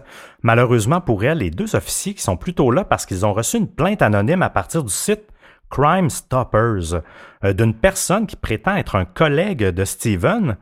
Malheureusement 0.42 1.00
pour 1.00 1.24
elle, 1.24 1.38
les 1.38 1.48
deux 1.48 1.74
officiers 1.76 2.12
qui 2.12 2.20
sont 2.20 2.36
plutôt 2.36 2.70
là 2.70 2.84
parce 2.84 3.06
qu'ils 3.06 3.24
ont 3.24 3.32
reçu 3.32 3.56
une 3.56 3.68
plainte 3.68 4.02
anonyme 4.02 4.42
à 4.42 4.50
partir 4.50 4.84
du 4.84 4.92
site 4.92 5.30
Crime 5.70 6.10
Stoppers 6.10 7.00
euh, 7.42 7.54
d'une 7.54 7.72
personne 7.72 8.26
qui 8.26 8.36
prétend 8.36 8.76
être 8.76 8.96
un 8.96 9.06
collègue 9.06 9.64
de 9.64 9.84
Steven. 9.86 10.58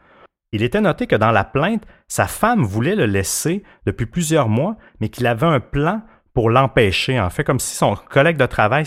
Il 0.53 0.63
était 0.63 0.81
noté 0.81 1.09
que 1.09 1.17
dans 1.17 1.33
la 1.33 1.43
plainte, 1.43 1.83
sa 2.07 2.29
femme 2.29 2.63
voulait 2.63 2.95
le 2.95 3.07
laisser 3.07 3.65
depuis 3.85 4.07
plusieurs 4.07 4.49
mois, 4.49 4.77
mais 5.01 5.09
qu'il 5.09 5.27
avait 5.27 5.49
un 5.49 5.59
plan 5.59 6.03
pour 6.35 6.51
l'empêcher. 6.51 7.19
En 7.21 7.31
fait, 7.31 7.45
comme 7.45 7.59
si 7.59 7.75
son 7.75 7.97
collègue 7.97 8.37
de 8.37 8.47
travail, 8.47 8.85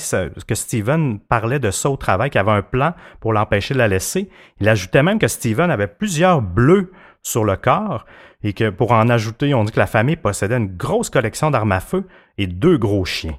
que 0.47 0.55
Steven 0.55 1.19
parlait 1.19 1.59
de 1.59 1.71
ça 1.71 1.89
au 1.89 1.97
travail, 1.97 2.29
qu'il 2.29 2.39
avait 2.39 2.51
un 2.51 2.61
plan 2.61 2.93
pour 3.19 3.33
l'empêcher 3.33 3.73
de 3.73 3.79
la 3.79 3.87
laisser. 3.87 4.29
Il 4.59 4.69
ajoutait 4.69 5.03
même 5.03 5.19
que 5.19 5.27
Steven 5.27 5.69
avait 5.69 5.87
plusieurs 5.87 6.41
bleus 6.41 6.91
sur 7.21 7.43
le 7.43 7.55
corps 7.55 8.05
et 8.43 8.53
que 8.53 8.69
pour 8.69 8.91
en 8.91 9.09
ajouter, 9.09 9.53
on 9.53 9.63
dit 9.63 9.71
que 9.71 9.79
la 9.79 9.87
famille 9.87 10.17
possédait 10.17 10.57
une 10.57 10.75
grosse 10.75 11.09
collection 11.09 11.51
d'armes 11.51 11.71
à 11.71 11.79
feu 11.79 12.07
et 12.37 12.47
deux 12.47 12.77
gros 12.77 13.05
chiens. 13.05 13.37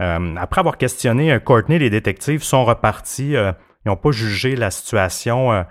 Euh, 0.00 0.36
après 0.36 0.60
avoir 0.60 0.78
questionné 0.78 1.32
euh, 1.32 1.38
Courtney, 1.38 1.78
les 1.78 1.90
détectives 1.90 2.42
sont 2.42 2.64
repartis. 2.64 3.36
Euh, 3.36 3.52
ils 3.84 3.88
n'ont 3.88 3.96
pas 3.96 4.10
jugé 4.10 4.54
la 4.54 4.70
situation 4.70 5.64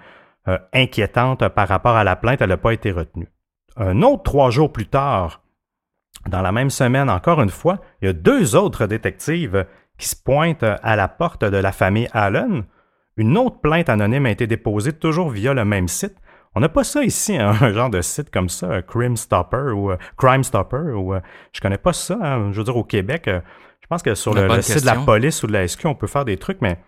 inquiétante 0.73 1.47
par 1.47 1.69
rapport 1.69 1.95
à 1.95 2.03
la 2.03 2.17
plainte. 2.17 2.41
Elle 2.41 2.49
n'a 2.49 2.57
pas 2.57 2.73
été 2.73 2.91
retenue. 2.91 3.29
Un 3.77 4.01
autre 4.01 4.23
trois 4.23 4.49
jours 4.49 4.73
plus 4.73 4.87
tard, 4.87 5.40
dans 6.29 6.41
la 6.41 6.51
même 6.51 6.69
semaine, 6.69 7.09
encore 7.09 7.41
une 7.41 7.49
fois, 7.49 7.79
il 8.01 8.05
y 8.05 8.09
a 8.09 8.13
deux 8.13 8.55
autres 8.55 8.87
détectives 8.87 9.65
qui 9.97 10.07
se 10.07 10.15
pointent 10.15 10.63
à 10.63 10.95
la 10.95 11.07
porte 11.07 11.43
de 11.43 11.57
la 11.57 11.71
famille 11.71 12.07
Allen. 12.13 12.63
Une 13.17 13.37
autre 13.37 13.59
plainte 13.61 13.89
anonyme 13.89 14.25
a 14.25 14.31
été 14.31 14.47
déposée 14.47 14.93
toujours 14.93 15.29
via 15.29 15.53
le 15.53 15.65
même 15.65 15.87
site. 15.87 16.15
On 16.55 16.59
n'a 16.59 16.69
pas 16.69 16.83
ça 16.83 17.03
ici, 17.03 17.37
hein, 17.37 17.53
un 17.61 17.73
genre 17.73 17.89
de 17.89 18.01
site 18.01 18.29
comme 18.29 18.49
ça, 18.49 18.81
Crime 18.81 19.15
Stopper 19.15 19.71
ou 19.73 19.91
Crime 20.17 20.43
Stopper 20.43 20.91
ou 20.95 21.13
je 21.53 21.61
connais 21.61 21.77
pas 21.77 21.93
ça. 21.93 22.17
Hein, 22.21 22.51
je 22.51 22.57
veux 22.57 22.63
dire 22.63 22.77
au 22.77 22.83
Québec, 22.83 23.23
je 23.27 23.87
pense 23.87 24.03
que 24.03 24.15
sur 24.15 24.33
le, 24.33 24.61
site 24.61 24.81
de 24.81 24.85
la 24.85 24.95
police 24.95 25.43
ou 25.43 25.47
de 25.47 25.53
la 25.53 25.67
SQ, 25.67 25.85
on 25.85 25.95
peut 25.95 26.07
faire 26.07 26.25
des 26.25 26.37
trucs, 26.37 26.61
mais 26.61 26.79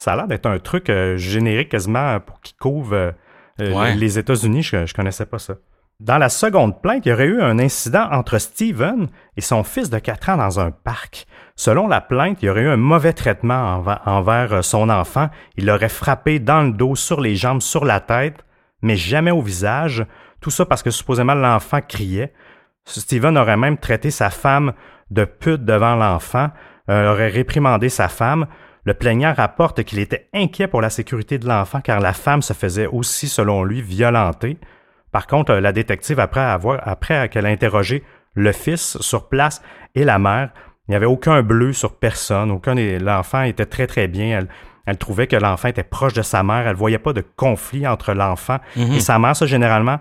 ça 0.00 0.14
a 0.14 0.16
l'air 0.16 0.26
d'être 0.26 0.46
un 0.46 0.58
truc 0.58 0.88
euh, 0.88 1.16
générique 1.16 1.68
quasiment 1.68 2.18
pour 2.20 2.40
qui 2.40 2.54
couvre 2.54 2.94
euh, 2.94 3.12
euh, 3.60 3.94
les 3.94 4.18
États-Unis. 4.18 4.62
Je, 4.62 4.76
ne 4.76 4.92
connaissais 4.92 5.26
pas 5.26 5.38
ça. 5.38 5.56
Dans 6.00 6.16
la 6.16 6.30
seconde 6.30 6.80
plainte, 6.80 7.04
il 7.04 7.10
y 7.10 7.12
aurait 7.12 7.26
eu 7.26 7.42
un 7.42 7.58
incident 7.58 8.08
entre 8.10 8.38
Steven 8.38 9.08
et 9.36 9.42
son 9.42 9.62
fils 9.62 9.90
de 9.90 9.98
4 9.98 10.30
ans 10.30 10.36
dans 10.38 10.58
un 10.58 10.70
parc. 10.70 11.26
Selon 11.56 11.88
la 11.88 12.00
plainte, 12.00 12.38
il 12.40 12.46
y 12.46 12.48
aurait 12.48 12.62
eu 12.62 12.70
un 12.70 12.78
mauvais 12.78 13.12
traitement 13.12 13.84
envers 14.06 14.64
son 14.64 14.88
enfant. 14.88 15.28
Il 15.58 15.66
l'aurait 15.66 15.90
frappé 15.90 16.38
dans 16.38 16.62
le 16.62 16.72
dos, 16.72 16.96
sur 16.96 17.20
les 17.20 17.36
jambes, 17.36 17.60
sur 17.60 17.84
la 17.84 18.00
tête, 18.00 18.46
mais 18.80 18.96
jamais 18.96 19.30
au 19.30 19.42
visage. 19.42 20.06
Tout 20.40 20.48
ça 20.48 20.64
parce 20.64 20.82
que 20.82 20.90
supposément 20.90 21.34
l'enfant 21.34 21.80
criait. 21.86 22.32
Steven 22.86 23.36
aurait 23.36 23.58
même 23.58 23.76
traité 23.76 24.10
sa 24.10 24.30
femme 24.30 24.72
de 25.10 25.26
pute 25.26 25.66
devant 25.66 25.96
l'enfant, 25.96 26.48
euh, 26.88 27.12
aurait 27.12 27.28
réprimandé 27.28 27.90
sa 27.90 28.08
femme. 28.08 28.46
Le 28.84 28.94
plaignant 28.94 29.34
rapporte 29.34 29.84
qu'il 29.84 29.98
était 29.98 30.30
inquiet 30.32 30.66
pour 30.66 30.80
la 30.80 30.88
sécurité 30.88 31.38
de 31.38 31.46
l'enfant 31.46 31.82
car 31.82 32.00
la 32.00 32.14
femme 32.14 32.40
se 32.40 32.54
faisait 32.54 32.86
aussi, 32.86 33.28
selon 33.28 33.64
lui, 33.64 33.82
violenter. 33.82 34.56
Par 35.12 35.26
contre, 35.26 35.54
la 35.54 35.72
détective, 35.72 36.20
après, 36.20 36.40
avoir, 36.40 36.80
après 36.86 37.28
qu'elle 37.28 37.46
a 37.46 37.48
interrogé 37.48 38.04
le 38.34 38.52
fils 38.52 38.98
sur 39.00 39.28
place 39.28 39.62
et 39.94 40.04
la 40.04 40.18
mère, 40.18 40.50
il 40.86 40.92
n'y 40.92 40.96
avait 40.96 41.06
aucun 41.06 41.42
bleu 41.42 41.72
sur 41.72 41.96
personne. 41.96 42.50
Aucun 42.50 42.74
l'enfant 42.74 43.42
était 43.42 43.66
très 43.66 43.86
très 43.86 44.08
bien. 44.08 44.46
Elle, 44.86 44.98
trouvait 44.98 45.26
que 45.26 45.36
l'enfant 45.36 45.68
était 45.68 45.84
proche 45.84 46.14
de 46.14 46.22
sa 46.22 46.42
mère. 46.42 46.66
Elle 46.66 46.76
voyait 46.76 46.98
pas 46.98 47.12
de 47.12 47.24
conflit 47.36 47.86
entre 47.86 48.12
l'enfant 48.12 48.58
mhm. 48.76 48.92
et 48.92 49.00
sa 49.00 49.18
mère. 49.18 49.36
Ça, 49.36 49.46
généralement, 49.46 50.00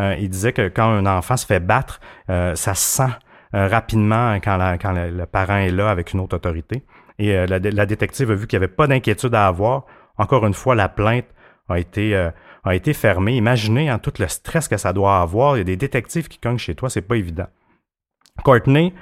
euh, 0.00 0.16
il 0.18 0.28
disait 0.28 0.52
que 0.52 0.68
quand 0.68 0.88
un 0.88 1.06
enfant 1.06 1.36
se 1.36 1.46
fait 1.46 1.60
battre, 1.60 2.00
euh, 2.30 2.54
ça 2.56 2.74
sent 2.74 3.10
euh, 3.54 3.68
rapidement 3.68 4.34
quand, 4.42 4.58
le 4.92 5.24
parent 5.26 5.58
est 5.58 5.70
là 5.70 5.90
avec 5.90 6.12
une 6.12 6.20
autre 6.20 6.36
autorité. 6.36 6.82
Et 7.18 7.36
euh, 7.36 7.46
la, 7.46 7.86
détective 7.86 8.30
a 8.30 8.34
vu 8.34 8.46
qu'il 8.46 8.58
n'y 8.58 8.64
avait 8.64 8.72
pas 8.72 8.86
d'inquiétude 8.86 9.34
à 9.34 9.46
avoir. 9.46 9.84
Encore 10.18 10.46
une 10.46 10.54
fois, 10.54 10.74
la 10.74 10.88
plainte 10.88 11.26
a 11.68 11.78
été, 11.78 12.16
euh, 12.16 12.30
a 12.64 12.74
été 12.74 12.92
fermée. 12.92 13.36
Imaginez 13.36 13.90
en 13.90 13.94
hein, 13.94 13.98
tout 13.98 14.12
le 14.18 14.28
stress 14.28 14.68
que 14.68 14.76
ça 14.76 14.92
doit 14.92 15.20
avoir. 15.20 15.56
Il 15.56 15.58
y 15.58 15.62
a 15.62 15.64
des 15.64 15.76
détectives 15.76 16.28
qui 16.28 16.38
cognent 16.38 16.58
chez 16.58 16.74
toi, 16.74 16.90
c'est 16.90 17.02
pas 17.02 17.16
évident. 17.16 17.46
Courtney, 18.42 18.92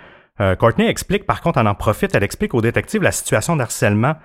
Courtney 0.58 0.88
explique, 0.88 1.24
par 1.24 1.40
contre, 1.40 1.58
elle 1.58 1.68
en 1.68 1.74
profite, 1.74 2.14
elle 2.14 2.24
explique 2.24 2.52
aux 2.52 2.60
détectives 2.60 3.02
la 3.02 3.12
situation 3.12 3.56
d'harcèlement 3.56 4.16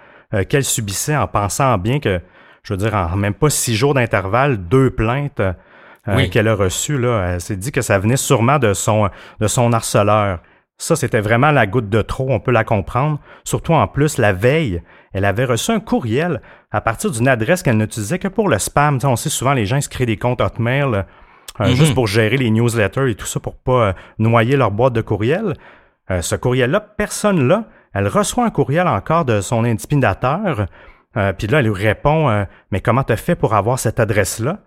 qu'elle 0.50 0.66
subissait 0.66 1.16
en 1.16 1.28
pensant 1.28 1.78
bien 1.78 2.00
que, 2.00 2.20
je 2.64 2.74
veux 2.74 2.78
dire, 2.78 2.94
en 2.94 3.16
même 3.16 3.34
pas 3.34 3.50
six 3.50 3.76
jours 3.76 3.94
d'intervalle, 3.94 4.58
deux 4.58 4.90
plaintes 4.90 5.42
euh, 6.08 6.28
qu'elle 6.30 6.48
a 6.48 6.56
reçu, 6.56 6.98
là, 6.98 7.34
elle 7.34 7.42
s'est 7.42 7.58
dit 7.58 7.72
que 7.72 7.82
ça 7.82 8.00
venait 8.00 8.18
sûrement 8.18 8.60
de 8.60 8.74
son, 8.74 9.10
de 9.40 9.48
son 9.48 9.74
harceleur. 9.74 10.40
Ça, 10.78 10.96
c'était 10.96 11.20
vraiment 11.20 11.52
la 11.52 11.68
goutte 11.68 11.90
de 11.90 12.02
trop, 12.02 12.28
on 12.30 12.40
peut 12.40 12.52
la 12.52 12.64
comprendre. 12.64 13.20
Surtout 13.44 13.74
en 13.74 13.88
plus, 13.88 14.18
la 14.18 14.32
veille, 14.32 14.82
elle 15.18 15.26
avait 15.26 15.46
reçu 15.46 15.72
un 15.72 15.80
courriel 15.80 16.42
à 16.72 16.82
partir 16.82 17.12
d'une 17.12 17.28
adresse 17.28 17.64
qu'elle 17.64 17.78
n'utilisait 17.78 18.20
que 18.20 18.28
pour 18.28 18.50
le 18.50 18.60
spam. 18.60 19.00
on 19.04 19.16
sait 19.16 19.30
souvent 19.30 19.54
les 19.54 19.66
gens 19.66 19.82
se 19.82 19.90
créent 19.90 20.06
des 20.06 20.18
comptes 20.18 20.42
Hotmail 20.42 20.94
euh, 20.94 21.04
mm-hmm. 21.60 21.76
juste 21.76 21.94
pour 21.94 22.08
gérer 22.08 22.38
les 22.38 22.50
newsletters 22.50 23.10
et 23.10 23.16
tout 23.16 23.26
ça 23.26 23.40
pour 23.40 23.56
pas 23.56 23.88
euh, 23.88 23.94
noyer 24.20 24.56
leur 24.56 24.72
boîte 24.72 24.94
de 24.94 25.02
courriel. 25.02 25.54
ce 26.10 26.36
courriel-là, 26.36 26.80
personne 26.80 27.48
là, 27.48 27.66
elle 27.94 28.08
reçoit 28.08 28.46
un 28.46 28.50
courriel 28.50 28.88
encore 28.88 29.26
de 29.26 29.42
son 29.42 29.64
intimidateur. 29.64 30.68
Puis 31.38 31.48
là, 31.48 31.60
elle 31.60 31.66
lui 31.66 31.74
répond 31.74 32.46
Mais 32.72 32.80
comment 32.80 33.02
t'as 33.02 33.16
fait 33.16 33.36
pour 33.36 33.56
avoir 33.56 33.80
cette 33.80 34.00
adresse-là 34.00 34.60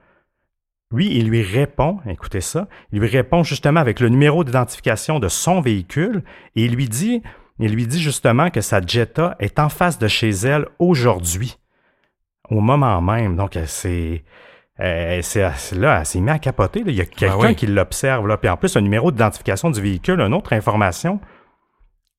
lui, 0.92 1.16
il 1.16 1.28
lui 1.28 1.42
répond, 1.42 1.98
écoutez 2.09 2.40
ça, 2.40 2.66
il 2.92 2.98
lui 2.98 3.07
répond 3.07 3.44
justement 3.44 3.78
avec 3.78 4.01
le 4.01 4.09
numéro 4.09 4.42
d'identification 4.42 5.20
de 5.20 5.28
son 5.28 5.61
véhicule 5.61 6.24
et 6.57 6.64
il 6.64 6.74
lui 6.74 6.88
dit, 6.88 7.22
il 7.61 7.74
lui 7.74 7.86
dit 7.86 8.00
justement 8.00 8.50
que 8.50 8.61
sa 8.61 8.80
Jetta 8.80 9.36
est 9.38 9.58
en 9.58 9.68
face 9.68 9.98
de 9.98 10.08
chez 10.08 10.30
elle 10.30 10.66
aujourd'hui, 10.78 11.58
au 12.48 12.61
moment 12.61 13.00
même. 13.02 13.36
Donc, 13.36 13.58
c'est, 13.66 14.24
euh, 14.80 15.20
c'est 15.22 15.72
là, 15.72 16.00
elle 16.00 16.06
s'est 16.06 16.20
mise 16.20 16.30
à 16.30 16.38
capoter. 16.38 16.82
Il 16.86 16.94
y 16.94 17.00
a 17.00 17.04
ah 17.04 17.14
quelqu'un 17.14 17.54
qui 17.54 17.66
l'observe. 17.66 18.26
Là. 18.26 18.38
Puis 18.38 18.48
en 18.48 18.56
plus, 18.56 18.76
un 18.76 18.80
numéro 18.80 19.12
d'identification 19.12 19.70
du 19.70 19.80
véhicule, 19.80 20.20
une 20.20 20.32
autre 20.32 20.54
information 20.54 21.20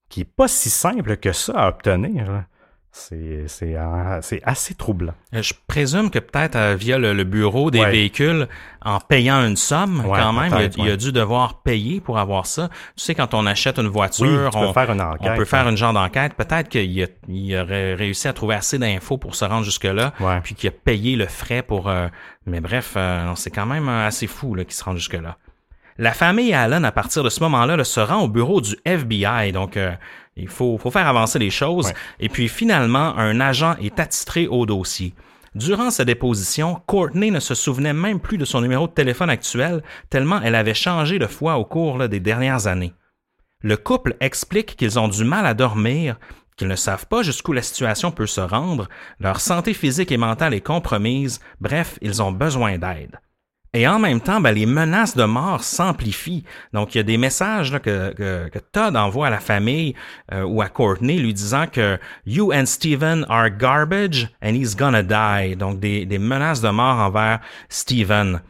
qui 0.10 0.22
n'est 0.22 0.26
pas 0.26 0.48
si 0.48 0.70
simple 0.70 1.18
que 1.18 1.32
ça 1.32 1.54
à 1.54 1.70
obtenir. 1.70 2.44
Euh, 3.14 3.46
c'est 3.48 4.42
assez 4.44 4.76
troublant. 4.76 5.14
Euh, 5.34 5.42
je 5.42 5.54
présume 5.68 6.10
que 6.10 6.20
peut-être 6.20 6.58
euh, 6.58 6.76
via 6.76 6.98
le, 6.98 7.24
bureau 7.24 7.72
des 7.72 7.86
véhicules, 7.86 8.48
en 8.82 9.00
payant 9.00 9.46
une 9.46 9.56
somme, 9.56 10.04
quand 10.06 10.34
même, 10.34 10.70
il 10.78 10.90
a, 10.90 10.98
dû 10.98 11.12
devoir 11.12 11.62
payer 11.62 12.02
pour 12.02 12.20
avoir 12.20 12.46
ça. 12.46 12.70
Tu 12.98 13.04
sais, 13.04 13.16
quand 13.16 13.34
on 13.34 13.46
achète 13.46 13.80
une 13.80 13.88
voiture, 13.88 14.52
on, 14.54 14.68
peut 14.68 14.74
faire 14.74 14.92
une 14.92 15.02
enquête, 15.02 15.32
on 15.34 15.38
peut 15.38 15.46
faire 15.46 15.70
une 15.70 15.78
genre 15.78 15.94
d'enquête. 15.94 16.34
Peut-être 16.34 16.68
qu'il 16.68 17.56
aurait 17.56 17.96
réussi 17.96 18.28
à 18.28 18.34
trouver 18.34 18.56
assez 18.56 18.78
d'infos 18.78 19.18
pour 19.18 19.36
se 19.36 19.46
rendre 19.46 19.64
jusque-là, 19.64 20.14
puis 20.44 20.56
qu'il 20.56 20.70
a 20.70 20.72
payé 20.72 21.16
le 21.16 21.28
frais 21.28 21.62
pour... 21.62 21.92
mais 22.46 22.60
bref, 22.60 22.98
c'est 23.36 23.52
quand 23.52 23.66
même 23.66 23.88
assez 23.88 24.28
fou 24.28 24.56
qu'il 24.56 24.74
se 24.74 24.84
rende 24.84 24.98
jusque-là. 24.98 25.38
La 25.98 26.14
famille 26.14 26.54
Allen, 26.54 26.86
à 26.86 26.92
partir 26.92 27.24
de 27.24 27.30
ce 27.30 27.42
moment-là, 27.42 27.84
se 27.84 28.00
rend 28.00 28.24
au 28.24 28.28
bureau 28.28 28.62
du 28.62 28.76
FBI. 28.86 29.52
Donc, 29.52 29.78
il 30.36 30.48
faut, 30.48 30.78
faire 30.78 31.08
avancer 31.08 31.40
les 31.40 31.50
choses. 31.50 31.92
Et 32.20 32.30
puis 32.30 32.48
finalement, 32.48 33.18
un 33.18 33.40
agent 33.40 33.76
est 33.82 34.00
attitré 34.00 34.48
au 34.48 34.66
dossier. 34.66 35.14
Durant 35.54 35.92
sa 35.92 36.06
déposition, 36.06 36.82
Courtney 36.88 37.30
ne 37.30 37.42
se 37.42 37.56
souvenait 37.56 37.94
même 37.94 38.22
plus 38.22 38.38
de 38.38 38.46
son 38.46 38.62
numéro 38.62 38.88
de 38.88 38.94
téléphone 38.94 39.30
actuel, 39.30 39.84
tellement 40.10 40.40
elle 40.42 40.56
avait 40.56 40.74
changé 40.74 41.20
de 41.20 41.28
foi 41.28 41.58
au 41.58 41.66
cours 41.66 42.08
des 42.08 42.22
dernières 42.22 42.68
années. 42.68 42.94
Le 43.62 43.76
couple 43.76 44.16
explique 44.22 44.78
qu'ils 44.78 44.98
ont 44.98 45.10
du 45.10 45.26
mal 45.26 45.46
à 45.46 45.54
dormir, 45.54 46.18
qu'ils 46.56 46.70
ne 46.70 46.76
savent 46.78 47.06
pas 47.06 47.22
jusqu'où 47.22 47.52
la 47.52 47.62
situation 47.62 48.12
peut 48.12 48.28
se 48.28 48.40
rendre, 48.40 48.88
leur 49.20 49.42
santé 49.42 49.74
physique 49.74 50.14
et 50.14 50.18
mentale 50.18 50.54
est 50.54 50.62
compromise, 50.62 51.42
bref, 51.60 52.00
ils 52.02 52.22
ont 52.22 52.32
besoin 52.32 52.78
d'aide. 52.78 53.20
Et 53.74 53.88
en 53.88 54.00
même 54.00 54.20
temps, 54.20 54.42
ben, 54.42 54.52
les 54.52 54.66
menaces 54.66 55.16
de 55.16 55.24
mort 55.24 55.64
s'amplifient. 55.64 56.44
Donc, 56.74 56.94
il 56.94 56.98
y 56.98 57.00
a 57.00 57.04
des 57.04 57.18
messages 57.18 57.80
que, 57.80 58.14
que, 58.14 58.60
Todd 58.74 58.98
envoie 58.98 59.28
à 59.28 59.30
la 59.30 59.40
famille 59.40 59.96
euh, 60.34 60.44
ou 60.44 60.62
à 60.62 60.68
Courtney 60.68 61.20
lui 61.20 61.34
disant 61.34 61.68
que 61.72 61.98
You 62.26 62.52
and 62.54 62.66
Steven 62.66 63.26
are 63.30 63.50
garbage 63.50 64.28
and 64.44 64.56
he's 64.56 64.76
gonna 64.76 65.04
die. 65.04 65.56
Donc, 65.56 65.80
des, 65.80 66.06
des 66.06 66.20
menaces 66.20 66.60
de 66.60 66.70
mort 66.70 66.98
envers 66.98 67.40
Steven. 67.70 68.42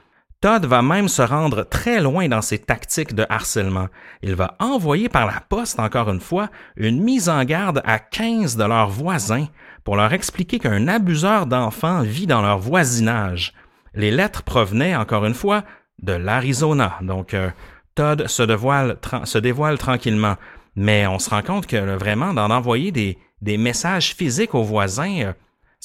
Todd 0.42 0.66
va 0.66 0.82
même 0.82 1.08
se 1.08 1.22
rendre 1.22 1.66
très 1.66 2.02
loin 2.02 2.28
dans 2.28 2.42
ses 2.42 2.58
tactiques 2.58 3.14
de 3.14 3.28
harcèlement. 3.30 3.90
Il 4.24 4.34
va 4.34 4.56
envoyer 4.60 5.08
par 5.08 5.28
la 5.28 5.40
poste, 5.40 5.80
encore 5.80 6.10
une 6.10 6.20
fois, 6.20 6.50
une 6.78 7.00
mise 7.00 7.30
en 7.30 7.44
garde 7.44 7.84
à 7.86 8.00
15 8.00 8.58
de 8.58 8.64
leurs 8.64 8.90
voisins 8.90 9.46
pour 9.84 9.98
leur 9.98 10.14
expliquer 10.14 10.58
qu'un 10.58 10.88
abuseur 10.88 11.46
d'enfants 11.46 12.02
vit 12.02 12.26
dans 12.26 12.42
leur 12.42 12.58
voisinage. 12.58 13.54
Les 13.94 14.12
lettres 14.12 14.44
provenaient, 14.44 14.96
encore 14.96 15.26
une 15.26 15.34
fois, 15.34 15.64
de 16.02 16.14
l'Arizona. 16.14 16.98
Donc, 17.02 17.34
euh, 17.34 17.50
Todd 17.96 18.28
se 18.28 18.44
dévoile, 18.44 18.98
se 19.24 19.38
dévoile 19.38 19.78
tranquillement. 19.78 20.36
Mais 20.76 21.06
on 21.08 21.20
se 21.20 21.30
rend 21.30 21.42
compte 21.42 21.68
que 21.68 21.78
vraiment, 21.98 22.34
d'en 22.34 22.50
envoyer 22.50 22.92
des, 22.92 23.18
des 23.42 23.58
messages 23.58 24.16
physiques 24.16 24.56
aux 24.56 24.64
voisins, 24.64 25.22
euh, 25.22 25.34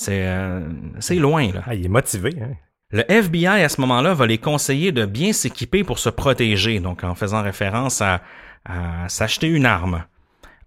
euh, 0.08 0.68
c'est 1.00 1.16
loin. 1.16 1.50
Là. 1.52 1.62
Ah, 1.66 1.74
il 1.74 1.84
est 1.84 1.88
motivé. 1.88 2.34
Hein? 2.40 2.54
Le 2.90 3.10
FBI, 3.10 3.46
à 3.64 3.68
ce 3.68 3.80
moment-là, 3.80 4.14
va 4.14 4.26
les 4.26 4.38
conseiller 4.38 4.92
de 4.92 5.04
bien 5.04 5.32
s'équiper 5.32 5.82
pour 5.82 5.98
se 5.98 6.08
protéger, 6.08 6.78
donc 6.78 7.02
en 7.02 7.16
faisant 7.16 7.42
référence 7.42 8.00
à, 8.00 8.22
à 8.64 9.08
s'acheter 9.08 9.48
une 9.48 9.66
arme. 9.66 10.04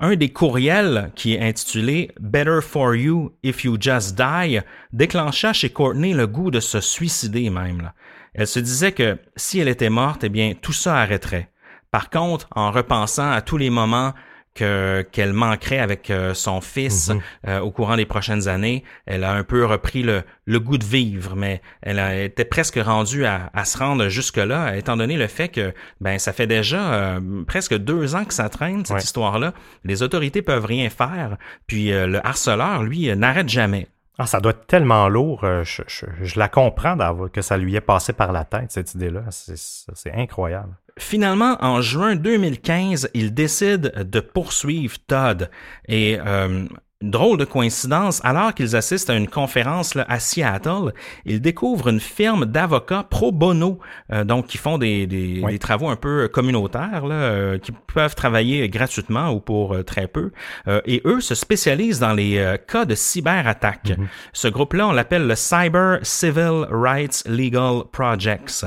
Un 0.01 0.15
des 0.15 0.29
courriels, 0.29 1.11
qui 1.15 1.33
est 1.33 1.41
intitulé 1.41 2.11
Better 2.21 2.59
for 2.61 2.95
You 2.95 3.33
if 3.43 3.65
you 3.65 3.75
just 3.77 4.15
die, 4.15 4.61
déclencha 4.93 5.51
chez 5.51 5.71
Courtney 5.71 6.13
le 6.13 6.25
goût 6.25 6.51
de 6.51 6.61
se 6.61 6.79
suicider 6.79 7.49
même. 7.49 7.91
Elle 8.33 8.47
se 8.47 8.59
disait 8.59 8.93
que 8.93 9.17
si 9.35 9.59
elle 9.59 9.67
était 9.67 9.89
morte, 9.89 10.23
eh 10.23 10.29
bien, 10.29 10.53
tout 10.53 10.71
ça 10.71 10.95
arrêterait. 10.95 11.49
Par 11.91 12.09
contre, 12.09 12.47
en 12.51 12.71
repensant 12.71 13.29
à 13.29 13.41
tous 13.41 13.57
les 13.57 13.69
moments 13.69 14.13
que 14.55 15.05
qu'elle 15.11 15.33
manquerait 15.33 15.79
avec 15.79 16.09
euh, 16.09 16.33
son 16.33 16.59
fils 16.61 17.09
Mhm. 17.09 17.21
euh, 17.47 17.59
au 17.59 17.71
courant 17.71 17.95
des 17.95 18.05
prochaines 18.05 18.47
années, 18.47 18.83
elle 19.05 19.23
a 19.23 19.31
un 19.33 19.43
peu 19.43 19.65
repris 19.65 20.03
le, 20.03 20.23
le 20.45 20.59
goût 20.59 20.77
de 20.77 20.83
vivre, 20.83 21.35
mais 21.35 21.61
elle 21.81 21.99
a, 21.99 22.15
était 22.23 22.45
presque 22.45 22.79
rendue 22.83 23.25
à, 23.25 23.49
à 23.53 23.63
se 23.65 23.77
rendre 23.77 24.07
jusque-là, 24.09 24.75
étant 24.75 24.97
donné 24.97 25.17
le 25.17 25.27
fait 25.27 25.49
que 25.49 25.73
ben 26.01 26.19
ça 26.19 26.33
fait 26.33 26.47
déjà 26.47 26.93
euh, 26.93 27.43
presque 27.45 27.75
deux 27.77 28.15
ans 28.15 28.25
que 28.25 28.33
ça 28.33 28.49
traîne 28.49 28.85
cette 28.85 28.97
Ouais. 28.97 29.01
histoire-là. 29.03 29.53
Les 29.85 30.03
autorités 30.03 30.41
peuvent 30.41 30.65
rien 30.65 30.89
faire, 30.89 31.37
puis 31.67 31.91
euh, 31.93 32.07
le 32.07 32.25
harceleur, 32.25 32.83
lui, 32.83 33.15
n'arrête 33.15 33.49
jamais. 33.49 33.87
Ah, 34.21 34.25
ça 34.25 34.41
doit 34.41 34.51
être 34.51 34.67
tellement 34.67 35.07
lourd. 35.07 35.45
Je, 35.63 35.81
je- 35.87 36.05
je 36.21 36.37
la 36.39 36.49
comprends 36.49 36.97
d'avoir 36.97 37.31
que 37.31 37.41
ça 37.41 37.55
lui 37.55 37.75
est 37.75 37.79
passé 37.81 38.11
par 38.11 38.33
la 38.33 38.43
tête, 38.43 38.69
cette 38.71 38.93
idée-là. 38.93 39.21
C'est 39.29 40.11
incroyable. 40.13 40.73
Finalement, 40.99 41.57
en 41.61 41.81
juin 41.81 42.17
2015, 42.17 43.09
il 43.13 43.33
décide 43.33 43.93
de 44.09 44.19
poursuivre 44.19 44.97
Todd. 45.07 45.49
Et 45.87 46.19
euh, 46.19 46.65
drôle 47.01 47.37
de 47.37 47.45
coïncidence, 47.45 48.19
alors 48.25 48.53
qu'ils 48.53 48.75
assistent 48.75 49.09
à 49.09 49.15
une 49.15 49.29
conférence 49.29 49.95
là, 49.95 50.05
à 50.09 50.19
Seattle, 50.19 50.91
ils 51.23 51.39
découvrent 51.39 51.87
une 51.87 52.01
firme 52.01 52.45
d'avocats 52.45 53.03
pro 53.09 53.31
bono, 53.31 53.79
euh, 54.11 54.25
donc 54.25 54.47
qui 54.47 54.57
font 54.57 54.77
des, 54.77 55.07
des, 55.07 55.39
Oui. 55.41 55.53
des 55.53 55.59
travaux 55.59 55.87
un 55.87 55.95
peu 55.95 56.27
communautaires, 56.27 57.05
là, 57.07 57.15
euh, 57.15 57.57
qui 57.57 57.71
peuvent 57.71 58.15
travailler 58.15 58.67
gratuitement 58.67 59.29
ou 59.31 59.39
pour 59.39 59.75
euh, 59.75 59.83
très 59.83 60.07
peu. 60.07 60.31
Euh, 60.67 60.81
et 60.85 61.01
eux 61.05 61.21
se 61.21 61.35
spécialisent 61.35 61.99
dans 61.99 62.11
les 62.11 62.37
euh, 62.37 62.57
cas 62.57 62.83
de 62.83 62.95
cyberattaques. 62.95 63.93
Ce 64.33 64.49
groupe-là, 64.49 64.89
on 64.89 64.91
l'appelle 64.91 65.25
le 65.25 65.35
Cyber 65.35 65.99
Civil 66.01 66.65
Rights 66.69 67.23
Legal 67.27 67.83
Projects. 67.93 68.65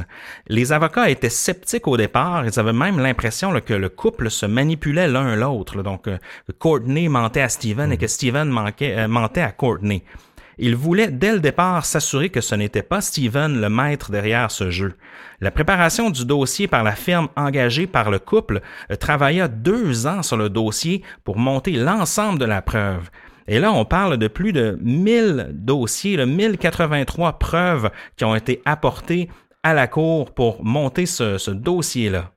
Les 0.48 0.72
avocats 0.72 1.10
étaient 1.10 1.28
sceptiques 1.28 1.86
au 1.86 1.98
départ. 1.98 2.46
Ils 2.46 2.58
avaient 2.58 2.72
même 2.72 2.98
l'impression 2.98 3.52
que 3.60 3.74
le 3.74 3.90
couple 3.90 4.30
se 4.30 4.46
manipulait 4.46 5.06
l'un 5.08 5.36
l'autre. 5.36 5.82
Donc, 5.82 6.08
euh, 6.08 6.16
Courtney 6.58 7.08
mentait 7.10 7.42
à 7.42 7.50
Steven 7.50 7.92
et 7.92 7.98
que 7.98 8.06
Steven 8.22 8.56
euh, 8.82 9.08
mentait 9.08 9.40
à 9.40 9.50
Courtney. 9.50 10.04
Ils 10.56 10.76
voulaient 10.76 11.10
dès 11.10 11.32
le 11.32 11.40
départ 11.40 11.84
s'assurer 11.84 12.28
que 12.28 12.40
ce 12.40 12.54
n'était 12.54 12.84
pas 12.84 13.00
Steven 13.00 13.60
le 13.60 13.68
maître 13.68 14.12
derrière 14.12 14.52
ce 14.52 14.70
jeu. 14.70 14.94
La 15.40 15.50
préparation 15.50 16.08
du 16.08 16.24
dossier 16.24 16.68
par 16.68 16.84
la 16.84 16.92
firme 16.92 17.30
engagée 17.34 17.88
par 17.88 18.12
le 18.12 18.20
couple 18.20 18.60
euh, 18.92 18.94
travailla 18.94 19.48
deux 19.48 20.06
ans 20.06 20.22
sur 20.22 20.36
le 20.36 20.50
dossier 20.50 21.02
pour 21.24 21.36
monter 21.36 21.72
l'ensemble 21.72 22.38
de 22.38 22.44
la 22.44 22.62
preuve. 22.62 23.10
Et 23.48 23.58
là, 23.58 23.72
on 23.72 23.84
parle 23.84 24.18
de 24.18 24.28
plus 24.28 24.52
de 24.52 24.78
1000 24.80 25.48
dossiers, 25.54 26.16
de 26.16 26.24
1083 26.24 27.40
preuves 27.40 27.90
qui 28.16 28.24
ont 28.24 28.36
été 28.36 28.62
apportées 28.64 29.30
à 29.64 29.74
la 29.74 29.88
cour 29.88 30.32
pour 30.32 30.64
monter 30.64 31.06
ce 31.06 31.50
dossier-là. 31.50 32.30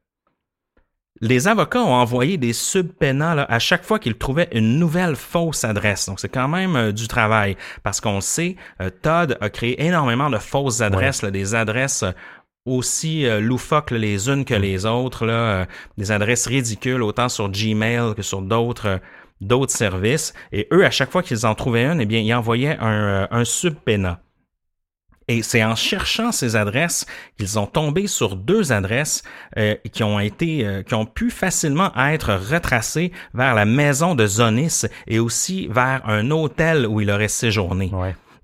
Les 1.27 1.47
avocats 1.47 1.81
ont 1.81 1.95
envoyé 1.95 2.37
des 2.37 2.53
subpénats 2.53 3.33
là, 3.33 3.47
à 3.49 3.57
chaque 3.57 3.83
fois 3.83 3.97
qu'ils 3.97 4.13
trouvaient 4.13 4.47
une 4.51 4.77
nouvelle 4.77 5.15
fausse 5.15 5.63
adresse. 5.63 6.05
Donc, 6.05 6.19
c'est 6.19 6.29
quand 6.29 6.47
même 6.47 6.75
euh, 6.75 6.91
du 6.91 7.07
travail 7.07 7.57
parce 7.81 7.99
qu'on 7.99 8.21
sait, 8.21 8.57
euh, 8.79 8.91
Todd 9.01 9.35
a 9.41 9.49
créé 9.49 9.83
énormément 9.83 10.29
de 10.29 10.37
fausses 10.37 10.81
adresses, 10.81 11.23
là, 11.23 11.31
des 11.31 11.55
adresses 11.55 12.03
euh, 12.03 12.11
aussi 12.67 13.25
euh, 13.25 13.39
loufoques 13.39 13.89
là, 13.89 13.97
les 13.97 14.29
unes 14.29 14.45
que 14.45 14.53
les 14.53 14.85
autres, 14.85 15.25
là, 15.25 15.65
des 15.97 16.11
adresses 16.11 16.45
ridicules 16.45 17.01
autant 17.01 17.27
sur 17.27 17.49
Gmail 17.49 18.13
que 18.15 18.21
sur 18.21 18.43
d'autres 18.43 18.99
d'autres 19.41 19.73
services. 19.73 20.31
Et 20.51 20.67
eux, 20.71 20.85
à 20.85 20.91
chaque 20.91 21.09
fois 21.09 21.23
qu'ils 21.23 21.47
en 21.47 21.55
trouvaient 21.55 21.85
une, 21.85 22.01
eh 22.01 22.05
bien, 22.05 22.19
ils 22.19 22.33
envoyaient 22.35 22.77
un, 22.79 23.27
un 23.31 23.45
subpénat. 23.45 24.21
Et 25.27 25.41
c'est 25.41 25.63
en 25.63 25.75
cherchant 25.75 26.31
ces 26.31 26.55
adresses 26.55 27.05
qu'ils 27.37 27.57
ont 27.57 27.65
tombé 27.65 28.07
sur 28.07 28.35
deux 28.35 28.71
adresses 28.71 29.23
euh, 29.57 29.75
qui 29.91 30.03
ont 30.03 30.19
été, 30.19 30.65
euh, 30.65 30.83
qui 30.83 30.93
ont 30.93 31.05
pu 31.05 31.31
facilement 31.31 31.91
être 31.95 32.33
retracées 32.33 33.11
vers 33.33 33.55
la 33.55 33.65
maison 33.65 34.13
de 34.13 34.27
Zonis 34.27 34.83
et 35.07 35.19
aussi 35.19 35.67
vers 35.67 36.01
un 36.07 36.29
hôtel 36.31 36.85
où 36.85 37.01
il 37.01 37.09
aurait 37.09 37.27
séjourné. 37.27 37.91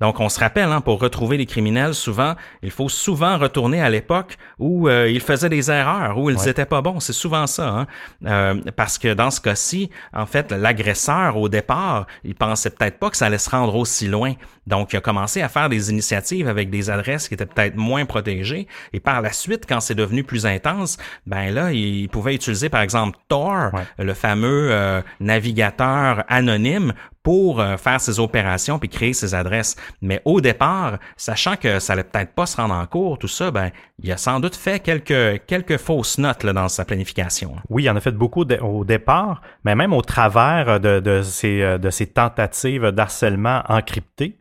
Donc, 0.01 0.19
on 0.19 0.27
se 0.29 0.39
rappelle, 0.39 0.69
hein, 0.71 0.81
pour 0.81 0.99
retrouver 0.99 1.37
les 1.37 1.45
criminels, 1.45 1.93
souvent, 1.93 2.33
il 2.63 2.71
faut 2.71 2.89
souvent 2.89 3.37
retourner 3.37 3.81
à 3.81 3.89
l'époque 3.89 4.35
où 4.59 4.89
euh, 4.89 5.07
ils 5.09 5.21
faisaient 5.21 5.47
des 5.47 5.71
erreurs, 5.71 6.17
où 6.17 6.29
ils 6.29 6.37
Ouais. 6.37 6.49
étaient 6.49 6.65
pas 6.65 6.81
bons. 6.81 6.99
C'est 6.99 7.13
souvent 7.13 7.45
ça, 7.47 7.67
hein. 7.69 7.87
Euh, 8.25 8.59
parce 8.75 8.97
que 8.97 9.13
dans 9.13 9.31
ce 9.31 9.39
cas-ci, 9.39 9.89
en 10.13 10.25
fait, 10.25 10.51
l'agresseur 10.51 11.37
au 11.37 11.47
départ, 11.49 12.07
il 12.23 12.35
pensait 12.35 12.71
peut-être 12.71 12.97
pas 12.99 13.09
que 13.11 13.17
ça 13.17 13.27
allait 13.27 13.37
se 13.37 13.49
rendre 13.49 13.75
aussi 13.75 14.07
loin. 14.07 14.33
Donc, 14.67 14.93
il 14.93 14.97
a 14.97 15.01
commencé 15.01 15.41
à 15.41 15.49
faire 15.49 15.69
des 15.69 15.89
initiatives 15.91 16.47
avec 16.47 16.69
des 16.69 16.89
adresses 16.89 17.27
qui 17.27 17.35
étaient 17.35 17.45
peut-être 17.45 17.75
moins 17.75 18.05
protégées. 18.05 18.67
Et 18.93 18.99
par 18.99 19.21
la 19.21 19.31
suite, 19.31 19.65
quand 19.69 19.79
c'est 19.81 19.95
devenu 19.95 20.23
plus 20.23 20.45
intense, 20.45 20.97
ben 21.27 21.53
là, 21.53 21.71
il 21.71 22.09
pouvait 22.09 22.33
utiliser 22.35 22.69
par 22.69 22.81
exemple 22.81 23.17
Tor, 23.27 23.69
Ouais. 23.73 23.83
le 24.03 24.13
fameux 24.15 24.69
euh, 24.71 25.01
navigateur 25.19 26.23
anonyme 26.27 26.93
pour 27.23 27.59
euh, 27.59 27.77
faire 27.77 28.01
ses 28.01 28.19
opérations 28.19 28.79
puis 28.79 28.89
créer 28.89 29.13
ses 29.13 29.35
adresses. 29.35 29.75
Mais 30.01 30.21
au 30.25 30.41
départ, 30.41 30.97
sachant 31.17 31.55
que 31.55 31.79
ça 31.79 31.93
allait 31.93 32.03
peut-être 32.03 32.33
pas 32.33 32.45
se 32.45 32.57
rendre 32.57 32.73
en 32.73 32.85
cours, 32.87 33.19
tout 33.19 33.27
ça, 33.27 33.51
ben 33.51 33.71
il 33.99 34.11
a 34.11 34.17
sans 34.17 34.39
doute 34.39 34.55
fait 34.55 34.79
quelques 34.79 35.45
quelques 35.45 35.77
fausses 35.77 36.17
notes 36.17 36.45
dans 36.45 36.67
sa 36.67 36.85
planification. 36.85 37.55
Oui, 37.69 37.83
il 37.83 37.89
en 37.89 37.95
a 37.95 38.01
fait 38.01 38.11
beaucoup 38.11 38.43
au 38.43 38.85
départ, 38.85 39.41
mais 39.63 39.75
même 39.75 39.93
au 39.93 40.01
travers 40.01 40.79
de, 40.79 40.99
de, 40.99 41.21
ces, 41.21 41.61
euh, 41.61 41.77
de 41.77 41.89
tentatives 42.05 42.87
d'harcèlement 42.91 43.61
encryptées. 43.69 44.37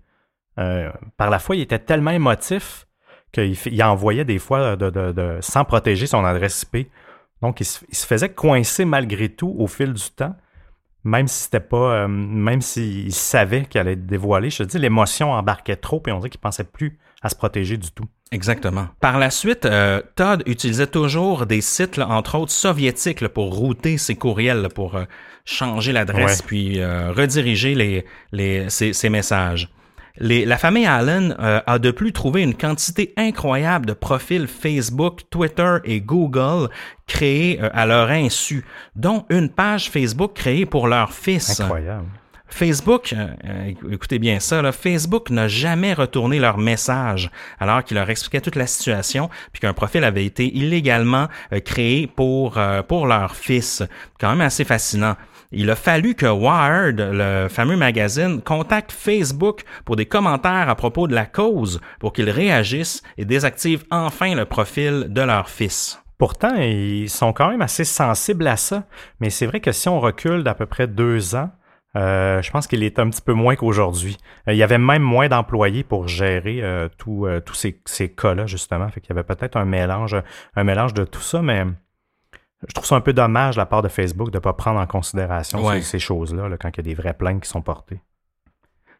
Euh, 0.58 0.90
par 1.16 1.30
la 1.30 1.38
fois, 1.38 1.56
il 1.56 1.62
était 1.62 1.78
tellement 1.78 2.10
émotif 2.10 2.86
qu'il 3.32 3.82
envoyait 3.82 4.24
des 4.24 4.38
fois 4.38 4.76
de, 4.76 4.90
de- 4.90 5.38
sans 5.40 5.64
protéger 5.64 6.06
son 6.06 6.24
adresse 6.24 6.62
IP. 6.72 6.90
Donc, 7.42 7.60
il 7.60 7.64
se 7.64 8.06
faisait 8.06 8.28
coincer 8.30 8.84
malgré 8.84 9.28
tout 9.28 9.54
au 9.58 9.66
fil 9.66 9.92
du 9.94 10.10
temps, 10.10 10.34
même 11.04 11.28
si 11.28 11.44
c'était 11.44 11.60
pas, 11.60 12.02
euh, 12.04 12.08
même 12.08 12.60
s'il 12.60 13.12
savait 13.12 13.64
qu'il 13.64 13.80
allait 13.80 13.92
être 13.92 14.06
dévoilé. 14.06 14.50
Je 14.50 14.58
te 14.58 14.68
dis, 14.68 14.78
l'émotion 14.78 15.32
embarquait 15.32 15.76
trop 15.76 16.02
et 16.06 16.12
on 16.12 16.18
dirait 16.18 16.30
qu'il 16.30 16.40
pensait 16.40 16.64
plus 16.64 16.98
à 17.22 17.28
se 17.28 17.34
protéger 17.36 17.76
du 17.76 17.90
tout. 17.90 18.04
Exactement. 18.32 18.86
Par 19.00 19.18
la 19.18 19.30
suite, 19.30 19.66
euh, 19.66 20.00
Todd 20.14 20.42
utilisait 20.46 20.86
toujours 20.86 21.46
des 21.46 21.60
sites, 21.60 21.96
là, 21.96 22.08
entre 22.08 22.38
autres 22.38 22.52
soviétiques, 22.52 23.20
là, 23.20 23.28
pour 23.28 23.54
router 23.54 23.98
ses 23.98 24.14
courriels, 24.14 24.62
là, 24.62 24.68
pour 24.68 24.94
euh, 24.96 25.04
changer 25.44 25.92
l'adresse 25.92 26.40
Ouais. 26.40 26.44
puis 26.46 26.84
rediriger 26.84 27.74
les, 27.74 28.04
les, 28.32 28.70
ses, 28.70 28.92
ses 28.92 29.08
messages. 29.08 29.68
Les- 30.20 30.44
la 30.44 30.58
famille 30.58 30.86
Allen 30.86 31.34
euh, 31.40 31.60
a 31.66 31.78
de 31.78 31.90
plus 31.90 32.12
trouvé 32.12 32.42
une 32.42 32.54
quantité 32.54 33.12
incroyable 33.16 33.86
de 33.86 33.94
profils 33.94 34.46
Facebook, 34.46 35.20
Twitter 35.30 35.76
et 35.84 36.00
Google 36.02 36.68
créés 37.06 37.58
euh, 37.62 37.70
à 37.72 37.86
leur 37.86 38.10
insu, 38.10 38.64
dont 38.94 39.24
une 39.30 39.48
page 39.48 39.88
Facebook 39.90 40.34
créée 40.34 40.66
pour 40.66 40.88
leur 40.88 41.12
fils. 41.12 41.58
Incroyable. 41.60 42.04
Facebook, 42.52 43.14
euh, 43.16 43.72
écoutez 43.92 44.18
bien 44.18 44.40
ça, 44.40 44.60
là, 44.60 44.72
Facebook 44.72 45.30
n'a 45.30 45.46
jamais 45.46 45.94
retourné 45.94 46.40
leur 46.40 46.58
message 46.58 47.30
alors 47.60 47.84
qu'il 47.84 47.96
leur 47.96 48.10
expliquait 48.10 48.40
toute 48.40 48.56
la 48.56 48.66
situation, 48.66 49.30
puis 49.52 49.60
qu'un 49.60 49.72
profil 49.72 50.02
avait 50.02 50.24
été 50.24 50.52
illégalement 50.56 51.28
euh, 51.52 51.60
créé 51.60 52.08
pour, 52.08 52.58
euh, 52.58 52.82
pour 52.82 53.06
leur 53.06 53.36
fils. 53.36 53.84
Quand 54.18 54.30
même 54.30 54.40
assez 54.40 54.64
fascinant. 54.64 55.14
Il 55.52 55.68
a 55.70 55.74
fallu 55.74 56.14
que 56.14 56.26
Wired, 56.26 57.00
le 57.00 57.48
fameux 57.48 57.76
magazine, 57.76 58.40
contacte 58.40 58.92
Facebook 58.92 59.64
pour 59.84 59.96
des 59.96 60.06
commentaires 60.06 60.68
à 60.68 60.76
propos 60.76 61.08
de 61.08 61.14
la 61.14 61.26
cause 61.26 61.80
pour 61.98 62.12
qu'ils 62.12 62.30
réagissent 62.30 63.02
et 63.18 63.24
désactivent 63.24 63.84
enfin 63.90 64.36
le 64.36 64.44
profil 64.44 65.06
de 65.08 65.22
leur 65.22 65.48
fils. 65.48 66.00
Pourtant, 66.18 66.54
ils 66.54 67.10
sont 67.10 67.32
quand 67.32 67.48
même 67.48 67.62
assez 67.62 67.84
sensibles 67.84 68.46
à 68.46 68.56
ça. 68.56 68.84
Mais 69.18 69.30
c'est 69.30 69.46
vrai 69.46 69.60
que 69.60 69.72
si 69.72 69.88
on 69.88 69.98
recule 69.98 70.44
d'à 70.44 70.54
peu 70.54 70.66
près 70.66 70.86
deux 70.86 71.34
ans, 71.34 71.50
euh, 71.96 72.40
je 72.40 72.50
pense 72.50 72.66
qu'il 72.66 72.84
est 72.84 72.98
un 72.98 73.10
petit 73.10 73.22
peu 73.22 73.32
moins 73.32 73.56
qu'aujourd'hui. 73.56 74.16
Euh, 74.46 74.52
il 74.52 74.58
y 74.58 74.62
avait 74.62 74.78
même 74.78 75.02
moins 75.02 75.28
d'employés 75.28 75.82
pour 75.82 76.06
gérer 76.06 76.62
euh, 76.62 76.88
euh, 77.08 77.40
tous 77.40 77.54
ces, 77.54 77.80
ces 77.86 78.12
cas-là, 78.12 78.46
justement. 78.46 78.88
Fait 78.88 79.00
qu'il 79.00 79.10
y 79.10 79.18
avait 79.18 79.24
peut-être 79.24 79.56
un 79.56 79.64
mélange, 79.64 80.16
un 80.54 80.64
mélange 80.64 80.94
de 80.94 81.04
tout 81.04 81.22
ça, 81.22 81.42
mais 81.42 81.64
je 82.68 82.74
trouve 82.74 82.86
ça 82.86 82.96
un 82.96 83.00
peu 83.00 83.12
dommage 83.12 83.54
de 83.56 83.60
la 83.60 83.66
part 83.66 83.82
de 83.82 83.88
Facebook 83.88 84.30
de 84.30 84.36
ne 84.36 84.40
pas 84.40 84.52
prendre 84.52 84.80
en 84.80 84.86
considération 84.86 85.64
Ouais. 85.64 85.80
ces, 85.80 85.86
ces 85.92 85.98
choses-là 85.98 86.48
là, 86.48 86.56
quand 86.58 86.68
il 86.68 86.76
y 86.76 86.80
a 86.80 86.82
des 86.82 86.94
vraies 86.94 87.14
plaintes 87.14 87.42
qui 87.42 87.48
sont 87.48 87.62
portées. 87.62 88.00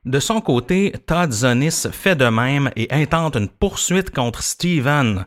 De 0.07 0.19
son 0.19 0.41
côté, 0.41 0.95
Todd 1.07 1.31
Zonis 1.31 1.87
fait 1.93 2.17
de 2.17 2.25
même 2.27 2.71
et 2.75 2.89
intente 2.91 3.37
une 3.37 3.49
poursuite 3.49 4.11
contre 4.15 4.43
Steven. 4.43 5.27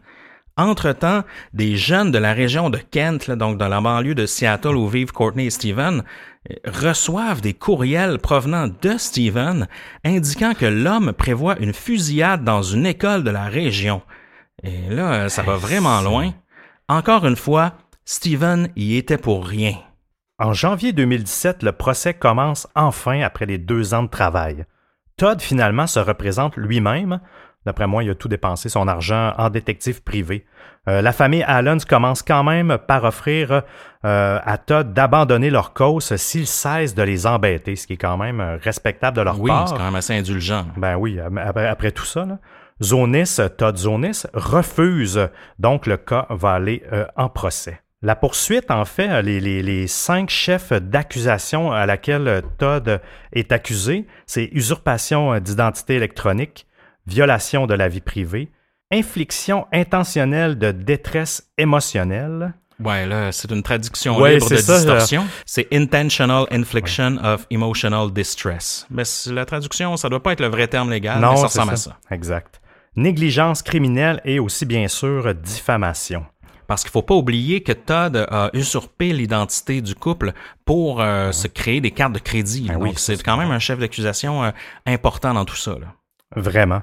Entre-temps, 0.57 1.23
des 1.53 1.77
jeunes 1.77 2.11
de 2.11 2.17
la 2.19 2.33
région 2.33 2.69
de 2.69 2.77
Kent, 2.77 3.27
là, 3.27 3.35
donc 3.35 3.57
dans 3.57 3.67
la 3.67 3.81
banlieue 3.81 4.13
de 4.15 4.25
Seattle 4.27 4.75
où 4.75 4.87
vivent 4.87 5.11
Courtney 5.11 5.47
et 5.47 5.49
Steven, 5.49 6.03
euh, 6.51 6.55
reçoivent 6.67 7.41
des 7.41 7.53
courriels 7.53 8.19
provenant 8.19 8.67
de 8.67 8.97
Steven 8.97 9.67
indiquant 10.03 10.53
que 10.53 10.65
l'homme 10.67 11.11
prévoit 11.13 11.57
une 11.59 11.73
fusillade 11.73 12.43
dans 12.43 12.61
une 12.61 12.85
école 12.85 13.23
de 13.23 13.31
la 13.31 13.45
région. 13.45 14.01
Et 14.63 14.89
là, 14.89 15.27
ça 15.29 15.41
va 15.41 15.55
vraiment 15.55 16.01
loin. 16.01 16.33
Encore 16.87 17.25
une 17.25 17.35
fois, 17.35 17.73
Steven 18.05 18.69
y 18.75 18.97
était 18.97 19.17
pour 19.17 19.45
rien. 19.45 19.75
En 20.39 20.51
janvier 20.53 20.91
2017, 20.91 21.63
le 21.63 21.71
procès 21.71 22.13
commence 22.13 22.67
enfin 22.75 23.21
après 23.21 23.45
les 23.45 23.57
deux 23.57 23.93
ans 23.93 24.03
de 24.03 24.09
travail. 24.09 24.65
Todd 25.15 25.41
finalement 25.41 25.87
se 25.87 25.99
représente 25.99 26.57
lui-même. 26.57 27.19
D'après 27.65 27.87
moi, 27.87 28.03
il 28.03 28.09
a 28.09 28.15
tout 28.15 28.27
dépensé 28.27 28.67
son 28.67 28.89
argent 28.89 29.33
en 29.37 29.49
détective 29.49 30.03
privé. 30.03 30.45
Euh, 30.89 31.01
la 31.01 31.13
famille 31.13 31.43
Allens 31.43 31.85
commence 31.87 32.21
quand 32.23 32.43
même 32.43 32.77
par 32.87 33.05
offrir 33.05 33.61
euh, 34.03 34.39
à 34.43 34.57
Todd 34.57 34.91
d'abandonner 34.91 35.49
leur 35.49 35.73
cause 35.73 36.13
s'il 36.17 36.45
cesse 36.45 36.93
de 36.93 37.03
les 37.03 37.25
embêter, 37.25 37.77
ce 37.77 37.87
qui 37.87 37.93
est 37.93 37.97
quand 37.97 38.17
même 38.17 38.41
euh, 38.41 38.57
respectable 38.57 39.15
de 39.15 39.21
leur 39.21 39.39
Oui, 39.39 39.49
part. 39.49 39.69
c'est 39.69 39.77
quand 39.77 39.85
même 39.85 39.95
assez 39.95 40.13
indulgent. 40.17 40.65
Ben 40.75 40.97
oui, 40.97 41.21
après, 41.21 41.67
après 41.67 41.91
tout 41.91 42.03
ça, 42.03 42.25
là, 42.25 42.39
Zonis, 42.81 43.37
Todd 43.57 43.77
Zonis, 43.77 44.23
refuse, 44.33 45.29
donc 45.57 45.85
le 45.87 45.95
cas 45.95 46.25
va 46.31 46.53
aller 46.55 46.83
euh, 46.91 47.05
en 47.15 47.29
procès. 47.29 47.79
La 48.05 48.15
poursuite, 48.17 48.69
en 48.69 48.83
fait, 48.83 49.21
les, 49.21 49.39
les, 49.39 49.63
les 49.63 49.87
cinq 49.87 50.29
chefs 50.29 50.73
d'accusation 50.73 51.71
à 51.71 51.85
laquelle 51.85 52.43
Todd 52.57 52.99
est 53.31 53.51
accusé, 53.53 54.05
c'est 54.25 54.49
usurpation 54.51 55.39
d'identité 55.39 55.95
électronique, 55.95 56.67
violation 57.07 57.65
de 57.65 57.73
la 57.73 57.87
vie 57.87 58.01
privée, 58.01 58.51
infliction 58.91 59.67
intentionnelle 59.71 60.59
de 60.59 60.71
détresse 60.71 61.49
émotionnelle, 61.57 62.53
Ouais, 62.83 63.05
là, 63.05 63.31
c'est 63.31 63.51
une 63.51 63.63
traduction 63.63 64.19
Ouais, 64.19 64.33
libre 64.33 64.49
de 64.49 64.55
ça, 64.57 64.77
distorsion. 64.77 65.25
C'est 65.45 65.67
intentional 65.71 66.45
infliction 66.51 67.17
of 67.23 67.45
emotional 67.49 68.11
distress. 68.11 68.85
Mais 68.89 69.03
la 69.27 69.45
traduction, 69.45 69.95
ça 69.95 70.09
doit 70.09 70.21
pas 70.21 70.33
être 70.33 70.41
le 70.41 70.47
vrai 70.47 70.67
terme 70.67 70.89
légal, 70.89 71.19
mais 71.21 71.37
ça 71.37 71.43
ressemble 71.43 71.73
à 71.73 71.75
ça. 71.77 71.97
Exact. 72.11 72.59
Négligence 72.95 73.61
criminelle 73.61 74.21
et 74.25 74.39
aussi, 74.39 74.65
bien 74.65 74.87
sûr, 74.87 75.33
diffamation. 75.35 76.25
Parce 76.73 76.81
qu'il 76.81 76.91
faut 76.91 77.03
pas 77.03 77.13
oublier 77.13 77.61
que 77.61 77.71
Todd 77.71 78.17
a 78.31 78.49
usurpé 78.53 79.13
l'identité 79.13 79.79
du 79.79 79.93
couple 79.93 80.33
pour 80.65 81.01
euh, 81.01 81.31
se 81.31 81.47
créer 81.47 81.81
des 81.81 81.91
cartes 81.91 82.13
de 82.13 82.19
crédit. 82.19 82.65
Ben 82.67 82.77
oui, 82.79 82.93
c'est 82.97 83.21
quand 83.21 83.37
même 83.37 83.51
un 83.51 83.59
chef 83.59 83.77
d'accusation 83.77 84.43
euh, 84.43 84.49
important 84.87 85.35
dans 85.35 85.45
tout 85.45 85.55
ça. 85.55 85.73
là. 85.73 85.93
Vraiment. 86.35 86.81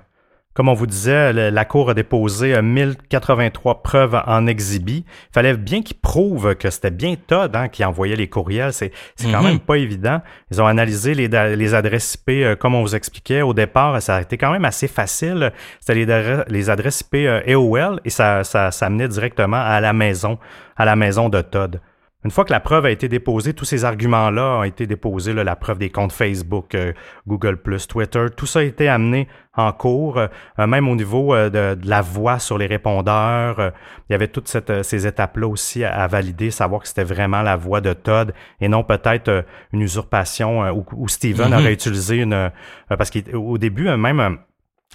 Comme 0.53 0.69
on 0.69 0.75
vous 0.75 0.87
disait, 0.89 1.33
le- 1.33 1.51
la 1.51 1.65
Cour 1.65 1.91
a 1.91 1.95
déposé 1.95 2.55
euh, 2.55 2.61
1083 2.63 3.83
preuves 3.83 4.21
en 4.27 4.47
exhibit. 4.49 5.05
Il 5.07 5.33
fallait 5.33 5.57
bien 5.57 5.81
qu'ils 5.83 5.99
prouvent 5.99 6.55
que 6.57 6.71
c'était 6.71 6.91
bien 6.91 7.15
Todd 7.15 7.55
hein, 7.55 7.69
qui 7.69 7.85
envoyait 7.85 8.17
les 8.17 8.29
courriels. 8.29 8.73
C'est 8.73 8.91
quand 9.23 9.39
Mhm. 9.43 9.45
même 9.45 9.59
pas 9.61 9.77
évident. 9.77 10.21
Ils 10.51 10.61
ont 10.61 10.67
analysé 10.67 11.15
les, 11.15 11.75
adresses 11.75 12.15
IP, 12.15 12.31
euh, 12.43 12.57
comme 12.57 12.75
on 12.75 12.83
vous 12.83 12.97
expliquait 12.97 13.43
au 13.43 13.55
départ. 13.55 14.03
Ça 14.03 14.17
a 14.17 14.23
été 14.23 14.37
quand 14.39 14.51
même 14.51 14.65
assez 14.65 14.89
facile. 14.89 15.53
C'était 15.79 16.05
les, 16.05 16.43
les 16.49 16.69
adresses 16.69 17.01
IP 17.03 17.15
euh, 17.27 17.41
AOL 17.47 18.01
et 18.05 18.11
ça, 18.11 18.43
ça, 18.43 18.73
ça 18.73 18.91
menait 18.91 19.09
directement 19.09 19.61
à 19.63 19.81
la 19.81 19.93
maison, 19.93 20.39
à 20.77 20.85
la 20.85 20.97
maison 20.97 21.29
de 21.29 21.41
Todd. 21.43 21.81
Une 22.23 22.31
fois 22.31 22.45
que 22.45 22.53
la 22.53 22.61
preuve 22.61 22.85
a 22.85 22.91
été 22.91 23.09
déposée, 23.09 23.55
tous 23.55 23.65
ces 23.65 23.85
arguments-là 23.87 24.59
ont 24.59 24.63
été 24.63 24.87
déposés, 24.87 25.33
là, 25.33 25.43
la 25.43 25.57
preuve 25.57 25.79
des 25.79 25.89
comptes 25.89 26.13
Facebook, 26.13 26.75
euh, 26.75 26.93
Google+, 27.27 27.59
Twitter, 27.89 28.27
tout 28.37 28.45
ça 28.45 28.59
a 28.59 28.63
été 28.63 28.89
amené 28.89 29.27
en 29.57 29.73
cours, 29.73 30.19
euh, 30.19 30.67
même 30.67 30.87
au 30.89 30.95
niveau 30.97 31.35
euh, 31.35 31.49
de, 31.49 31.81
de 31.81 31.89
la 31.89 32.03
voix 32.03 32.39
sur 32.39 32.59
les 32.59 32.67
répondeurs. 32.67 33.73
il 34.09 34.13
y 34.13 34.15
avait 34.15 34.29
toutes 34.29 34.49
cette, 34.49 34.83
ces 34.83 35.07
étapes-là 35.07 35.49
aussi 35.49 35.83
à, 35.83 35.95
à 35.95 36.07
valider, 36.09 36.51
savoir 36.51 36.83
que 36.83 36.89
c'était 36.89 37.05
vraiment 37.05 37.41
la 37.41 37.57
voix 37.57 37.81
de 37.81 37.95
Todd 37.95 38.35
et 38.61 38.69
non 38.69 38.83
peut-être 38.85 39.45
une 39.73 39.81
usurpation 39.81 40.69
où, 40.71 40.85
où 40.93 41.09
Steven 41.09 41.49
Mhm. 41.51 41.59
aurait 41.59 41.73
utilisé 41.73 42.17
une... 42.19 42.51
parce 42.89 43.11
qu'au 43.11 43.57
début, 43.59 43.89
même... 43.97 44.39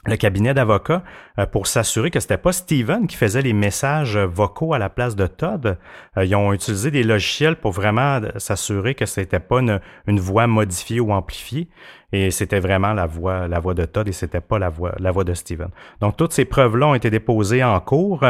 le 0.06 0.18
cabinet 0.18 0.54
d'avocats 0.54 1.04
euh, 1.40 1.46
pour 1.46 1.68
s'assurer 1.68 2.12
que 2.12 2.20
c'était 2.20 2.38
pas 2.38 2.52
Steven 2.52 3.08
qui 3.08 3.16
faisait 3.16 3.42
les 3.42 3.54
messages 3.54 4.16
euh, 4.16 4.26
vocaux 4.26 4.74
à 4.74 4.80
la 4.80 4.90
place 4.90 5.16
de 5.16 5.28
Todd. 5.28 5.78
Euh, 6.18 6.26
ils 6.26 6.36
ont 6.36 6.54
utilisé 6.54 6.92
des 6.92 7.04
logiciels 7.04 7.56
pour 7.56 7.72
vraiment 7.72 8.22
s'assurer 8.38 8.96
que 8.96 9.06
c'était 9.06 9.40
pas 9.40 9.60
une, 9.60 10.20
voix 10.20 10.48
modifiée 10.48 11.00
ou 11.00 11.12
amplifiée 11.12 11.68
et 12.12 12.32
c'était 12.32 12.60
vraiment 12.60 12.94
la 12.94 13.06
voix 13.06 13.48
la 13.48 13.60
voix 13.60 13.74
de 13.74 13.86
Todd 13.86 14.08
et 14.08 14.12
c'était 14.12 14.42
pas 14.42 14.60
la 14.60 14.70
voix 14.70 14.94
la 15.00 15.12
voix 15.12 15.24
de 15.24 15.34
Steven. 15.34 15.70
Donc 16.02 16.18
toutes 16.18 16.34
ces 16.34 16.46
preuves-là 16.46 16.88
ont 16.88 16.96
été 16.96 17.10
déposées 17.10 17.64
en 17.64 17.80
cours. 17.80 18.24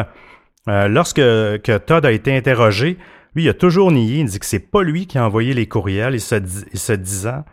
Lorsque 0.68 1.18
que 1.18 1.78
Todd 1.78 2.06
a 2.06 2.12
été 2.12 2.36
interrogé, 2.36 2.98
lui 3.36 3.44
il 3.44 3.50
a 3.50 3.54
toujours 3.54 3.92
nié, 3.92 4.22
il 4.22 4.26
dit 4.26 4.40
que 4.40 4.46
c'est 4.46 4.60
pas 4.60 4.82
lui 4.82 5.06
qui 5.06 5.20
a 5.20 5.26
envoyé 5.26 5.54
les 5.54 5.68
courriels, 5.68 6.16
il 6.16 6.22
se, 6.22 6.36
il 6.74 6.80
se 6.80 6.94
disant 6.94 7.44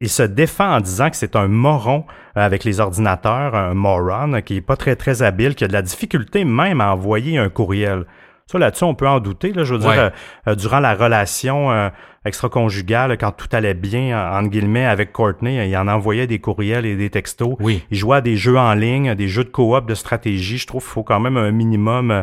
il 0.00 0.08
se 0.08 0.22
défend 0.22 0.76
en 0.76 0.80
disant 0.80 1.10
que 1.10 1.16
c'est 1.16 1.36
un 1.36 1.48
moron 1.48 2.04
euh, 2.36 2.40
avec 2.44 2.64
les 2.64 2.80
ordinateurs, 2.80 3.54
un 3.54 3.74
moron 3.74 4.40
qui 4.42 4.56
est 4.56 4.60
pas 4.62 4.76
très 4.76 4.96
très 4.96 5.22
habile, 5.22 5.54
qui 5.54 5.64
a 5.64 5.68
de 5.68 5.72
la 5.72 5.82
difficulté 5.82 6.44
même 6.44 6.80
à 6.80 6.92
envoyer 6.94 7.38
un 7.38 7.48
courriel. 7.50 8.06
Ça 8.46 8.58
là-dessus 8.58 8.84
on 8.84 8.94
peut 8.94 9.06
en 9.08 9.20
douter. 9.20 9.52
Là, 9.52 9.62
je 9.64 9.74
veux 9.74 9.86
Ouais. 9.86 9.94
dire, 9.94 10.02
euh, 10.04 10.10
euh, 10.48 10.54
durant 10.56 10.80
la 10.80 10.94
relation 10.94 11.70
euh, 11.70 11.88
extra-conjugale, 12.24 13.16
quand 13.18 13.30
tout 13.32 13.46
allait 13.52 13.74
bien 13.74 14.18
en- 14.18 14.38
entre 14.40 14.48
guillemets 14.50 14.86
avec 14.86 15.12
Courtney, 15.12 15.68
il 15.68 15.76
en 15.76 15.86
envoyait 15.86 16.26
des 16.26 16.38
courriels 16.38 16.86
et 16.86 16.96
des 16.96 17.10
textos. 17.10 17.54
Oui. 17.60 17.84
Il 17.90 17.96
jouait 17.98 18.16
à 18.16 18.20
des 18.20 18.36
jeux 18.36 18.58
en 18.58 18.74
ligne, 18.74 19.14
des 19.14 19.28
jeux 19.28 19.44
de 19.44 19.50
coop, 19.50 19.86
de 19.86 19.94
stratégie. 19.94 20.58
Je 20.58 20.66
trouve 20.66 20.82
qu'il 20.82 20.90
faut 20.92 21.02
quand 21.04 21.20
même 21.20 21.36
un 21.36 21.50
minimum 21.52 22.10
euh, 22.10 22.22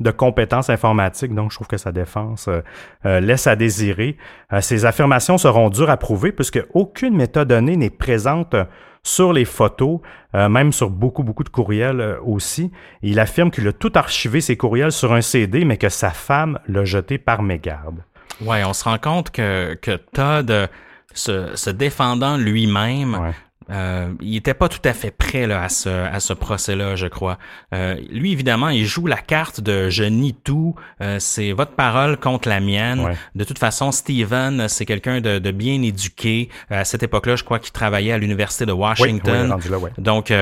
de 0.00 0.10
compétences 0.10 0.70
informatiques. 0.70 1.34
Donc, 1.34 1.50
je 1.50 1.56
trouve 1.56 1.68
que 1.68 1.76
sa 1.76 1.92
défense 1.92 2.48
euh, 2.48 2.60
euh, 3.06 3.20
laisse 3.20 3.46
à 3.46 3.56
désirer. 3.56 4.16
Euh, 4.52 4.60
ces 4.60 4.84
affirmations 4.84 5.38
seront 5.38 5.68
dures 5.70 5.90
à 5.90 5.96
prouver 5.96 6.32
puisque 6.32 6.60
aucune 6.74 7.14
métadonnée 7.16 7.76
n'est 7.76 7.90
présente 7.90 8.54
euh, 8.54 8.64
sur 9.04 9.32
les 9.32 9.44
photos, 9.44 10.00
euh, 10.34 10.48
même 10.48 10.72
sur 10.72 10.88
beaucoup, 10.90 11.22
beaucoup 11.24 11.44
de 11.44 11.48
courriels 11.48 12.00
euh, 12.00 12.20
aussi. 12.24 12.70
Il 13.02 13.18
affirme 13.20 13.50
qu'il 13.50 13.66
a 13.68 13.72
tout 13.72 13.92
archivé 13.94 14.40
ses 14.40 14.56
courriels 14.56 14.92
sur 14.92 15.12
un 15.12 15.20
CD, 15.20 15.64
mais 15.64 15.76
que 15.76 15.88
sa 15.88 16.10
femme 16.10 16.58
l'a 16.68 16.84
jeté 16.84 17.18
par 17.18 17.42
mégarde. 17.42 18.02
Ouais, 18.40 18.64
on 18.64 18.72
se 18.72 18.84
rend 18.84 18.98
compte 18.98 19.30
que, 19.30 19.74
que 19.74 19.96
Todd, 19.96 20.50
euh, 20.50 20.66
se, 21.14 21.54
se 21.56 21.70
défendant 21.70 22.36
lui-même, 22.36 23.14
Ouais. 23.20 23.32
Euh, 23.70 24.12
il 24.20 24.36
était 24.36 24.54
pas 24.54 24.68
tout 24.68 24.80
à 24.84 24.92
fait 24.92 25.10
prêt 25.10 25.46
là, 25.46 25.62
à 25.62 25.68
ce, 25.68 25.88
à 25.88 26.20
ce 26.20 26.32
procès-là, 26.32 26.96
je 26.96 27.06
crois. 27.06 27.38
Euh, 27.74 27.96
lui, 28.10 28.32
évidemment, 28.32 28.68
il 28.68 28.84
joue 28.84 29.06
la 29.06 29.16
carte 29.16 29.60
de 29.60 29.90
je 29.90 30.04
nie 30.04 30.34
tout, 30.34 30.74
euh, 31.00 31.18
c'est 31.18 31.52
votre 31.52 31.72
parole 31.72 32.16
contre 32.16 32.48
la 32.48 32.60
mienne. 32.60 33.00
Ouais. 33.00 33.16
De 33.34 33.44
toute 33.44 33.58
façon, 33.58 33.92
Steven, 33.92 34.68
c'est 34.68 34.86
quelqu'un 34.86 35.20
de, 35.20 35.38
de 35.38 35.50
bien 35.50 35.82
éduqué. 35.82 36.48
Euh, 36.70 36.80
à 36.80 36.84
cette 36.84 37.02
époque-là, 37.02 37.36
je 37.36 37.44
crois 37.44 37.58
qu'il 37.58 37.72
travaillait 37.72 38.12
à 38.12 38.18
l'université 38.18 38.66
de 38.66 38.72
Washington. 38.72 39.54
oui, 39.56 39.70
là, 39.70 39.78
ouais. 39.78 39.90
Donc, 39.98 40.32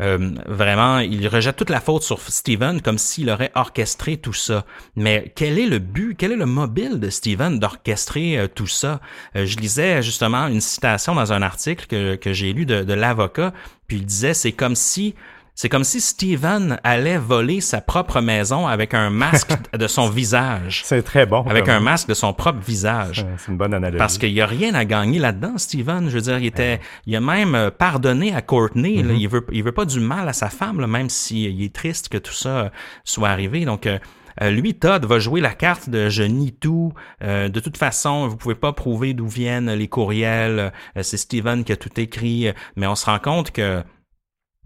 euh, 0.00 0.34
vraiment, 0.46 0.98
il 0.98 1.26
rejette 1.28 1.56
toute 1.56 1.70
la 1.70 1.80
faute 1.80 2.02
sur 2.02 2.20
Steven 2.20 2.80
comme 2.82 2.98
s'il 2.98 3.30
aurait 3.30 3.52
orchestré 3.54 4.16
tout 4.16 4.32
ça. 4.32 4.64
Mais 4.96 5.32
quel 5.36 5.58
est 5.58 5.66
le 5.66 5.78
but, 5.78 6.16
quel 6.16 6.32
est 6.32 6.36
le 6.36 6.46
mobile 6.46 6.98
de 6.98 7.10
Steven 7.10 7.58
d'orchestrer 7.60 8.38
euh, 8.38 8.48
tout 8.48 8.66
ça? 8.66 9.00
Euh, 9.36 9.46
je 9.46 9.56
lisais 9.58 10.02
justement 10.02 10.48
une 10.48 10.60
citation 10.60 11.14
dans 11.14 11.32
un 11.32 11.42
article 11.42 11.86
que, 12.18 12.32
j'ai 12.32 12.52
lu 12.52 12.66
de 12.66 12.92
l'avocat, 12.92 13.52
puis 13.86 13.98
il 13.98 14.06
disait, 14.06 14.34
c'est 14.34 14.52
comme 14.52 14.74
si... 14.74 15.14
C'est 15.54 15.68
comme 15.68 15.84
si 15.84 16.00
Steven 16.00 16.78
allait 16.82 17.16
voler 17.16 17.60
sa 17.60 17.80
propre 17.80 18.20
maison 18.20 18.66
avec 18.66 18.92
un 18.92 19.10
masque 19.10 19.52
de 19.78 19.86
son 19.86 20.08
visage. 20.08 20.82
C'est 20.84 21.02
très 21.02 21.26
bon. 21.26 21.42
Avec 21.42 21.68
un 21.68 21.78
masque 21.78 22.08
de 22.08 22.14
son 22.14 22.32
propre 22.32 22.58
visage. 22.58 23.24
Euh, 23.24 23.34
C'est 23.38 23.52
une 23.52 23.58
bonne 23.58 23.72
analogie. 23.72 23.98
Parce 23.98 24.18
qu'il 24.18 24.32
y 24.32 24.40
a 24.40 24.46
rien 24.46 24.74
à 24.74 24.84
gagner 24.84 25.20
là-dedans, 25.20 25.56
Steven. 25.56 26.08
Je 26.08 26.14
veux 26.16 26.22
dire, 26.22 26.38
il 26.38 26.46
était, 26.46 26.80
il 27.06 27.14
a 27.14 27.20
même 27.20 27.54
euh, 27.54 27.70
pardonné 27.70 28.34
à 28.34 28.42
Courtney. 28.42 29.02
Mm-hmm. 29.02 29.06
là. 29.06 29.14
Il 29.14 29.28
veut, 29.28 29.46
il 29.52 29.62
veut 29.62 29.72
pas 29.72 29.84
du 29.84 30.00
mal 30.00 30.28
à 30.28 30.32
sa 30.32 30.48
femme, 30.48 30.80
là, 30.80 30.88
même 30.88 31.08
s'il 31.08 31.62
est 31.62 31.74
triste 31.74 32.08
que 32.08 32.18
tout 32.18 32.32
ça 32.32 32.48
euh, 32.48 32.68
soit 33.04 33.28
arrivé. 33.28 33.64
Donc, 33.64 33.86
euh, 33.86 33.98
euh, 34.42 34.50
lui, 34.50 34.74
Todd, 34.74 35.04
va 35.04 35.18
jouer 35.18 35.40
la 35.40 35.54
carte 35.54 35.88
de 35.88 36.08
je 36.08 36.22
nie 36.22 36.52
tout. 36.52 36.92
Euh, 37.22 37.48
de 37.48 37.60
toute 37.60 37.76
façon, 37.76 38.28
vous 38.28 38.36
pouvez 38.36 38.54
pas 38.54 38.72
prouver 38.72 39.14
d'où 39.14 39.28
viennent 39.28 39.72
les 39.72 39.88
courriels. 39.88 40.72
Euh, 40.96 41.02
c'est 41.02 41.16
Steven 41.16 41.64
qui 41.64 41.72
a 41.72 41.76
tout 41.76 42.00
écrit. 42.00 42.52
Mais 42.76 42.86
on 42.86 42.94
se 42.94 43.06
rend 43.06 43.18
compte 43.18 43.50
que 43.50 43.82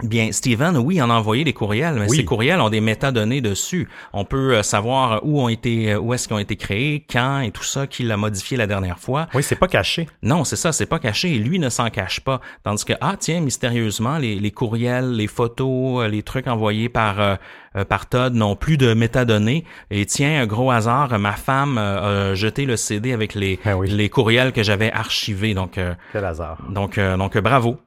Bien, 0.04 0.30
Steven, 0.30 0.76
oui, 0.76 1.02
en 1.02 1.10
a 1.10 1.14
envoyé 1.14 1.42
des 1.42 1.52
courriels, 1.52 1.94
mais 1.96 2.08
Oui. 2.08 2.16
ces 2.18 2.24
courriels 2.24 2.60
ont 2.60 2.70
des 2.70 2.80
métadonnées 2.80 3.40
dessus. 3.40 3.88
On 4.12 4.24
peut 4.24 4.54
euh, 4.54 4.62
savoir 4.62 5.20
où 5.24 5.42
ont 5.42 5.48
été, 5.48 5.92
euh, 5.92 5.98
où 5.98 6.14
est-ce 6.14 6.28
qu'ils 6.28 6.36
ont 6.36 6.40
été 6.40 6.54
créés, 6.54 7.04
quand 7.10 7.40
et 7.40 7.50
tout 7.50 7.64
ça, 7.64 7.88
qui 7.88 8.04
l'a 8.04 8.16
modifié 8.16 8.56
la 8.56 8.68
dernière 8.68 8.98
fois. 9.00 9.26
Oui, 9.34 9.42
c'est 9.42 9.56
pas 9.56 9.66
caché. 9.66 10.08
Non, 10.22 10.44
c'est 10.44 10.54
ça, 10.56 10.70
c'est 10.70 10.86
pas 10.86 11.00
caché 11.00 11.34
et 11.34 11.38
lui 11.38 11.58
ne 11.58 11.68
s'en 11.68 11.90
cache 11.90 12.20
pas. 12.20 12.40
Tandis 12.62 12.84
que, 12.84 12.92
ah 13.00 13.16
tiens, 13.18 13.40
mystérieusement, 13.40 14.18
les, 14.18 14.36
les 14.36 14.50
courriels, 14.52 15.10
les 15.12 15.26
photos, 15.26 16.04
euh, 16.04 16.08
les 16.08 16.22
trucs 16.22 16.46
envoyés 16.46 16.88
par, 16.88 17.20
euh, 17.20 17.34
euh, 17.76 17.84
par 17.84 18.08
Todd 18.08 18.34
n'ont 18.34 18.54
plus 18.54 18.76
de 18.76 18.94
métadonnées. 18.94 19.64
Et 19.90 20.06
tiens, 20.06 20.42
un 20.42 20.46
gros 20.46 20.70
hasard, 20.70 21.12
euh, 21.14 21.18
ma 21.18 21.32
femme 21.32 21.76
euh, 21.76 22.30
a 22.32 22.34
jeté 22.36 22.66
le 22.66 22.76
CD 22.76 23.12
avec 23.12 23.34
les, 23.34 23.58
oui. 23.66 23.90
les 23.90 24.08
courriels 24.08 24.52
que 24.52 24.62
j'avais 24.62 24.92
archivés. 24.92 25.54
Donc, 25.54 25.76
euh, 25.76 25.94
Quel 26.12 26.24
hasard. 26.24 26.58
donc, 26.70 26.98
euh, 26.98 27.16
donc 27.16 27.34
euh, 27.34 27.40
bravo. 27.40 27.78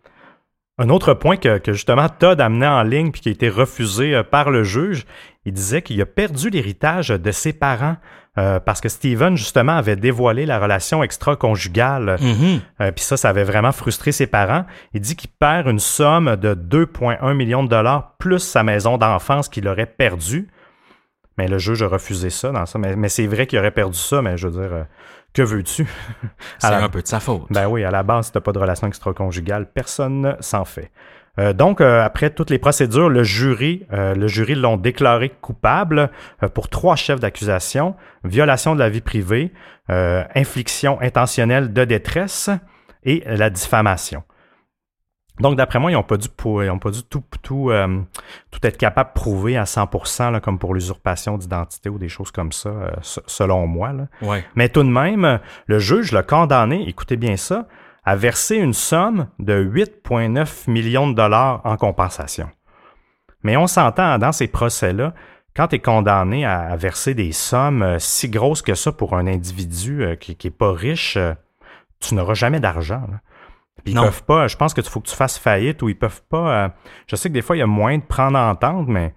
Un 0.78 0.90
autre 0.90 1.14
point 1.14 1.38
que, 1.38 1.58
que 1.58 1.74
justement 1.74 2.08
Todd 2.10 2.40
amenait 2.42 2.68
en 2.68 2.84
ligne 2.84 3.12
puis 3.12 3.22
qui 3.22 3.30
a 3.30 3.32
été 3.32 3.50
refusé 3.50 4.16
euh, 4.16 4.24
par 4.24 4.50
le 4.50 4.64
juge, 4.64 5.06
il 5.46 5.54
disait 5.54 5.82
qu'il 5.82 6.02
a 6.02 6.06
perdu 6.06 6.50
l'héritage 6.50 7.10
de 7.10 7.32
ses 7.32 7.54
parents 7.54 7.98
euh, 8.38 8.62
parce 8.62 8.80
que 8.80 8.88
Steven 8.88 9.36
justement 9.36 9.74
avait 9.74 9.98
dévoilé 9.98 10.46
la 10.46 10.58
relation 10.58 11.04
extra-conjugale. 11.04 12.18
Mhm. 12.22 12.62
Euh, 12.80 12.92
puis 12.92 13.04
ça, 13.04 13.18
ça 13.18 13.30
avait 13.30 13.44
vraiment 13.44 13.74
frustré 13.74 14.14
ses 14.14 14.28
parents. 14.28 14.66
Il 14.94 15.02
dit 15.02 15.18
qu'il 15.18 15.30
perd 15.30 15.68
une 15.68 15.80
somme 15.80 16.38
de 16.38 16.54
2,1 16.54 17.34
millions 17.34 17.64
de 17.64 17.70
dollars 17.70 18.16
plus 18.18 18.40
sa 18.40 18.64
maison 18.64 18.98
d'enfance 18.98 19.50
qu'il 19.50 19.68
aurait 19.68 19.86
perdue. 19.86 20.48
Mais 21.38 21.48
le 21.48 21.58
juge 21.58 21.84
a 21.84 21.88
refusé 21.88 22.30
ça 22.30 22.52
dans 22.52 22.66
ça. 22.66 22.80
Mais, 22.80 22.96
mais 22.96 23.10
c'est 23.10 23.28
vrai 23.28 23.48
qu'il 23.48 23.60
aurait 23.60 23.72
perdu 23.72 23.98
ça, 23.98 24.22
mais 24.22 24.38
je 24.38 24.48
veux 24.48 24.62
dire, 24.62 24.86
Que 25.34 25.42
veux-tu? 25.42 25.88
C'est 26.60 26.68
un 26.68 26.90
peu 26.90 27.02
de 27.02 27.08
sa 27.08 27.20
faute. 27.20 27.44
Ben 27.50 27.68
oui, 27.68 27.84
à 27.84 27.92
la 27.92 28.04
base, 28.04 28.28
si 28.28 28.32
t'as 28.34 28.42
pas 28.42 28.52
de 28.52 28.60
relation 28.60 28.88
extra-conjugale, 28.88 29.68
personne 29.72 30.36
s'en 30.40 30.66
fait. 30.66 30.92
Euh, 31.40 31.54
donc, 31.54 31.80
euh, 31.80 32.04
après 32.04 32.30
toutes 32.30 32.50
les 32.50 32.60
procédures, 32.60 33.08
le 33.08 33.24
jury, 33.24 33.86
euh, 33.94 34.14
le 34.14 34.28
jury 34.28 34.56
l'ont 34.56 34.76
déclaré 34.76 35.30
coupable 35.30 36.10
pour 36.54 36.68
trois 36.68 36.98
chefs 36.98 37.22
d'accusation 37.22 37.96
violation 38.24 38.76
de 38.76 38.80
la 38.80 38.90
vie 38.90 39.02
privée, 39.02 39.52
euh, 39.90 40.24
infliction 40.36 41.02
intentionnelle 41.02 41.74
de 41.74 41.86
détresse 41.86 42.50
et 43.04 43.24
la 43.26 43.50
diffamation. 43.50 44.24
Donc, 45.42 45.58
d'après 45.58 45.80
moi, 45.80 45.92
ils 45.92 45.96
n'ont 45.96 46.04
pas 46.04 46.18
dû, 46.18 46.30
pou- 46.30 46.62
ils 46.62 46.70
ont 46.70 46.80
pas 46.80 46.92
dû 46.92 47.04
tout, 47.04 47.24
tout, 47.42 47.70
euh, 47.72 48.02
tout 48.52 48.60
être 48.64 48.78
capables 48.78 49.10
de 49.10 49.20
prouver 49.20 49.58
à 49.58 49.66
100%, 49.66 50.30
là, 50.32 50.40
comme 50.40 50.60
pour 50.60 50.74
l'usurpation 50.74 51.38
d'identité 51.38 51.90
ou 51.90 51.98
des 51.98 52.10
choses 52.10 52.32
comme 52.32 52.52
ça, 52.52 52.70
euh, 52.70 52.92
se- 53.02 53.20
selon 53.28 53.68
moi. 53.68 53.92
Là. 53.94 54.08
Ouais. 54.22 54.46
Mais 54.56 54.70
tout 54.70 54.84
de 54.84 54.90
même, 54.90 55.40
le 55.66 55.80
juge 55.80 56.12
l'a 56.12 56.24
condamné, 56.24 56.88
écoutez 56.88 57.18
bien 57.18 57.36
ça, 57.38 57.68
à 58.06 58.16
verser 58.16 58.56
une 58.56 58.74
somme 58.74 59.28
de 59.40 59.54
8,9 59.62 60.68
millions 60.70 61.10
de 61.10 61.14
dollars 61.16 61.62
en 61.66 61.76
compensation. 61.78 62.50
Mais 63.44 63.58
on 63.58 63.68
s'entend 63.68 64.18
dans 64.20 64.32
ces 64.32 64.48
procès-là, 64.48 65.14
quand 65.56 65.68
tu 65.68 65.76
es 65.76 65.80
condamné 65.80 66.46
à, 66.46 66.76
verser 66.78 67.14
des 67.14 67.32
sommes 67.32 67.82
euh, 67.84 68.00
si 68.00 68.30
grosses 68.30 68.62
que 68.62 68.74
ça 68.74 68.92
pour 68.92 69.16
un 69.16 69.28
individu 69.28 70.06
qui, 70.20 70.36
qui 70.36 70.48
est 70.48 70.52
pas 70.52 70.72
riche, 70.72 71.18
tu 72.00 72.16
n'auras 72.16 72.34
jamais 72.36 72.60
d'argent. 72.60 73.04
là. 73.12 73.20
Puis 73.84 73.94
Ils 73.94 73.96
Non. 73.96 74.04
peuvent 74.04 74.24
pas, 74.24 74.48
je 74.48 74.56
pense 74.58 74.74
que 74.74 74.82
tu 74.82 74.90
faut 74.90 75.00
que 75.00 75.08
tu 75.10 75.16
fasses 75.16 75.38
faillite 75.38 75.82
ou 75.82 75.90
ils 75.90 75.98
peuvent 75.98 76.22
pas. 76.30 76.66
euh, 76.66 76.70
je 77.08 77.16
sais 77.16 77.30
que 77.30 77.34
des 77.34 77.42
fois, 77.42 77.56
il 77.56 77.60
y 77.60 77.64
a 77.64 77.68
moyen 77.68 77.98
de 78.00 78.04
prendre 78.04 78.38
entente, 78.38 78.88
mais 78.88 79.14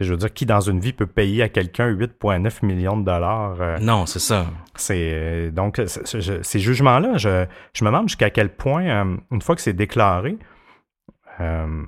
je 0.00 0.10
veux 0.12 0.16
dire, 0.16 0.32
qui 0.32 0.46
dans 0.46 0.60
une 0.60 0.78
vie 0.78 0.92
peut 0.92 1.06
payer 1.08 1.42
à 1.42 1.48
quelqu'un 1.48 1.88
8,9 1.90 2.64
millions 2.64 2.96
de 2.96 3.04
dollars? 3.04 3.56
euh, 3.60 3.78
Non, 3.80 4.06
c'est 4.06 4.20
ça. 4.20 4.46
c'est 4.76 5.10
euh, 5.12 5.50
donc 5.50 5.80
je- 5.84 6.40
ces 6.42 6.58
jugements-là, 6.60 7.16
je, 7.16 7.46
je 7.74 7.84
me 7.84 7.90
demande 7.90 8.08
jusqu'à 8.08 8.30
quel 8.30 8.48
point, 8.54 9.16
une 9.30 9.42
fois 9.42 9.56
que 9.56 9.60
c'est 9.60 9.72
déclaré, 9.72 10.36
euh, 11.40 11.82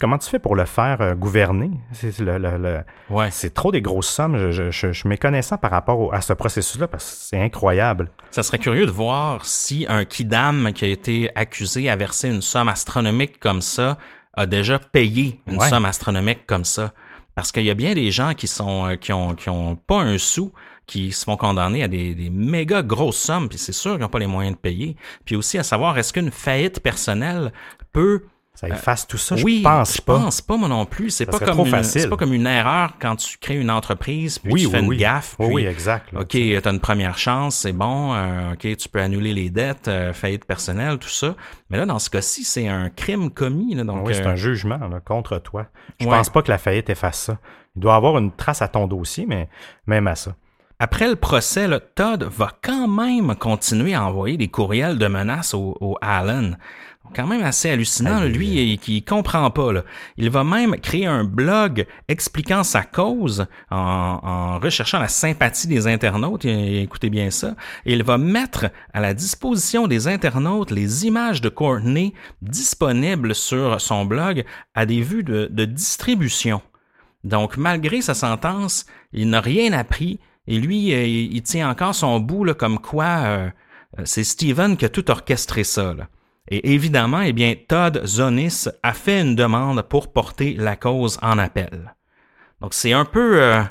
comment 0.00 0.18
tu 0.18 0.28
fais 0.28 0.38
pour 0.40 0.56
le 0.56 0.64
faire 0.64 1.00
euh, 1.00 1.14
gouverner? 1.14 1.70
C'est 1.92 2.18
le- 2.18 2.38
le- 2.38 2.58
le- 2.58 2.80
Ouais. 3.08 3.30
c'est 3.30 3.54
trop 3.54 3.70
des 3.70 3.80
grosses 3.80 4.08
sommes. 4.08 4.36
Je, 4.36 4.50
je, 4.50 4.70
je, 4.70 4.88
je 4.92 4.98
suis 4.98 5.08
méconnaissant 5.08 5.56
par 5.58 5.70
rapport 5.70 6.00
au- 6.00 6.12
à 6.12 6.20
ce 6.20 6.32
processus-là 6.32 6.88
parce 6.88 7.04
que 7.04 7.16
c'est 7.16 7.40
incroyable. 7.40 8.10
Ça 8.32 8.42
serait 8.42 8.58
curieux 8.58 8.86
de 8.86 8.90
voir 8.90 9.44
si 9.46 9.86
un 9.88 10.04
kidam 10.04 10.72
qui 10.72 10.84
a 10.84 10.88
été 10.88 11.30
accusé 11.36 11.88
à 11.88 11.96
verser 11.96 12.28
une 12.28 12.42
somme 12.42 12.68
astronomique 12.68 13.38
comme 13.38 13.62
ça 13.62 13.96
a 14.34 14.46
déjà 14.46 14.78
payé 14.78 15.40
une 15.46 15.58
Ouais. 15.58 15.68
somme 15.68 15.84
astronomique 15.84 16.46
comme 16.46 16.64
ça. 16.64 16.92
Parce 17.36 17.52
qu'il 17.52 17.64
y 17.64 17.70
a 17.70 17.74
bien 17.74 17.94
des 17.94 18.10
gens 18.10 18.34
qui 18.34 18.48
sont 18.48 18.86
euh, 18.86 18.96
qui 18.96 19.12
ont 19.12 19.34
qui 19.34 19.50
ont 19.50 19.76
pas 19.76 20.00
un 20.00 20.18
sou 20.18 20.52
qui 20.86 21.12
se 21.12 21.24
font 21.24 21.36
condamner 21.36 21.82
à 21.82 21.88
des, 21.88 22.14
des 22.14 22.30
méga 22.30 22.82
grosses 22.82 23.18
sommes, 23.18 23.48
puis 23.48 23.58
c'est 23.58 23.72
sûr 23.72 23.92
qu'ils 23.92 24.00
n'ont 24.02 24.08
pas 24.08 24.18
les 24.20 24.26
moyens 24.26 24.54
de 24.56 24.60
payer. 24.60 24.96
Puis 25.24 25.34
aussi 25.36 25.58
à 25.58 25.62
savoir, 25.62 25.98
est-ce 25.98 26.12
qu'une 26.12 26.30
faillite 26.30 26.80
personnelle 26.80 27.52
peut 27.92 28.22
Ça 28.56 28.68
efface 28.68 29.06
tout 29.06 29.18
ça, 29.18 29.34
Euh, 29.36 29.42
oui, 29.44 29.58
je 29.58 29.62
pense 29.62 29.96
je 29.96 30.00
pas. 30.02 30.18
pense 30.18 30.40
pas 30.40 30.56
moi 30.56 30.68
non 30.68 30.86
plus. 30.86 31.10
C'est 31.10 31.26
pas 31.26 31.38
comme 31.38 31.60
une, 31.66 31.82
c'est 31.84 32.08
pas 32.08 32.16
comme 32.16 32.32
une 32.32 32.46
erreur 32.46 32.94
quand 32.98 33.14
tu 33.16 33.36
crées 33.38 33.56
une 33.60 33.70
entreprise 33.70 34.38
puis 34.38 34.52
oui, 34.52 34.60
tu 34.62 34.66
oui, 34.66 34.72
fais 34.72 34.80
une 34.80 34.94
gaffe. 34.96 35.36
Oui, 35.38 35.46
puis, 35.46 35.54
oui, 35.56 35.66
exact. 35.66 36.10
là. 36.12 36.20
OK, 36.22 36.28
tu 36.30 36.56
as 36.64 36.70
une 36.70 36.80
première 36.80 37.18
chance, 37.18 37.56
c'est 37.56 37.72
bon. 37.72 38.14
euh, 38.14 38.54
OK, 38.54 38.76
tu 38.76 38.88
peux 38.88 39.00
annuler 39.00 39.32
les 39.34 39.50
dettes, 39.50 39.88
euh, 39.88 40.12
faillite 40.12 40.44
personnelle, 40.46 40.98
tout 40.98 41.08
ça. 41.08 41.34
Mais 41.70 41.76
là, 41.78 41.86
dans 41.86 41.98
ce 41.98 42.08
cas-ci, 42.10 42.44
c'est 42.44 42.66
un 42.66 42.88
crime 42.90 43.30
commis. 43.30 43.74
Là, 43.74 43.84
donc, 43.84 44.06
oui, 44.06 44.14
c'est 44.14 44.26
euh, 44.26 44.30
un 44.30 44.36
jugement 44.36 44.78
là, 44.78 45.00
contre 45.04 45.38
toi. 45.38 45.66
Je 46.00 46.06
Ouais. 46.06 46.10
pense 46.16 46.30
pas 46.30 46.42
que 46.42 46.50
la 46.50 46.58
faillite 46.58 46.88
efface 46.90 47.18
ça. 47.20 47.38
Il 47.76 47.80
doit 47.82 47.94
avoir 47.94 48.16
une 48.16 48.32
trace 48.32 48.62
à 48.62 48.68
ton 48.68 48.86
dossier, 48.86 49.26
mais 49.28 49.48
même 49.86 50.06
à 50.06 50.14
ça. 50.14 50.34
Après 50.78 51.08
le 51.08 51.16
procès, 51.16 51.68
là, 51.68 51.80
Todd 51.80 52.22
va 52.24 52.50
quand 52.62 52.86
même 52.88 53.34
continuer 53.36 53.94
à 53.94 54.04
envoyer 54.04 54.36
des 54.36 54.48
courriels 54.48 54.98
de 54.98 55.06
menaces 55.06 55.54
au, 55.54 55.76
au 55.80 55.96
Allen. 56.02 56.58
Quand 57.14 57.26
même 57.26 57.42
assez 57.42 57.70
hallucinant, 57.70 58.20
là, 58.20 58.28
lui, 58.28 58.72
il, 58.72 58.78
qui 58.78 59.02
comprend 59.02 59.50
pas. 59.50 59.72
Là. 59.72 59.84
Il 60.16 60.30
va 60.30 60.44
même 60.44 60.76
créer 60.80 61.06
un 61.06 61.24
blog 61.24 61.86
expliquant 62.08 62.62
sa 62.64 62.82
cause 62.82 63.46
en, 63.70 64.20
en 64.22 64.58
recherchant 64.58 64.98
la 64.98 65.08
sympathie 65.08 65.66
des 65.68 65.86
internautes. 65.86 66.44
Et- 66.44 66.82
écoutez 66.82 67.10
bien 67.10 67.30
ça. 67.30 67.54
Et 67.84 67.92
il 67.94 68.02
va 68.02 68.18
mettre 68.18 68.66
à 68.92 69.00
la 69.00 69.14
disposition 69.14 69.86
des 69.86 70.08
internautes 70.08 70.70
les 70.70 71.06
images 71.06 71.40
de 71.40 71.48
Courtney 71.48 72.12
disponibles 72.42 73.34
sur 73.34 73.80
son 73.80 74.04
blog 74.04 74.44
à 74.74 74.86
des 74.86 75.00
vues 75.02 75.24
de, 75.24 75.48
de 75.50 75.64
distribution. 75.64 76.60
Donc, 77.24 77.56
malgré 77.56 78.00
sa 78.02 78.14
sentence, 78.14 78.86
il 79.12 79.30
n'a 79.30 79.40
rien 79.40 79.72
appris 79.72 80.20
et 80.46 80.58
lui, 80.60 80.92
euh, 80.94 81.04
il, 81.04 81.34
il 81.34 81.42
tient 81.42 81.68
encore 81.68 81.94
son 81.94 82.20
bout 82.20 82.44
là, 82.44 82.54
comme 82.54 82.78
quoi 82.78 83.04
euh, 83.04 83.50
euh, 83.98 84.02
c'est 84.04 84.22
Steven 84.24 84.76
qui 84.76 84.84
a 84.84 84.88
tout 84.88 85.10
orchestré 85.10 85.64
ça. 85.64 85.92
là. 85.94 86.08
Et 86.48 86.72
évidemment, 86.74 87.20
eh 87.22 87.32
bien, 87.32 87.54
Todd 87.68 88.02
Zonis 88.06 88.66
a 88.82 88.92
fait 88.92 89.20
une 89.20 89.34
demande 89.34 89.82
pour 89.82 90.12
porter 90.12 90.54
la 90.58 90.76
cause 90.76 91.18
en 91.22 91.38
appel. 91.38 91.94
Donc, 92.60 92.72
c'est 92.72 92.92
un 92.92 93.04
peu, 93.04 93.42
euh, 93.42 93.62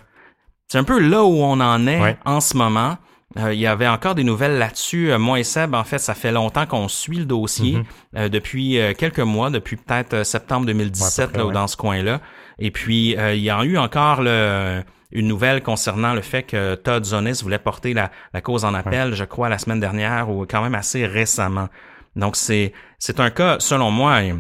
c'est 0.67 0.78
un 0.78 0.84
peu 0.84 0.99
là 0.99 1.23
où 1.23 1.38
on 1.38 1.59
en 1.61 1.88
est 1.88 2.01
Ouais. 2.01 2.17
en 2.26 2.41
ce 2.41 2.57
moment. 2.57 2.97
Euh, 3.38 3.53
il 3.53 3.59
y 3.59 3.67
avait 3.67 3.88
encore 3.88 4.15
des 4.15 4.23
nouvelles 4.23 4.57
là-dessus. 4.57 5.11
Euh, 5.11 5.17
moi 5.17 5.39
et 5.39 5.43
Seb, 5.43 5.73
en 5.73 5.84
fait, 5.84 5.97
ça 5.97 6.13
fait 6.13 6.32
longtemps 6.32 6.65
qu'on 6.65 6.88
suit 6.88 7.17
le 7.17 7.26
dossier, 7.26 7.80
euh, 8.15 8.30
depuis 8.30 8.80
euh, 8.80 8.93
quelques 8.93 9.19
mois, 9.19 9.49
depuis 9.49 9.76
peut-être 9.78 10.23
septembre 10.23 10.65
2017, 10.67 11.17
Ouais, 11.17 11.23
à 11.23 11.28
peu 11.28 11.32
près, 11.34 11.39
là, 11.41 11.47
ouais. 11.47 11.53
dans 11.53 11.67
ce 11.67 11.76
coin-là. 11.78 12.21
Et 12.59 12.71
puis, 12.71 13.17
euh, 13.17 13.34
il 13.34 13.41
y 13.41 13.49
a 13.49 13.61
eu 13.65 13.78
encore 13.78 14.21
le, 14.21 14.84
une 15.11 15.28
nouvelle 15.28 15.63
concernant 15.63 16.13
le 16.13 16.21
fait 16.21 16.43
que 16.43 16.76
Todd 16.76 17.03
Zonis 17.03 17.39
voulait 17.41 17.59
porter 17.59 17.93
la, 17.93 18.09
la 18.34 18.41
cause 18.41 18.63
en 18.63 18.73
appel, 18.73 19.13
je 19.15 19.23
crois, 19.26 19.49
la 19.49 19.57
semaine 19.57 19.80
dernière 19.82 20.30
ou 20.30 20.45
quand 20.45 20.61
même 20.61 20.76
assez 20.76 21.05
récemment. 21.05 21.67
Donc, 22.16 22.36
c'est, 22.36 22.74
c'est 22.99 23.20
un 23.20 23.30
cas, 23.30 23.57
selon 23.59 23.91
moi, 23.91 24.22
euh, 24.24 24.34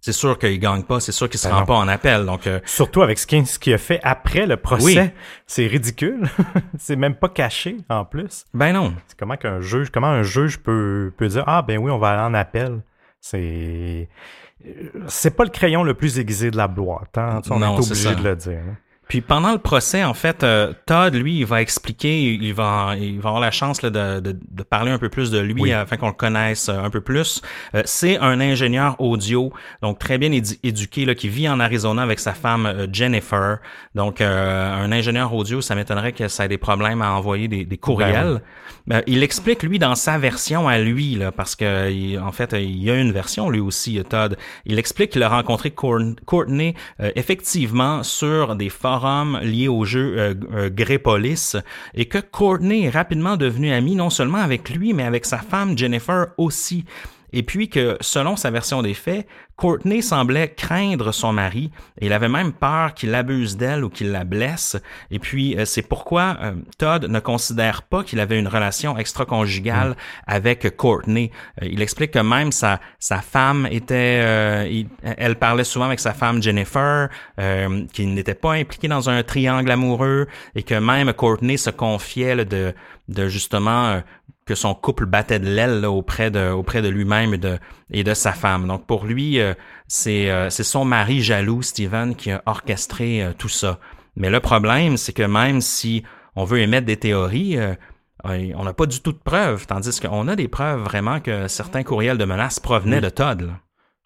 c'est 0.00 0.12
sûr 0.12 0.38
qu'il 0.38 0.58
gagne 0.58 0.82
pas, 0.82 1.00
c'est 1.00 1.12
sûr 1.12 1.28
qu'il 1.28 1.38
se 1.40 1.48
Ben 1.48 1.54
rend 1.54 1.60
non. 1.60 1.66
pas 1.66 1.74
en 1.74 1.88
appel. 1.88 2.24
Donc, 2.26 2.46
euh, 2.46 2.60
Surtout 2.64 3.02
avec 3.02 3.18
ce 3.18 3.26
qu'il 3.26 3.72
a 3.74 3.78
fait 3.78 4.00
après 4.02 4.46
le 4.46 4.56
procès. 4.56 5.00
Oui. 5.02 5.10
C'est 5.46 5.66
ridicule. 5.66 6.28
c'est 6.78 6.96
même 6.96 7.14
pas 7.16 7.28
caché 7.28 7.76
en 7.88 8.04
plus. 8.04 8.44
ben 8.54 8.72
non. 8.72 8.94
C'est 9.06 9.18
comment 9.18 9.36
qu'un 9.36 9.60
juge, 9.60 9.90
comment 9.90 10.06
un 10.08 10.22
juge 10.22 10.58
peut, 10.58 11.12
peut 11.16 11.28
dire 11.28 11.44
Ah 11.46 11.62
ben 11.62 11.78
oui, 11.78 11.90
on 11.90 11.98
va 11.98 12.10
aller 12.10 12.22
en 12.22 12.34
appel. 12.34 12.82
C'est. 13.20 14.08
C'est 15.06 15.36
pas 15.36 15.44
le 15.44 15.50
crayon 15.50 15.84
le 15.84 15.94
plus 15.94 16.18
aiguisé 16.18 16.50
de 16.50 16.56
la 16.56 16.66
boîte. 16.68 17.16
Hein? 17.16 17.40
On 17.50 17.58
Non, 17.60 17.76
est 17.76 17.84
obligé 17.90 18.14
de 18.14 18.22
le 18.22 18.34
dire. 18.36 18.58
hein. 18.58 18.76
Puis 19.08 19.22
pendant 19.22 19.52
le 19.52 19.58
procès, 19.58 20.04
en 20.04 20.12
fait, 20.12 20.44
euh, 20.44 20.72
Todd, 20.86 21.14
lui, 21.14 21.38
il 21.38 21.46
va 21.46 21.62
expliquer, 21.62 22.20
il 22.34 22.52
va, 22.52 22.94
il 23.00 23.20
va 23.20 23.30
avoir 23.30 23.40
la 23.40 23.50
chance 23.50 23.80
là, 23.80 23.88
de, 23.88 24.20
de, 24.20 24.36
de 24.50 24.62
parler 24.62 24.90
un 24.90 24.98
peu 24.98 25.08
plus 25.08 25.30
de 25.30 25.38
lui 25.38 25.62
Oui. 25.62 25.72
afin 25.72 25.96
qu'on 25.96 26.08
le 26.08 26.12
connaisse 26.12 26.68
euh, 26.68 26.78
un 26.78 26.90
peu 26.90 27.00
plus. 27.00 27.40
Euh, 27.74 27.82
c'est 27.86 28.18
un 28.18 28.38
ingénieur 28.40 29.00
audio, 29.00 29.50
donc 29.80 29.98
très 29.98 30.18
bien 30.18 30.30
édu- 30.30 30.58
éduqué, 30.62 31.06
là, 31.06 31.14
qui 31.14 31.28
vit 31.30 31.48
en 31.48 31.58
Arizona 31.58 32.02
avec 32.02 32.18
sa 32.20 32.34
femme 32.34 32.66
euh, 32.66 32.86
Jennifer. 32.92 33.58
Donc, 33.94 34.20
euh, 34.20 34.84
un 34.84 34.92
ingénieur 34.92 35.32
audio, 35.32 35.62
ça 35.62 35.74
m'étonnerait 35.74 36.12
que 36.12 36.28
ça 36.28 36.44
ait 36.44 36.48
des 36.48 36.58
problèmes 36.58 37.00
à 37.00 37.12
envoyer 37.12 37.48
des, 37.48 37.64
des 37.64 37.78
courriels. 37.78 38.42
Euh, 38.92 39.02
il 39.06 39.22
explique, 39.22 39.62
lui, 39.62 39.78
dans 39.78 39.94
sa 39.94 40.18
version 40.18 40.68
à 40.68 40.78
lui, 40.78 41.18
parce 41.36 41.56
que 41.56 42.18
en 42.18 42.32
fait, 42.32 42.54
il 42.54 42.82
y 42.82 42.90
a 42.90 42.96
une 42.98 43.12
version, 43.12 43.50
lui 43.50 43.60
aussi, 43.60 43.98
euh, 43.98 44.02
Todd. 44.02 44.36
Il 44.64 44.78
explique 44.78 45.10
qu'il 45.10 45.22
a 45.22 45.28
rencontré 45.28 45.70
Cour- 45.70 46.14
Courtney 46.24 46.74
euh, 47.00 47.10
effectivement 47.14 48.02
sur 48.02 48.56
des 48.56 48.68
forums 48.70 49.38
liés 49.42 49.68
au 49.68 49.84
jeu 49.84 50.14
euh, 50.18 50.34
euh, 50.54 51.60
et 51.94 52.06
que 52.06 52.18
Courtney 52.18 52.84
est 52.84 52.90
rapidement 52.90 53.36
devenue 53.36 53.72
amie 53.72 53.94
non 53.94 54.10
seulement 54.10 54.38
avec 54.38 54.70
lui, 54.70 54.92
mais 54.92 55.04
avec 55.04 55.24
sa 55.24 55.38
femme 55.38 55.76
Jennifer 55.76 56.28
aussi. 56.36 56.84
Et 57.32 57.42
puis 57.42 57.68
que, 57.68 57.96
selon 58.00 58.36
sa 58.36 58.50
version 58.50 58.82
des 58.82 58.94
faits, 58.94 59.26
Courtney 59.58 60.02
semblait 60.02 60.54
craindre 60.54 61.10
son 61.12 61.32
mari 61.32 61.72
et 62.00 62.06
il 62.06 62.12
avait 62.12 62.28
même 62.28 62.52
peur 62.52 62.94
qu'il 62.94 63.12
abuse 63.14 63.56
d'elle 63.56 63.84
ou 63.84 63.90
qu'il 63.90 64.12
la 64.12 64.22
blesse. 64.24 64.76
Et 65.10 65.18
puis, 65.18 65.58
euh, 65.58 65.64
c'est 65.64 65.82
pourquoi 65.82 66.36
euh, 66.40 66.52
Todd 66.78 67.06
ne 67.10 67.18
considère 67.18 67.82
pas 67.82 68.04
qu'il 68.04 68.20
avait 68.20 68.38
une 68.38 68.46
relation 68.46 68.96
extra-conjugale 68.96 69.96
avec 70.28 70.76
Courtney. 70.76 71.32
Euh, 71.60 71.68
il 71.70 71.82
explique 71.82 72.12
que 72.12 72.20
même 72.20 72.52
sa, 72.52 72.78
sa 73.00 73.20
femme 73.20 73.66
était... 73.70 74.20
euh, 74.22 74.68
il- 74.70 74.88
elle 75.02 75.34
parlait 75.36 75.64
souvent 75.64 75.86
avec 75.86 75.98
sa 75.98 76.14
femme 76.14 76.40
Jennifer, 76.40 77.08
euh, 77.40 77.84
qu'il 77.92 78.14
n'était 78.14 78.34
pas 78.34 78.52
impliqué 78.52 78.86
dans 78.86 79.10
un 79.10 79.24
triangle 79.24 79.70
amoureux 79.72 80.28
et 80.54 80.62
que 80.62 80.76
même 80.76 81.12
Courtney 81.12 81.58
se 81.58 81.70
confiait 81.70 82.36
là, 82.36 82.44
de, 82.44 82.74
de 83.08 83.26
justement... 83.26 84.02
que 84.48 84.54
son 84.56 84.74
couple 84.74 85.06
battait 85.06 85.38
de 85.38 85.46
l'aile 85.48 85.84
auprès 85.86 86.30
de 86.32 86.50
auprès 86.50 86.82
de 86.82 86.88
lui-même 86.88 87.34
et 87.34 87.38
de 87.38 87.58
et 87.90 88.02
de 88.02 88.14
sa 88.14 88.32
femme. 88.32 88.66
Donc 88.66 88.86
pour 88.86 89.04
lui, 89.04 89.38
euh, 89.40 89.54
c'est 89.86 90.30
euh, 90.30 90.50
c'est 90.50 90.64
son 90.64 90.84
mari 90.84 91.20
jaloux, 91.22 91.62
Steven, 91.62 92.14
qui 92.16 92.30
a 92.32 92.42
orchestré 92.46 93.22
euh, 93.22 93.32
tout 93.36 93.48
ça. 93.48 93.78
Mais 94.16 94.30
le 94.30 94.40
problème, 94.40 94.96
c'est 94.96 95.12
que 95.12 95.22
même 95.22 95.60
si 95.60 96.02
on 96.34 96.44
veut 96.44 96.58
émettre 96.60 96.86
des 96.86 96.96
théories, 96.96 97.56
on 98.24 98.64
n'a 98.64 98.72
pas 98.72 98.86
du 98.86 99.00
tout 99.00 99.12
de 99.12 99.18
preuves, 99.18 99.66
tandis 99.66 100.00
qu'on 100.00 100.26
a 100.28 100.34
des 100.34 100.48
preuves 100.48 100.82
vraiment 100.82 101.20
que 101.20 101.46
certains 101.46 101.84
courriels 101.84 102.18
de 102.18 102.24
menaces 102.24 102.58
provenaient 102.58 103.00
de 103.00 103.10
Todd. 103.10 103.42
là. 103.42 103.52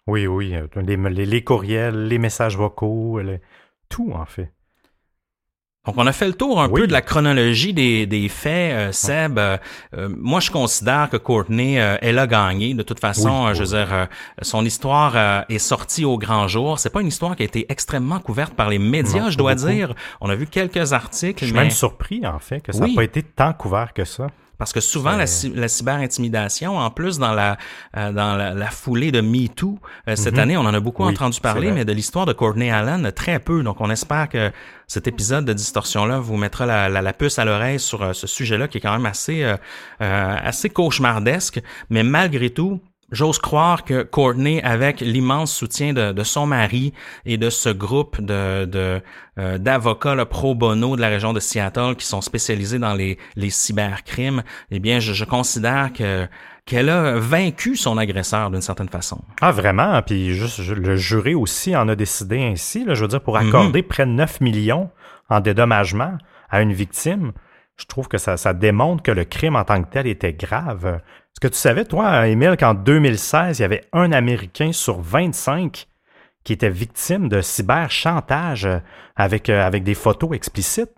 Oui, 0.05 0.27
oui. 0.27 0.53
Les, 0.75 0.97
les- 0.97 1.25
les 1.25 1.43
courriels, 1.43 2.07
les 2.07 2.17
messages 2.19 2.57
vocaux, 2.57 3.19
les- 3.21 3.41
tout 3.89 4.11
en 4.13 4.25
fait. 4.25 4.51
Donc, 5.85 5.95
on 5.97 6.07
a 6.07 6.13
fait 6.13 6.27
le 6.27 6.33
tour 6.33 6.61
un 6.61 6.69
peu 6.69 6.87
de 6.87 6.93
la 6.93 7.01
chronologie 7.01 7.73
des, 7.73 8.05
des 8.05 8.29
faits, 8.29 8.73
euh, 8.73 8.91
Seb. 8.93 9.37
Euh, 9.37 9.57
euh, 9.97 10.07
moi, 10.17 10.39
je 10.39 10.49
considère 10.49 11.09
que 11.09 11.17
Courtney, 11.17 11.73
elle 11.73 12.19
a 12.19 12.27
gagné. 12.27 12.73
De 12.73 12.83
toute 12.83 13.01
façon, 13.01 13.53
je 13.53 13.63
veux 13.63 13.77
dire, 13.77 14.07
son 14.41 14.63
histoire 14.63 15.43
est 15.49 15.59
sortie 15.59 16.05
au 16.05 16.17
grand 16.17 16.47
jour. 16.47 16.79
C'est 16.79 16.89
pas 16.89 17.01
une 17.01 17.07
histoire 17.07 17.35
qui 17.35 17.43
a 17.43 17.45
été 17.45 17.65
extrêmement 17.67 18.19
couverte 18.19 18.53
par 18.53 18.69
les 18.69 18.79
médias, 18.79 19.29
je 19.29 19.37
dois 19.37 19.55
dire. 19.55 19.93
On 20.21 20.29
a 20.29 20.35
vu 20.35 20.47
quelques 20.47 20.93
articles. 20.93 21.41
Je 21.41 21.47
suis 21.47 21.53
mais... 21.53 21.63
même 21.63 21.71
surpris, 21.71 22.25
en 22.25 22.39
fait, 22.39 22.61
que 22.61 22.71
ça 22.71 22.87
n'a 22.87 22.95
pas 22.95 23.03
été 23.03 23.21
tant 23.21 23.51
couvert 23.51 23.91
que 23.91 24.05
ça. 24.05 24.27
Parce 24.57 24.71
que 24.71 24.79
souvent, 24.79 25.15
la, 25.15 25.25
la 25.55 25.67
cyber-intimidation, 25.67 26.77
en 26.77 26.91
plus, 26.91 27.17
dans 27.17 27.33
la, 27.33 27.57
euh, 27.97 28.11
dans 28.11 28.35
la, 28.35 28.69
foulée 28.69 29.11
de 29.11 29.19
MeToo, 29.19 29.79
euh, 30.07 30.15
cette 30.15 30.35
mhm. 30.35 30.39
année, 30.39 30.57
on 30.57 30.61
en 30.61 30.73
a 30.73 30.79
beaucoup 30.79 31.03
entendu 31.03 31.39
parler, 31.41 31.71
mais 31.71 31.85
de 31.85 31.91
l'histoire 31.91 32.25
de 32.25 32.33
Courtney 32.33 32.69
Allen, 32.69 33.11
très 33.11 33.39
peu. 33.39 33.63
Donc, 33.63 33.81
on 33.81 33.89
espère 33.89 34.29
que 34.29 34.51
cet 34.87 35.07
épisode 35.07 35.45
de 35.45 35.53
Distorsion-là 35.53 36.19
vous 36.19 36.37
mettra 36.37 36.65
la, 36.65 36.89
la, 36.89 37.13
puce 37.13 37.39
à 37.39 37.45
l'oreille 37.45 37.79
sur 37.79 38.03
euh, 38.03 38.13
ce 38.13 38.27
sujet-là, 38.27 38.67
qui 38.67 38.77
est 38.77 38.81
quand 38.81 38.93
même 38.93 39.05
assez, 39.05 39.43
assez 39.99 40.69
cauchemardesque. 40.69 41.61
Mais 41.89 42.03
malgré 42.03 42.49
tout, 42.49 42.79
J'ose 43.11 43.37
croire 43.37 43.83
que 43.83 44.03
Courtney, 44.03 44.61
avec 44.63 44.99
l'immense 44.99 45.53
soutien 45.53 45.93
de, 45.93 46.11
de, 46.11 46.23
son 46.23 46.47
mari 46.47 46.93
et 47.25 47.37
de 47.37 47.49
ce 47.49 47.69
groupe 47.69 48.19
de, 48.19 48.65
de 48.65 49.01
euh, 49.37 49.57
d'avocats 49.57 50.25
pro 50.25 50.55
bono 50.55 50.95
de 50.95 51.01
la 51.01 51.09
région 51.09 51.33
de 51.33 51.39
Seattle 51.39 51.95
qui 51.95 52.05
sont 52.05 52.21
spécialisés 52.21 52.79
dans 52.79 52.93
les, 52.93 53.17
les 53.35 53.49
cybercrimes, 53.49 54.43
eh 54.71 54.79
bien, 54.79 54.99
je, 54.99 55.13
je 55.13 55.25
considère 55.25 55.91
que 55.93 56.27
qu'elle 56.65 56.89
a 56.89 57.19
vaincu 57.19 57.75
son 57.75 57.97
agresseur 57.97 58.49
d'une 58.49 58.61
certaine 58.61 58.87
façon. 58.87 59.21
Ah, 59.41 59.51
vraiment? 59.51 60.01
Puis 60.01 60.33
juste 60.33 60.59
le 60.59 60.95
jury 60.95 61.35
aussi 61.35 61.75
en 61.75 61.89
a 61.89 61.95
décidé 61.95 62.41
ainsi, 62.41 62.85
là, 62.85 62.93
je 62.93 63.01
veux 63.01 63.09
dire, 63.09 63.19
pour 63.19 63.35
accorder 63.35 63.81
mhm. 63.81 63.87
près 63.87 64.05
de 64.05 64.11
9 64.11 64.39
millions 64.39 64.89
en 65.29 65.41
dédommagement 65.41 66.17
à 66.49 66.61
une 66.61 66.71
victime 66.71 67.33
je 67.77 67.85
trouve 67.85 68.07
que 68.07 68.17
ça, 68.17 68.37
ça, 68.37 68.53
démontre 68.53 69.03
que 69.03 69.11
le 69.11 69.25
crime 69.25 69.55
en 69.55 69.63
tant 69.63 69.81
que 69.81 69.89
tel 69.89 70.07
était 70.07 70.33
grave. 70.33 71.01
Est-ce 71.33 71.39
que 71.39 71.47
tu 71.47 71.57
savais, 71.57 71.83
toi, 71.83 72.27
Émile, 72.27 72.55
qu'en 72.59 72.75
2016, 72.75 73.57
il 73.57 73.61
y 73.63 73.65
avait 73.65 73.81
un 73.91 74.11
Américain 74.11 74.71
sur 74.71 75.01
25 75.01 75.87
qui 76.43 76.53
était 76.53 76.69
victime 76.69 77.27
de 77.27 77.41
cyberchantage 77.41 78.69
avec, 79.15 79.49
euh, 79.49 79.65
avec 79.65 79.83
des 79.83 79.95
photos 79.95 80.33
explicites? 80.33 80.91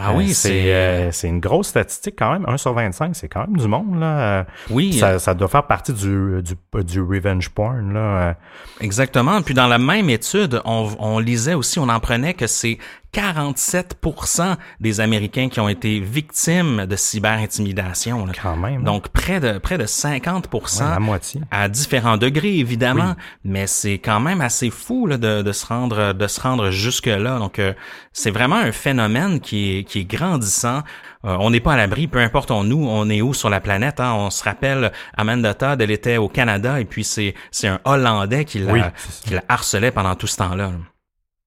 Ah 0.00 0.12
oui, 0.12 0.30
euh, 0.30 0.34
c'est 0.34 0.74
euh, 0.74 1.12
c'est 1.12 1.28
une 1.28 1.38
grosse 1.38 1.68
statistique 1.68 2.16
quand 2.18 2.32
même. 2.32 2.44
1 2.48 2.56
sur 2.56 2.72
25, 2.72 3.14
c'est 3.14 3.28
quand 3.28 3.46
même 3.46 3.56
du 3.56 3.68
monde. 3.68 4.00
Là. 4.00 4.46
Oui. 4.70 4.94
Ça, 4.94 5.20
ça 5.20 5.34
doit 5.34 5.46
faire 5.46 5.66
partie 5.66 5.92
du, 5.92 6.42
du, 6.42 6.54
du 6.82 7.00
revenge 7.00 7.50
porn. 7.50 7.92
Là. 7.92 8.36
Exactement. 8.80 9.40
Puis 9.42 9.54
dans 9.54 9.68
la 9.68 9.78
même 9.78 10.10
étude, 10.10 10.60
on, 10.64 10.90
on 10.98 11.18
lisait 11.20 11.54
aussi, 11.54 11.78
on 11.78 11.88
en 11.88 12.00
prenait 12.00 12.34
que 12.34 12.48
c'est 12.48 12.78
47% 13.14 14.56
des 14.80 15.00
Américains 15.00 15.48
qui 15.48 15.60
ont 15.60 15.68
été 15.68 16.00
victimes 16.00 16.86
de 16.86 16.96
cyberintimidation. 16.96 18.26
Quand 18.42 18.56
même. 18.56 18.80
Hein. 18.80 18.84
Donc 18.84 19.08
près 19.08 19.38
de 19.38 19.58
près 19.58 19.78
de 19.78 19.84
50% 19.84 20.90
la 20.90 20.98
moitié. 20.98 21.40
à 21.50 21.68
différents 21.68 22.16
degrés 22.16 22.58
évidemment, 22.58 23.14
mais 23.44 23.66
c'est 23.66 23.98
quand 23.98 24.18
même 24.20 24.40
assez 24.40 24.70
fou 24.70 25.06
là, 25.06 25.16
de, 25.16 25.42
de, 25.42 25.52
se 25.52 25.64
rendre 25.66 26.12
de 26.12 26.26
se 26.26 26.40
rendre 26.40 26.70
jusque 26.70 27.06
là. 27.06 27.38
Donc 27.38 27.58
euh, 27.58 27.72
c'est 28.12 28.32
vraiment 28.32 28.56
un 28.56 28.72
phénomène 28.72 29.40
qui 29.40 29.78
est 29.78 29.84
qui 29.84 30.00
est 30.00 30.04
grandissant. 30.04 30.82
Euh, 31.24 31.36
on 31.40 31.50
n'est 31.50 31.60
pas 31.60 31.74
à 31.74 31.76
l'abri, 31.76 32.08
peu 32.08 32.18
importe 32.18 32.50
on 32.50 32.64
nous, 32.64 32.84
on 32.86 33.08
est 33.08 33.22
où 33.22 33.32
sur 33.32 33.48
la 33.48 33.60
planète. 33.60 34.00
Hein? 34.00 34.12
On 34.14 34.30
se 34.30 34.42
rappelle 34.42 34.92
Amanda 35.16 35.54
Todd, 35.54 35.80
elle 35.80 35.92
était 35.92 36.16
au 36.16 36.28
Canada 36.28 36.80
et 36.80 36.84
puis 36.84 37.04
c'est 37.04 37.34
c'est 37.52 37.68
un 37.68 37.80
Hollandais 37.84 38.44
qui 38.44 38.58
la, 38.58 38.92
qui 39.24 39.34
la 39.34 39.44
harcelait 39.48 39.92
pendant 39.92 40.16
tout 40.16 40.26
ce 40.26 40.36
temps-là. 40.36 40.66
là 40.66 40.93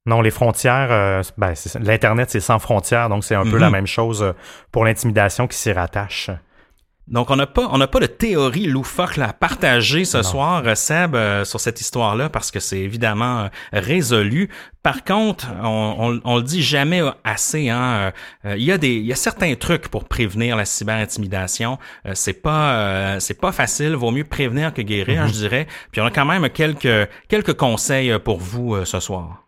non, 0.08 0.22
les 0.22 0.32
frontières, 0.32 0.88
euh, 0.90 1.22
ben, 1.38 1.54
l'Internet, 1.82 2.30
c'est 2.32 2.40
sans 2.40 2.60
frontières, 2.60 3.10
donc 3.10 3.26
c'est 3.26 3.36
un 3.36 3.44
peu 3.44 3.58
la 3.58 3.68
mhm. 3.68 3.74
même 3.74 3.88
chose 3.88 4.24
euh, 4.24 4.32
pour 4.72 4.86
l'intimidation 4.86 5.48
qui 5.48 5.58
s'y 5.58 5.74
rattache. 5.74 6.32
Donc, 7.10 7.30
on 7.30 7.36
n'a 7.36 7.46
pas, 7.46 7.68
on 7.72 7.78
n'a 7.78 7.88
pas 7.88 8.00
de 8.00 8.06
théorie 8.06 8.68
loufoque 8.68 9.18
à 9.18 9.34
partager 9.34 10.06
ce 10.06 10.24
soir, 10.24 10.64
euh, 10.66 10.76
Seb, 10.76 11.18
sur 11.44 11.60
cette 11.60 11.82
histoire-là, 11.82 12.30
parce 12.30 12.52
que 12.52 12.62
c'est 12.62 12.80
évidemment 12.80 13.50
résolu. 13.74 14.50
Par 14.82 15.04
contre, 15.04 15.48
on, 15.62 16.22
on, 16.24 16.38
le 16.38 16.44
dit 16.44 16.62
jamais 16.62 17.02
assez. 17.26 17.70
Hein, 17.70 18.12
il 18.46 18.64
y 18.64 18.72
a 18.72 18.78
des, 18.78 18.96
il 18.96 19.06
y 19.06 19.12
a 19.14 19.16
certains 19.16 19.56
trucs 19.56 19.90
pour 19.90 20.06
prévenir 20.06 20.56
la 20.56 20.66
cyberintimidation. 20.66 21.80
c'est 22.14 22.42
pas, 22.42 23.20
c'est 23.20 23.40
pas 23.40 23.54
facile. 23.54 23.96
Vaut 23.96 24.12
mieux 24.12 24.26
prévenir 24.26 24.74
que 24.74 24.82
guérir, 24.82 25.24
mhm. 25.24 25.28
je 25.28 25.34
dirais. 25.34 25.68
Puis 25.92 26.02
on 26.02 26.06
a 26.06 26.12
quand 26.12 26.26
même 26.26 26.50
quelques, 26.50 27.10
quelques 27.30 27.54
conseils 27.54 28.18
pour 28.20 28.40
vous 28.40 28.84
ce 28.84 29.00
soir. 29.00 29.47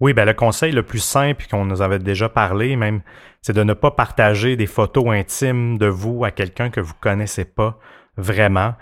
Oui, 0.00 0.12
ben 0.12 0.26
le 0.26 0.34
conseil 0.34 0.72
le 0.72 0.82
plus 0.82 0.98
simple 0.98 1.46
qu'on 1.50 1.64
nous 1.64 1.80
avait 1.80 1.98
déjà 1.98 2.28
parlé, 2.28 2.76
même, 2.76 3.00
c'est 3.40 3.54
de 3.54 3.62
ne 3.62 3.72
pas 3.72 3.90
partager 3.90 4.56
des 4.56 4.66
photos 4.66 5.06
intimes 5.08 5.78
de 5.78 5.86
vous 5.86 6.24
à 6.24 6.30
quelqu'un 6.30 6.68
que 6.68 6.80
vous 6.80 6.94
connaissez 7.00 7.46
pas 7.46 7.78
vraiment. 8.16 8.74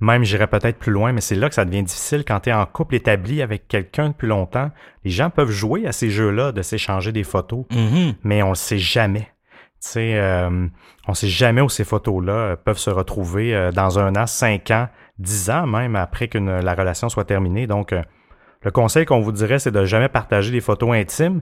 Même, 0.00 0.22
j'irais 0.24 0.46
peut-être 0.46 0.78
plus 0.78 0.92
loin, 0.92 1.12
mais 1.12 1.20
c'est 1.20 1.34
là 1.34 1.48
que 1.48 1.54
ça 1.54 1.64
devient 1.64 1.82
difficile 1.82 2.24
quand 2.24 2.40
tu 2.40 2.50
es 2.50 2.52
en 2.52 2.66
couple 2.66 2.94
établi 2.94 3.42
avec 3.42 3.66
quelqu'un 3.66 4.10
depuis 4.10 4.28
longtemps. 4.28 4.70
Les 5.04 5.10
gens 5.10 5.30
peuvent 5.30 5.50
jouer 5.50 5.86
à 5.86 5.92
ces 5.92 6.10
jeux-là 6.10 6.52
de 6.52 6.62
s'échanger 6.62 7.12
des 7.12 7.24
photos, 7.24 7.64
mm-hmm. 7.70 8.14
mais 8.22 8.42
on 8.42 8.50
ne 8.50 8.54
sait 8.54 8.78
jamais. 8.78 9.28
Tu 9.80 9.90
sais, 9.90 10.14
euh, 10.16 10.66
on 11.08 11.14
sait 11.14 11.28
jamais 11.28 11.62
où 11.62 11.68
ces 11.68 11.84
photos-là 11.84 12.32
euh, 12.32 12.56
peuvent 12.56 12.78
se 12.78 12.90
retrouver 12.90 13.54
euh, 13.54 13.72
dans 13.72 13.98
un 13.98 14.14
an, 14.16 14.26
cinq 14.26 14.70
ans, 14.70 14.88
dix 15.18 15.50
ans 15.50 15.66
même 15.66 15.96
après 15.96 16.28
que 16.28 16.38
la 16.38 16.74
relation 16.74 17.08
soit 17.08 17.24
terminée. 17.24 17.66
Donc, 17.66 17.94
le 18.62 18.70
conseil 18.70 19.04
qu'on 19.04 19.20
vous 19.20 19.32
dirait, 19.32 19.58
c'est 19.58 19.70
de 19.70 19.84
jamais 19.84 20.08
partager 20.08 20.50
des 20.50 20.60
photos 20.60 20.94
intimes, 20.94 21.40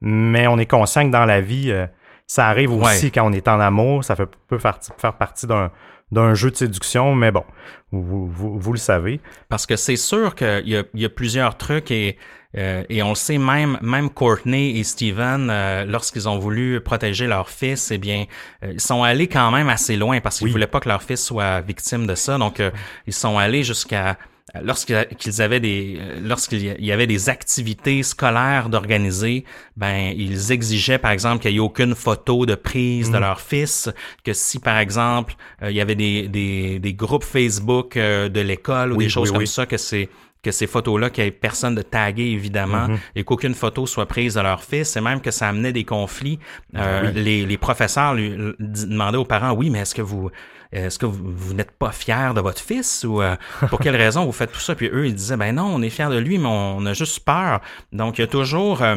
mais 0.00 0.46
on 0.46 0.58
est 0.58 0.70
conscient 0.70 1.06
que 1.06 1.12
dans 1.12 1.24
la 1.24 1.40
vie, 1.40 1.70
euh, 1.70 1.86
ça 2.26 2.48
arrive 2.48 2.72
aussi 2.72 3.10
quand 3.10 3.26
on 3.28 3.32
est 3.32 3.48
en 3.48 3.60
amour, 3.60 4.04
ça 4.04 4.16
peut 4.16 4.58
faire, 4.58 4.78
faire 4.98 5.14
partie 5.14 5.46
d'un 5.46 5.70
d'un 6.12 6.34
jeu 6.34 6.50
de 6.50 6.56
séduction, 6.56 7.14
mais 7.14 7.32
bon, 7.32 7.44
vous, 7.90 8.28
vous, 8.28 8.72
le 8.72 8.78
savez. 8.78 9.20
Parce 9.48 9.66
que 9.66 9.74
c'est 9.74 9.96
sûr 9.96 10.34
qu'il 10.34 10.68
y 10.68 10.76
a, 10.76 10.84
y 10.94 11.04
a 11.04 11.08
plusieurs 11.08 11.56
trucs 11.56 11.90
et, 11.90 12.18
euh, 12.56 12.84
et 12.88 13.02
on 13.02 13.08
le 13.08 13.14
sait 13.14 13.38
même, 13.38 13.78
même 13.82 14.10
Courtney 14.10 14.78
et 14.78 14.84
Steven, 14.84 15.48
euh, 15.50 15.84
lorsqu'ils 15.86 16.28
ont 16.28 16.38
voulu 16.38 16.80
protéger 16.80 17.26
leur 17.26 17.48
fils, 17.48 17.90
eh 17.90 17.98
bien, 17.98 18.26
ils 18.62 18.80
sont 18.80 19.02
allés 19.02 19.26
quand 19.26 19.50
même 19.50 19.68
assez 19.68 19.96
loin 19.96 20.20
parce 20.20 20.38
qu'ils 20.38 20.52
voulaient 20.52 20.68
pas 20.68 20.78
que 20.78 20.88
leur 20.88 21.02
fils 21.02 21.24
soit 21.24 21.62
victime 21.62 22.06
de 22.06 22.14
ça. 22.14 22.38
Donc, 22.38 22.62
ils 23.06 23.12
sont 23.12 23.36
allés 23.36 23.64
jusqu'à 23.64 24.16
lorsqu'ils 24.62 25.42
avaient 25.42 25.60
des 25.60 25.98
lorsqu'il 26.22 26.62
y 26.62 26.92
avait 26.92 27.06
des 27.06 27.28
activités 27.28 28.02
scolaires 28.02 28.68
d'organiser, 28.68 29.44
ben 29.76 30.12
ils 30.16 30.52
exigeaient 30.52 30.98
par 30.98 31.10
exemple 31.10 31.42
qu'il 31.42 31.52
n'y 31.52 31.56
ait 31.56 31.60
aucune 31.60 31.94
photo 31.94 32.46
de 32.46 32.54
prise 32.54 33.10
de 33.10 33.16
mm. 33.16 33.20
leur 33.20 33.40
fils, 33.40 33.90
que 34.22 34.32
si 34.32 34.58
par 34.58 34.78
exemple 34.78 35.34
euh, 35.62 35.70
il 35.70 35.76
y 35.76 35.80
avait 35.80 35.94
des, 35.94 36.28
des, 36.28 36.78
des 36.78 36.94
groupes 36.94 37.24
Facebook 37.24 37.96
euh, 37.96 38.28
de 38.28 38.40
l'école 38.40 38.92
ou 38.92 38.96
des 38.98 39.08
choses 39.08 39.32
comme 39.32 39.46
ça 39.46 39.66
que 39.66 39.76
c'est 39.76 40.08
que 40.44 40.52
ces 40.52 40.68
photos-là, 40.68 41.10
qu'il 41.10 41.24
n'y 41.24 41.28
ait 41.28 41.32
personne 41.32 41.74
de 41.74 41.82
tagué, 41.82 42.26
évidemment, 42.26 42.86
mm-hmm. 42.86 42.98
et 43.16 43.24
qu'aucune 43.24 43.54
photo 43.54 43.86
soit 43.86 44.06
prise 44.06 44.34
de 44.34 44.40
leur 44.40 44.62
fils, 44.62 44.96
et 44.96 45.00
même 45.00 45.20
que 45.20 45.30
ça 45.32 45.48
amenait 45.48 45.72
des 45.72 45.84
conflits. 45.84 46.38
Euh, 46.76 47.10
les, 47.10 47.44
les 47.44 47.58
professeurs 47.58 48.14
lui 48.14 48.36
demandaient 48.60 49.18
aux 49.18 49.24
parents, 49.24 49.52
oui, 49.52 49.70
mais 49.70 49.80
est-ce 49.80 49.94
que 49.94 50.02
vous 50.02 50.30
est-ce 50.74 50.98
que 50.98 51.06
vous, 51.06 51.54
n'êtes 51.54 51.70
pas 51.70 51.92
fier 51.92 52.34
de 52.34 52.40
votre 52.40 52.60
fils 52.60 53.04
ou 53.04 53.22
euh, 53.22 53.36
pour 53.70 53.78
quelle 53.78 53.94
raison 53.94 54.24
vous 54.24 54.32
faites 54.32 54.50
tout 54.50 54.60
ça? 54.60 54.74
Puis 54.74 54.88
eux, 54.92 55.06
ils 55.06 55.14
disaient, 55.14 55.36
ben 55.36 55.54
non, 55.54 55.66
on 55.66 55.82
est 55.82 55.90
fier 55.90 56.10
de 56.10 56.18
lui, 56.18 56.36
mais 56.36 56.48
on 56.48 56.84
a 56.84 56.92
juste 56.94 57.24
peur. 57.24 57.60
Donc, 57.92 58.18
il 58.18 58.22
y 58.22 58.24
a 58.24 58.26
toujours... 58.26 58.82
Euh, 58.82 58.96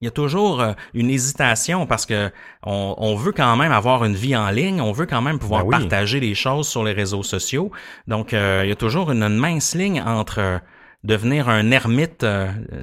il 0.00 0.04
y 0.04 0.08
a 0.08 0.10
toujours 0.10 0.60
euh, 0.60 0.72
une 0.94 1.10
hésitation 1.10 1.86
parce 1.86 2.06
que 2.06 2.30
on, 2.62 3.14
veut 3.16 3.32
quand 3.32 3.56
même 3.56 3.72
avoir 3.72 4.04
une 4.04 4.14
vie 4.14 4.36
en 4.36 4.50
ligne, 4.50 4.80
on 4.80 4.92
veut 4.92 5.06
quand 5.06 5.22
même 5.22 5.38
pouvoir 5.38 5.64
ben 5.64 5.78
partager 5.78 6.20
des 6.20 6.34
choses 6.34 6.68
sur 6.68 6.84
les 6.84 6.92
réseaux 6.92 7.22
sociaux. 7.22 7.70
Donc, 8.06 8.32
il 8.32 8.68
y 8.68 8.72
a 8.72 8.76
toujours 8.76 9.10
une, 9.10 9.28
mince 9.28 9.74
ligne 9.74 10.02
entre 10.02 10.60
devenir 11.04 11.48
un 11.48 11.70
ermite 11.70 12.26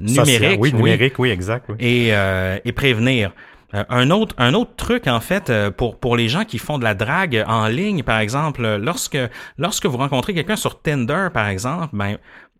numérique, 0.00 0.60
oui, 0.60 0.72
numérique, 0.72 1.18
oui, 1.18 1.30
exact, 1.30 1.70
Et, 1.78 2.08
et 2.08 2.72
prévenir. 2.72 3.32
Euh, 3.74 3.84
un 3.88 4.10
autre 4.10 4.34
un 4.38 4.54
autre 4.54 4.76
truc 4.76 5.08
en 5.08 5.18
fait 5.18 5.50
euh, 5.50 5.72
pour 5.72 5.98
pour 5.98 6.16
les 6.16 6.28
gens 6.28 6.44
qui 6.44 6.58
font 6.58 6.78
de 6.78 6.84
la 6.84 6.94
drague 6.94 7.44
en 7.48 7.66
ligne 7.66 8.04
par 8.04 8.20
exemple 8.20 8.76
lorsque 8.76 9.18
lorsque 9.58 9.86
vous 9.86 9.96
rencontrez 9.96 10.34
quelqu'un 10.34 10.54
sur 10.54 10.80
Tinder 10.80 11.28
par 11.34 11.48
exemple 11.48 11.88
ben 11.92 12.16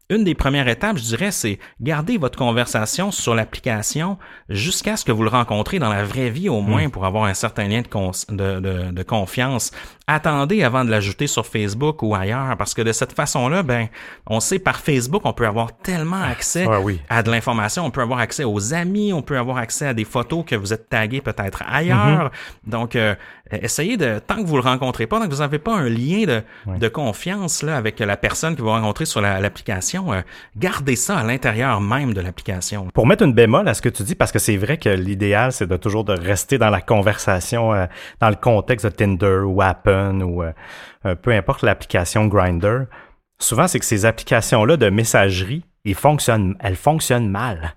une 0.09 0.22
des 0.22 0.34
premières 0.34 0.68
étapes, 0.68 0.98
je 0.98 1.02
dirais, 1.02 1.32
c'est 1.32 1.59
garder 1.80 2.16
votre 2.16 2.38
conversation 2.38 3.11
sur 3.11 3.34
l'application 3.34 4.18
jusqu'à 4.48 4.96
ce 4.96 5.04
que 5.04 5.11
vous 5.11 5.24
le 5.24 5.28
rencontrez 5.28 5.80
dans 5.80 5.92
la 5.92 6.04
vraie 6.04 6.30
vie 6.30 6.48
au 6.48 6.61
moins 6.61 6.86
hmm. 6.86 6.90
pour 6.90 7.07
avoir 7.07 7.24
un 7.24 7.34
certain 7.34 7.66
lien 7.66 7.82
de, 7.82 8.61
de, 8.61 8.92
de, 8.92 9.02
confiance. 9.02 9.72
Attendez 10.07 10.62
avant 10.62 10.84
de 10.84 10.90
l'ajouter 10.90 11.26
sur 11.26 11.44
Facebook 11.44 12.02
ou 12.02 12.14
ailleurs 12.14 12.57
parce 12.57 12.72
que 12.72 12.82
de 12.82 12.92
cette 12.92 13.12
façon-là, 13.12 13.64
ben, 13.64 13.88
on 14.28 14.38
sait 14.38 14.61
par 14.61 14.78
Facebook, 14.78 15.22
on 15.24 15.32
peut 15.32 15.46
avoir 15.46 15.76
tellement 15.78 16.20
ah, 16.22 16.30
accès 16.30 16.66
à 17.09 17.22
de 17.24 17.30
l'information, 17.30 17.84
on 17.84 17.90
peut 17.90 18.02
avoir 18.02 18.20
accès 18.20 18.44
aux 18.44 18.74
amis, 18.74 19.12
on 19.12 19.22
peut 19.22 19.38
avoir 19.38 19.57
accès 19.57 19.88
à 19.88 19.94
des 19.94 20.04
photos 20.04 20.44
que 20.46 20.54
vous 20.54 20.72
êtes 20.72 20.88
tagués 20.88 21.20
peut-être 21.20 21.64
ailleurs. 21.68 22.30
Mm-hmm. 22.30 22.70
Donc, 22.70 22.94
euh, 22.94 23.16
essayez 23.51 23.97
de, 23.97 24.18
tant 24.18 24.36
que 24.36 24.47
vous 24.47 24.57
le 24.57 24.62
rencontrez 24.62 25.07
pas, 25.07 25.18
tant 25.18 25.26
que 25.26 25.30
vous 25.34 25.40
n'avez 25.40 25.59
pas 25.59 25.76
un 25.76 25.88
lien 25.88 26.24
de, 26.26 26.42
de 26.78 26.88
confiance 26.88 27.62
là, 27.62 27.76
avec 27.76 28.01
la 28.01 28.16
personne 28.16 28.57
que 28.57 28.62
vous 28.62 28.68
rencontrez 28.70 29.05
sur 29.07 29.20
la- 29.20 29.40
l'application, 29.40 30.12
euh, 30.12 30.20
gardez 30.57 30.97
ça 30.97 31.18
à 31.18 31.22
l'intérieur 31.22 31.80
même 31.80 32.14
de 32.14 32.20
l'application. 32.20 32.88
Pour 32.94 33.07
mettre 33.07 33.22
une 33.24 33.32
bémol 33.32 33.68
à 33.68 33.74
ce 33.74 33.82
que 33.82 33.88
tu 33.88 34.03
dis, 34.03 34.14
parce 34.14 34.32
que 34.32 34.38
c'est 34.38 34.57
vrai 34.57 34.78
que 34.78 34.88
l'idéal, 34.88 35.53
c'est 35.53 35.66
de 35.66 35.76
toujours 35.76 36.05
de 36.05 36.12
rester 36.12 36.59
dans 36.59 36.70
la 36.70 36.80
conversation, 36.80 37.72
euh, 37.72 37.86
dans 38.20 38.28
le 38.30 38.36
contexte 38.36 38.86
de 38.86 38.90
Tinder 38.90 39.40
ou 39.44 39.62
Appen 39.62 40.22
ou 40.22 40.42
euh, 40.42 40.53
euh, 41.05 41.14
peu 41.14 41.32
importe 41.32 41.62
l'application 41.62 42.26
Grinder. 42.26 42.80
Souvent, 43.38 43.68
c'est 43.68 43.78
que 43.78 43.84
ces 43.84 44.07
applications-là 44.07 44.76
de 44.76 44.88
messagerie, 44.88 45.62
ils 45.84 45.94
fonctionnent, 45.94 46.57
elles 46.61 46.74
fonctionnent 46.76 47.28
mal. 47.28 47.74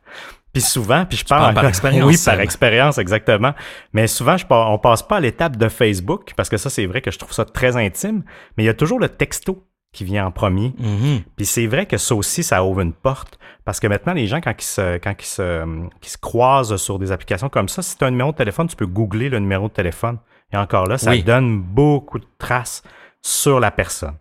Puis 0.54 0.62
souvent, 0.64 1.06
puis 1.06 1.18
je 1.18 1.26
parle 1.26 1.54
par 1.54 1.66
expérience, 1.66 2.06
Oui, 2.08 2.18
par 2.26 2.40
expérience, 2.40 2.98
exactement. 2.98 3.54
Mais 3.94 4.08
souvent, 4.08 4.36
je 4.38 4.46
par- 4.46 4.72
on 4.72 4.80
passe 4.80 5.04
pas 5.04 5.18
à 5.18 5.20
l'étape 5.20 5.58
de 5.58 5.70
Facebook, 5.70 6.34
parce 6.36 6.50
que 6.50 6.58
ça, 6.58 6.70
c'est 6.70 6.86
vrai 6.88 7.02
que 7.02 7.12
je 7.12 7.20
trouve 7.20 7.32
ça 7.34 7.46
très 7.46 7.78
intime, 7.78 8.24
mais 8.58 8.64
il 8.64 8.66
y 8.68 8.70
a 8.70 8.74
toujours 8.74 9.00
le 9.00 9.10
texto 9.10 9.66
qui 9.94 10.04
vient 10.04 10.26
en 10.28 10.32
premier. 10.32 10.74
Mhm. 10.78 11.22
Puis 11.36 11.46
c'est 11.46 11.66
vrai 11.68 11.86
que 11.86 11.98
ça 11.98 12.14
aussi, 12.16 12.44
ça 12.44 12.64
ouvre 12.64 12.82
une 12.82 12.94
porte. 12.94 13.38
Parce 13.66 13.80
que 13.80 13.88
maintenant, 13.88 14.14
les 14.14 14.26
gens, 14.28 14.40
quand 14.42 14.54
ils 14.58 14.64
se, 14.64 14.98
quand 14.98 15.14
ils 15.20 15.26
se, 15.26 15.66
qui 16.02 16.10
se 16.10 16.18
croisent 16.18 16.76
sur 16.78 16.98
des 17.00 17.12
applications 17.12 17.50
comme 17.50 17.70
ça, 17.70 17.82
si 17.82 17.98
tu 17.98 18.04
as 18.04 18.08
un 18.08 18.12
numéro 18.12 18.32
de 18.32 18.38
téléphone, 18.38 18.68
tu 18.68 18.76
peux 18.76 18.86
googler 18.88 19.30
le 19.30 19.40
numéro 19.40 19.68
de 19.68 19.74
téléphone. 19.74 20.18
Et 20.52 20.58
encore 20.58 20.86
là, 20.88 20.98
ça 20.98 21.12
Oui. 21.12 21.22
donne 21.24 21.60
beaucoup 21.62 22.18
de 22.20 22.26
traces 22.40 22.82
sur 23.22 23.60
la 23.60 23.70
personne. 23.72 24.16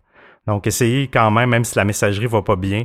Donc, 0.46 0.66
essayez 0.66 1.08
quand 1.08 1.30
même, 1.30 1.48
même 1.50 1.64
si 1.64 1.76
la 1.76 1.84
messagerie 1.84 2.26
va 2.26 2.42
pas 2.42 2.56
bien, 2.56 2.84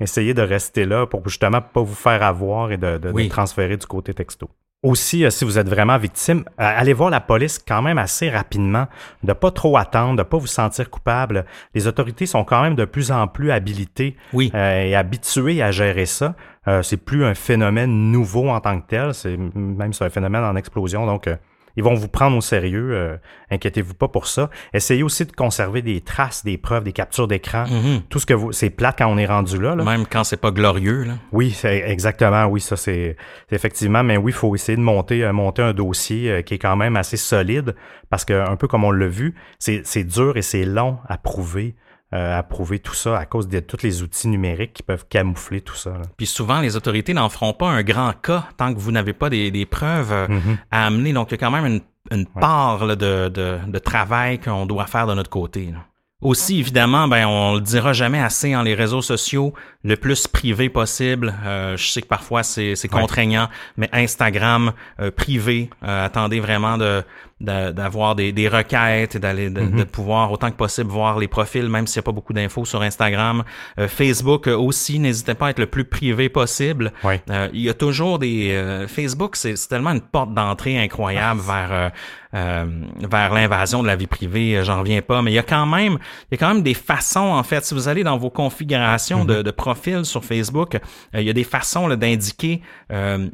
essayez 0.00 0.34
de 0.34 0.42
rester 0.42 0.84
là 0.84 1.06
pour 1.06 1.26
justement 1.28 1.60
pas 1.60 1.82
vous 1.82 1.94
faire 1.94 2.22
avoir 2.22 2.72
et 2.72 2.76
de, 2.76 2.98
de- 2.98 3.28
transférer 3.28 3.76
du 3.76 3.86
côté 3.86 4.14
texto. 4.14 4.48
Aussi, 4.82 5.24
euh, 5.24 5.30
si 5.30 5.44
vous 5.44 5.58
êtes 5.58 5.68
vraiment 5.68 5.96
victime, 5.98 6.40
euh, 6.48 6.52
allez 6.58 6.92
voir 6.92 7.08
la 7.10 7.20
police 7.20 7.58
quand 7.58 7.80
même 7.82 7.96
assez 7.98 8.28
rapidement, 8.28 8.86
de 9.24 9.32
pas 9.32 9.50
trop 9.50 9.76
attendre, 9.78 10.18
de 10.18 10.22
pas 10.22 10.36
vous 10.36 10.46
sentir 10.46 10.90
coupable. 10.90 11.46
Les 11.74 11.86
autorités 11.86 12.26
sont 12.26 12.44
quand 12.44 12.62
même 12.62 12.74
de 12.74 12.84
plus 12.84 13.10
en 13.10 13.26
plus 13.26 13.50
habilitées 13.50 14.16
Oui. 14.34 14.52
euh, 14.54 14.82
et 14.84 14.94
habituées 14.94 15.62
à 15.62 15.70
gérer 15.72 16.06
ça. 16.06 16.34
C'est 16.82 16.96
plus 16.96 17.24
un 17.24 17.34
phénomène 17.34 18.10
nouveau 18.10 18.48
en 18.48 18.60
tant 18.60 18.80
que 18.80 18.86
tel, 18.88 19.14
c'est 19.14 19.36
même 19.36 19.92
c'est 19.92 20.04
un 20.04 20.10
phénomène 20.10 20.42
en 20.42 20.56
explosion. 20.56 21.06
Donc, 21.06 21.28
ils 21.76 21.84
vont 21.84 21.94
vous 21.94 22.08
prendre 22.08 22.36
au 22.36 22.40
sérieux. 22.40 22.90
euh, 22.92 23.16
inquiétez-vous 23.50 23.94
pas 23.94 24.08
pour 24.08 24.26
ça. 24.26 24.50
Essayez 24.72 25.02
aussi 25.02 25.24
de 25.24 25.32
conserver 25.32 25.82
des 25.82 26.00
traces, 26.00 26.44
des 26.44 26.58
preuves, 26.58 26.84
des 26.84 26.92
captures 26.92 27.28
d'écran. 27.28 27.64
Mhm. 27.68 28.02
Tout 28.08 28.18
ce 28.18 28.26
que 28.26 28.34
vous, 28.34 28.52
c'est 28.52 28.70
plate 28.70 28.96
quand 28.98 29.06
on 29.06 29.18
est 29.18 29.26
rendu 29.26 29.60
là. 29.60 29.74
là. 29.76 29.84
Même 29.84 30.06
quand 30.06 30.24
c'est 30.24 30.36
pas 30.36 30.50
glorieux. 30.50 31.04
Là. 31.04 31.14
Oui, 31.32 31.50
c'est 31.52 31.84
exactement. 31.88 32.44
Oui, 32.46 32.60
ça 32.60 32.76
c'est 32.76 33.16
c'est 33.48 33.56
effectivement. 33.56 34.02
Mais 34.02 34.16
oui, 34.16 34.32
il 34.32 34.34
faut 34.34 34.54
essayer 34.54 34.76
de 34.76 34.82
monter 34.82 35.24
euh, 35.24 35.32
monter 35.32 35.62
un 35.62 35.72
dossier 35.72 36.30
euh, 36.30 36.42
qui 36.42 36.54
est 36.54 36.58
quand 36.58 36.76
même 36.76 36.96
assez 36.96 37.16
solide 37.16 37.74
parce 38.10 38.24
que 38.24 38.32
un 38.34 38.56
peu 38.56 38.66
comme 38.68 38.84
on 38.84 38.90
l'a 38.90 39.08
vu, 39.08 39.34
c'est 39.58 39.82
c'est 39.84 40.04
dur 40.04 40.36
et 40.36 40.42
c'est 40.42 40.64
long 40.64 40.98
à 41.08 41.18
prouver. 41.18 41.74
Euh, 42.14 42.38
à 42.38 42.42
prouver 42.42 42.78
tout 42.78 42.94
ça 42.94 43.18
à 43.18 43.26
cause 43.26 43.48
de 43.48 43.58
tous 43.60 43.82
les 43.82 44.02
outils 44.02 44.28
numériques 44.28 44.72
qui 44.74 44.82
peuvent 44.82 45.06
camoufler 45.08 45.60
tout 45.60 45.74
ça. 45.74 45.90
là. 45.90 46.02
Puis 46.16 46.26
souvent, 46.26 46.60
les 46.60 46.76
autorités 46.76 47.14
n'en 47.14 47.28
feront 47.28 47.52
pas 47.52 47.68
un 47.68 47.82
grand 47.82 48.12
cas 48.12 48.44
tant 48.56 48.72
que 48.72 48.78
vous 48.78 48.92
n'avez 48.92 49.12
pas 49.12 49.28
des, 49.30 49.50
des 49.50 49.66
preuves 49.66 50.12
euh, 50.12 50.28
Mhm. 50.28 50.58
à 50.70 50.86
amener. 50.86 51.12
Donc, 51.12 51.28
il 51.30 51.32
y 51.32 51.34
a 51.34 51.38
quand 51.38 51.50
même 51.50 51.66
une, 51.66 51.80
une 52.12 52.26
part 52.26 52.86
là, 52.86 52.94
de, 52.96 53.28
de, 53.28 53.58
de 53.66 53.78
travail 53.78 54.38
qu'on 54.38 54.66
doit 54.66 54.86
faire 54.86 55.06
de 55.08 55.14
notre 55.14 55.30
côté. 55.30 55.66
là. 55.72 55.78
Aussi, 56.22 56.58
évidemment, 56.60 57.08
ben, 57.08 57.26
on 57.26 57.56
le 57.56 57.60
dira 57.60 57.92
jamais 57.92 58.18
assez 58.20 58.56
en 58.56 58.62
les 58.62 58.74
réseaux 58.74 59.02
sociaux, 59.02 59.52
le 59.86 59.96
plus 59.96 60.26
privé 60.26 60.68
possible. 60.68 61.34
Euh, 61.44 61.76
je 61.76 61.86
sais 61.88 62.02
que 62.02 62.06
parfois 62.08 62.42
c'est 62.42 62.72
Ouais. 62.72 62.88
contraignant, 63.00 63.48
mais 63.76 63.88
Instagram 63.92 64.72
euh, 65.00 65.10
privé, 65.10 65.70
euh, 65.84 66.04
attendez 66.06 66.40
vraiment 66.40 66.76
de 66.78 67.02
de- 67.38 67.70
d'avoir 67.70 68.14
des, 68.14 68.32
des 68.32 68.48
requêtes 68.48 69.16
et 69.16 69.18
d'aller 69.18 69.50
de, 69.50 69.60
de 69.60 69.84
pouvoir 69.84 70.32
autant 70.32 70.50
que 70.50 70.56
possible 70.56 70.88
voir 70.90 71.18
les 71.18 71.28
profils, 71.28 71.68
même 71.68 71.86
s'il 71.86 71.98
n'y 72.00 72.04
a 72.04 72.08
pas 72.10 72.12
beaucoup 72.12 72.32
d'infos 72.32 72.64
sur 72.64 72.80
Instagram. 72.80 73.44
Euh, 73.78 73.88
Facebook 73.88 74.48
euh, 74.48 74.56
aussi, 74.56 74.98
n'hésitez 74.98 75.34
pas 75.34 75.48
à 75.48 75.50
être 75.50 75.58
le 75.58 75.66
plus 75.66 75.84
privé 75.84 76.30
possible. 76.30 76.92
Ouais. 77.04 77.20
Euh, 77.28 77.50
il 77.52 77.60
y 77.60 77.68
a 77.68 77.74
toujours 77.74 78.18
des 78.18 78.52
euh, 78.52 78.88
Facebook, 78.88 79.36
c'est 79.36 79.52
tellement 79.68 79.90
une 79.90 80.00
porte 80.00 80.32
d'entrée 80.32 80.78
incroyable 80.82 81.42
vers 81.42 81.68
euh, 81.72 81.88
euh, 82.34 82.64
vers 83.00 83.34
l'invasion 83.34 83.82
de 83.82 83.86
la 83.86 83.96
vie 83.96 84.06
privée. 84.06 84.60
J'en 84.64 84.80
reviens 84.80 85.02
pas, 85.02 85.20
mais 85.20 85.30
il 85.30 85.34
y 85.34 85.38
a 85.38 85.42
quand 85.42 85.66
même 85.66 85.98
il 86.30 86.32
y 86.32 86.34
a 86.36 86.38
quand 86.38 86.54
même 86.54 86.62
des 86.62 86.72
façons 86.74 87.20
en 87.20 87.42
fait. 87.42 87.66
Si 87.66 87.74
vous 87.74 87.86
allez 87.88 88.02
dans 88.02 88.16
vos 88.16 88.30
configurations 88.30 89.26
de, 89.26 89.42
de 89.42 89.50
profil 89.76 90.04
sur 90.04 90.24
Facebook, 90.24 90.74
euh, 90.76 91.20
il 91.20 91.26
y 91.26 91.30
a 91.30 91.32
des 91.32 91.44
façons 91.44 91.88
d'indiquer. 91.88 92.60
euh, 92.92 93.28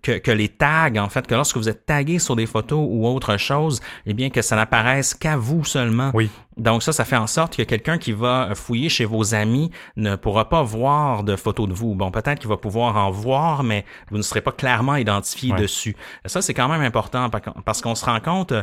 que, 0.00 0.12
que 0.16 0.30
les 0.30 0.48
tags, 0.48 0.96
en 0.96 1.10
fait, 1.10 1.26
que 1.26 1.34
lorsque 1.34 1.58
vous 1.58 1.68
êtes 1.68 1.84
tagué 1.84 2.18
sur 2.18 2.34
des 2.34 2.46
photos 2.46 2.82
ou 2.90 3.06
autre 3.06 3.36
chose, 3.36 3.82
eh 4.06 4.14
bien 4.14 4.30
que 4.30 4.40
ça 4.40 4.56
n'apparaisse 4.56 5.12
qu'à 5.12 5.36
vous 5.36 5.64
seulement. 5.66 6.12
Oui. 6.14 6.30
Donc 6.56 6.82
ça, 6.82 6.92
ça 6.94 7.04
fait 7.04 7.18
en 7.18 7.26
sorte 7.26 7.58
que 7.58 7.62
quelqu'un 7.62 7.98
qui 7.98 8.12
va 8.12 8.54
fouiller 8.54 8.88
chez 8.88 9.04
vos 9.04 9.34
amis 9.34 9.70
ne 9.96 10.16
pourra 10.16 10.48
pas 10.48 10.62
voir 10.62 11.24
de 11.24 11.36
photos 11.36 11.68
de 11.68 11.74
vous. 11.74 11.94
Bon, 11.94 12.10
peut-être 12.10 12.38
qu'il 12.38 12.48
va 12.48 12.56
pouvoir 12.56 12.96
en 12.96 13.10
voir, 13.10 13.64
mais 13.64 13.84
vous 14.10 14.16
ne 14.16 14.22
serez 14.22 14.40
pas 14.40 14.52
clairement 14.52 14.96
identifié 14.96 15.52
Ouais. 15.52 15.60
dessus. 15.60 15.94
Ça, 16.24 16.40
c'est 16.40 16.54
quand 16.54 16.68
même 16.70 16.80
important 16.80 17.28
par- 17.28 17.42
parce 17.66 17.82
qu'on 17.82 17.94
se 17.94 18.06
rend 18.06 18.20
compte, 18.20 18.54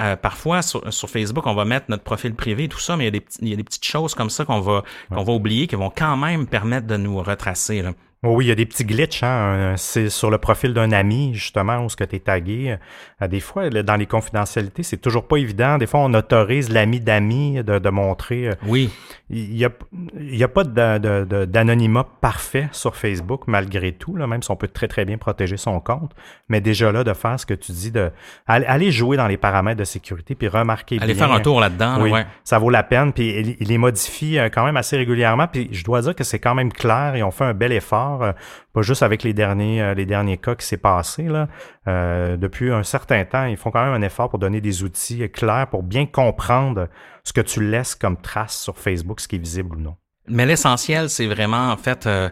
euh, 0.00 0.16
parfois 0.16 0.62
sur, 0.62 0.92
sur 0.92 1.10
Facebook, 1.10 1.46
on 1.46 1.54
va 1.54 1.64
mettre 1.64 1.86
notre 1.88 2.04
profil 2.04 2.34
privé 2.34 2.64
et 2.64 2.68
tout 2.68 2.78
ça, 2.78 2.96
mais 2.96 3.04
il 3.04 3.06
y 3.06 3.16
a 3.16 3.20
des, 3.20 3.26
il 3.40 3.48
y 3.48 3.52
a 3.52 3.56
des 3.56 3.64
petites 3.64 3.84
choses 3.84 4.14
comme 4.14 4.30
ça 4.30 4.44
qu'on 4.44 4.60
va, 4.60 4.84
qu'on 5.08 5.24
va 5.24 5.32
oublier 5.32 5.66
qui 5.66 5.76
vont 5.76 5.90
quand 5.90 6.16
même 6.16 6.46
permettre 6.46 6.86
de 6.86 6.96
nous 6.96 7.18
retracer. 7.22 7.82
Là. 7.82 7.92
Oh 8.24 8.34
oui, 8.34 8.46
il 8.46 8.48
y 8.48 8.50
a 8.50 8.56
des 8.56 8.66
petits 8.66 8.84
glitches. 8.84 9.22
Hein. 9.22 9.72
un- 9.74 9.76
C'est 9.76 10.08
sur 10.10 10.28
le 10.30 10.38
profil 10.38 10.74
d'un 10.74 10.90
ami, 10.90 11.34
justement, 11.34 11.84
où 11.84 11.88
ce 11.88 11.94
que 11.94 12.02
tu 12.02 12.16
es 12.16 12.18
tagué. 12.18 12.76
Euh, 13.22 13.28
Des 13.28 13.38
fois, 13.40 13.70
dans 13.70 13.94
les 13.96 14.06
confidentialités, 14.06 14.82
c'est 14.82 14.96
toujours 14.96 15.28
pas 15.28 15.36
évident. 15.36 15.78
Des 15.78 15.86
fois, 15.86 16.00
on 16.00 16.12
autorise 16.14 16.68
l'ami 16.70 16.98
d'amis 17.00 17.62
de, 17.62 17.78
de 17.78 17.88
montrer. 17.90 18.48
euh, 18.48 18.54
Oui, 18.66 18.90
Il 19.30 19.50
n'y 19.50 19.64
a, 19.64 19.70
il 20.18 20.36
y 20.36 20.42
a 20.42 20.48
pas 20.48 20.64
d'anonymat 20.64 22.06
parfait 22.20 22.68
sur 22.72 22.96
Facebook, 22.96 23.42
malgré 23.46 23.92
tout, 23.92 24.16
là, 24.16 24.26
même 24.26 24.42
si 24.42 24.50
on 24.50 24.56
peut 24.56 24.68
très, 24.68 24.88
très 24.88 25.04
bien 25.04 25.18
protéger 25.18 25.56
son 25.56 25.80
compte. 25.80 26.12
Mais 26.48 26.60
déjà 26.60 26.90
là, 26.92 27.04
de 27.04 27.12
faire 27.12 27.38
ce 27.38 27.46
que 27.46 27.54
tu 27.54 27.72
dis, 27.72 27.90
de 27.90 28.10
aller- 28.46 28.66
aller 28.66 28.90
jouer 28.90 29.16
dans 29.16 29.26
les 29.28 29.36
paramètres 29.36 29.78
de 29.78 29.84
sécurité, 29.84 30.34
puis 30.34 30.48
remarquer 30.48 30.98
allez 31.00 31.14
bien. 31.14 31.26
faire 31.26 31.34
un 31.34 31.40
tour 31.40 31.60
là-dedans. 31.60 31.98
là, 31.98 32.02
Oui, 32.02 32.10
ouais. 32.10 32.26
ça 32.44 32.58
vaut 32.58 32.70
la 32.70 32.82
peine. 32.82 33.12
Puis 33.12 33.56
il, 33.60 33.68
les 33.68 33.78
modifie 33.78 34.38
euh, 34.38 34.48
quand 34.48 34.64
même 34.64 34.76
assez 34.76 34.96
régulièrement. 34.96 35.46
Puis 35.46 35.68
je 35.72 35.84
dois 35.84 36.00
dire 36.02 36.14
que 36.14 36.24
c'est 36.24 36.38
quand 36.38 36.54
même 36.54 36.72
clair. 36.72 37.14
Ils 37.16 37.22
ont 37.22 37.30
fait 37.30 37.44
un 37.44 37.54
bel 37.54 37.72
effort, 37.72 38.07
euh, 38.22 38.32
pas 38.72 38.82
juste 38.82 39.02
avec 39.02 39.22
les 39.22 39.32
derniers, 39.32 39.82
euh, 39.82 39.94
les 39.94 40.06
derniers 40.06 40.38
cas 40.38 40.54
qui 40.54 40.66
s'est 40.66 40.76
passé 40.78 41.24
là. 41.24 41.48
Euh, 41.86 42.36
depuis 42.36 42.72
un 42.72 42.82
certain 42.82 43.24
temps, 43.24 43.44
ils 43.44 43.56
font 43.56 43.70
quand 43.70 43.84
même 43.84 43.94
un 43.94 44.04
effort 44.06 44.28
pour 44.30 44.38
donner 44.38 44.60
des 44.60 44.82
outils 44.82 45.28
clairs 45.30 45.68
pour 45.70 45.82
bien 45.82 46.06
comprendre 46.06 46.88
ce 47.24 47.32
que 47.32 47.40
tu 47.40 47.62
laisses 47.62 47.94
comme 47.94 48.16
trace 48.20 48.58
sur 48.58 48.78
Facebook, 48.78 49.20
ce 49.20 49.28
qui 49.28 49.36
est 49.36 49.40
visible 49.40 49.76
ou 49.76 49.80
non. 49.80 49.96
Mais 50.28 50.44
l'essentiel, 50.46 51.08
c'est 51.08 51.26
vraiment, 51.26 51.70
en 51.70 51.76
fait, 51.76 52.06
euh, 52.06 52.28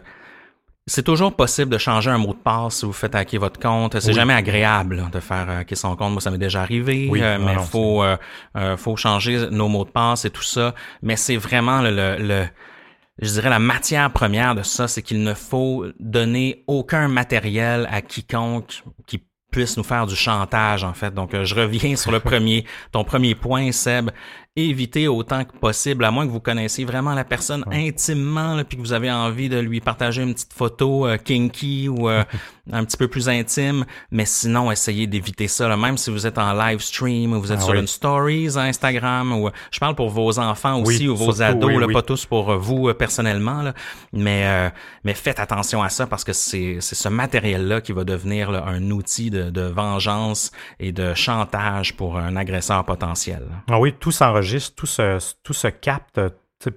c'est 0.85 1.03
toujours 1.03 1.35
possible 1.35 1.69
de 1.71 1.77
changer 1.77 2.09
un 2.11 2.17
mot 2.17 2.33
de 2.33 2.39
passe 2.39 2.75
si 2.77 2.85
vous 2.85 2.93
faites 2.93 3.13
hacker 3.15 3.39
votre 3.41 3.59
compte. 3.59 3.99
C'est 3.99 4.09
Oui. 4.09 4.13
jamais 4.13 4.33
agréable 4.33 4.95
là, 4.95 5.09
de 5.11 5.19
faire 5.19 5.49
hacker 5.49 5.77
son 5.77 5.95
compte. 5.95 6.13
Moi, 6.13 6.21
ça 6.21 6.31
m'est 6.31 6.37
déjà 6.37 6.61
arrivé, 6.61 7.07
Oui, 7.11 7.21
euh, 7.21 7.37
non, 7.37 7.45
mais 7.45 7.55
non, 7.55 7.61
faut 7.63 8.03
faut 8.77 8.95
changer 8.95 9.49
nos 9.51 9.67
mots 9.67 9.83
de 9.85 9.89
passe 9.89 10.23
et 10.25 10.29
tout 10.29 10.43
ça. 10.43 10.73
Mais 11.01 11.15
c'est 11.17 11.35
vraiment 11.37 11.81
le, 11.81 11.89
le, 11.91 12.17
le- 12.23 12.45
je 13.19 13.31
dirais 13.31 13.49
la 13.49 13.59
matière 13.59 14.11
première 14.11 14.55
de 14.55 14.63
ça, 14.63 14.87
c'est 14.87 15.01
qu'il 15.01 15.23
ne 15.23 15.33
faut 15.33 15.85
donner 15.99 16.63
aucun 16.67 17.07
matériel 17.07 17.87
à 17.91 18.01
quiconque 18.01 18.83
qui 19.07 19.23
puisse 19.51 19.77
nous 19.77 19.83
faire 19.83 20.05
du 20.05 20.15
chantage 20.15 20.83
en 20.83 20.93
fait. 20.93 21.13
Donc 21.13 21.33
euh, 21.33 21.43
je 21.43 21.55
reviens 21.55 21.95
sur 21.95 22.11
le 22.11 22.19
premier 22.31 22.65
ton 22.91 23.03
premier 23.03 23.33
point 23.33 23.71
Seb, 23.71 24.11
évitez 24.55 25.07
autant 25.07 25.45
que 25.45 25.55
possible 25.57 26.03
à 26.05 26.11
moins 26.11 26.25
que 26.25 26.31
vous 26.31 26.39
connaissiez 26.39 26.85
vraiment 26.85 27.13
la 27.13 27.23
personne 27.23 27.63
intimement 27.71 28.55
là, 28.55 28.63
puis 28.63 28.77
que 28.77 28.81
vous 28.81 28.93
avez 28.93 29.11
envie 29.11 29.49
de 29.49 29.59
lui 29.59 29.81
partager 29.81 30.23
une 30.23 30.33
petite 30.33 30.53
photo 30.53 31.05
euh, 31.07 31.17
kinky 31.17 31.87
ou 31.89 32.09
euh, 32.09 32.23
un 32.71 32.83
petit 32.83 32.97
peu 32.97 33.07
plus 33.07 33.29
intime, 33.29 33.85
mais 34.11 34.25
sinon 34.25 34.71
essayez 34.71 35.07
d'éviter 35.07 35.47
ça 35.47 35.67
là. 35.67 35.77
même 35.77 35.97
si 35.97 36.09
vous 36.09 36.25
êtes 36.27 36.37
en 36.37 36.53
live 36.53 36.79
stream 36.79 37.33
ou 37.33 37.39
vous 37.41 37.51
êtes 37.51 37.59
Ah 37.61 37.65
sur 37.65 37.73
oui. 37.73 37.79
une 37.79 37.87
stories 37.87 38.57
Instagram 38.57 39.31
ou 39.33 39.49
je 39.71 39.79
parle 39.79 39.95
pour 39.95 40.09
vos 40.09 40.39
enfants 40.39 40.81
aussi 40.81 41.03
Oui, 41.03 41.07
ou 41.09 41.15
vos 41.15 41.31
surtout, 41.33 41.43
ados 41.43 41.71
oui, 41.75 41.79
là, 41.79 41.87
pas 41.93 42.01
tous 42.01 42.25
pour 42.25 42.51
euh, 42.51 42.57
vous 42.57 42.89
euh, 42.89 42.93
personnellement, 42.93 43.61
là. 43.61 43.73
mais 44.13 44.43
euh, 44.45 44.69
mais 45.03 45.13
faites 45.13 45.39
attention 45.39 45.81
à 45.83 45.89
ça 45.89 46.07
parce 46.07 46.23
que 46.23 46.33
c'est 46.33 46.77
c'est 46.81 46.95
ce 46.95 47.09
matériel-là 47.09 47.81
qui 47.81 47.91
va 47.91 48.03
devenir 48.03 48.51
là, 48.51 48.63
un 48.67 48.91
outil 48.91 49.29
de, 49.29 49.49
de 49.49 49.61
vengeance 49.61 50.51
et 50.79 50.91
de 50.91 51.13
chantage 51.13 51.95
pour 51.95 52.17
un 52.17 52.35
agresseur 52.35 52.83
potentiel. 52.85 53.43
Ah 53.69 53.79
oui, 53.79 53.93
tout 53.99 54.11
s'enregistre, 54.11 54.46
tout 54.75 54.85
se, 54.85 55.35
tout 55.43 55.53
se 55.53 55.67
capte. 55.67 56.19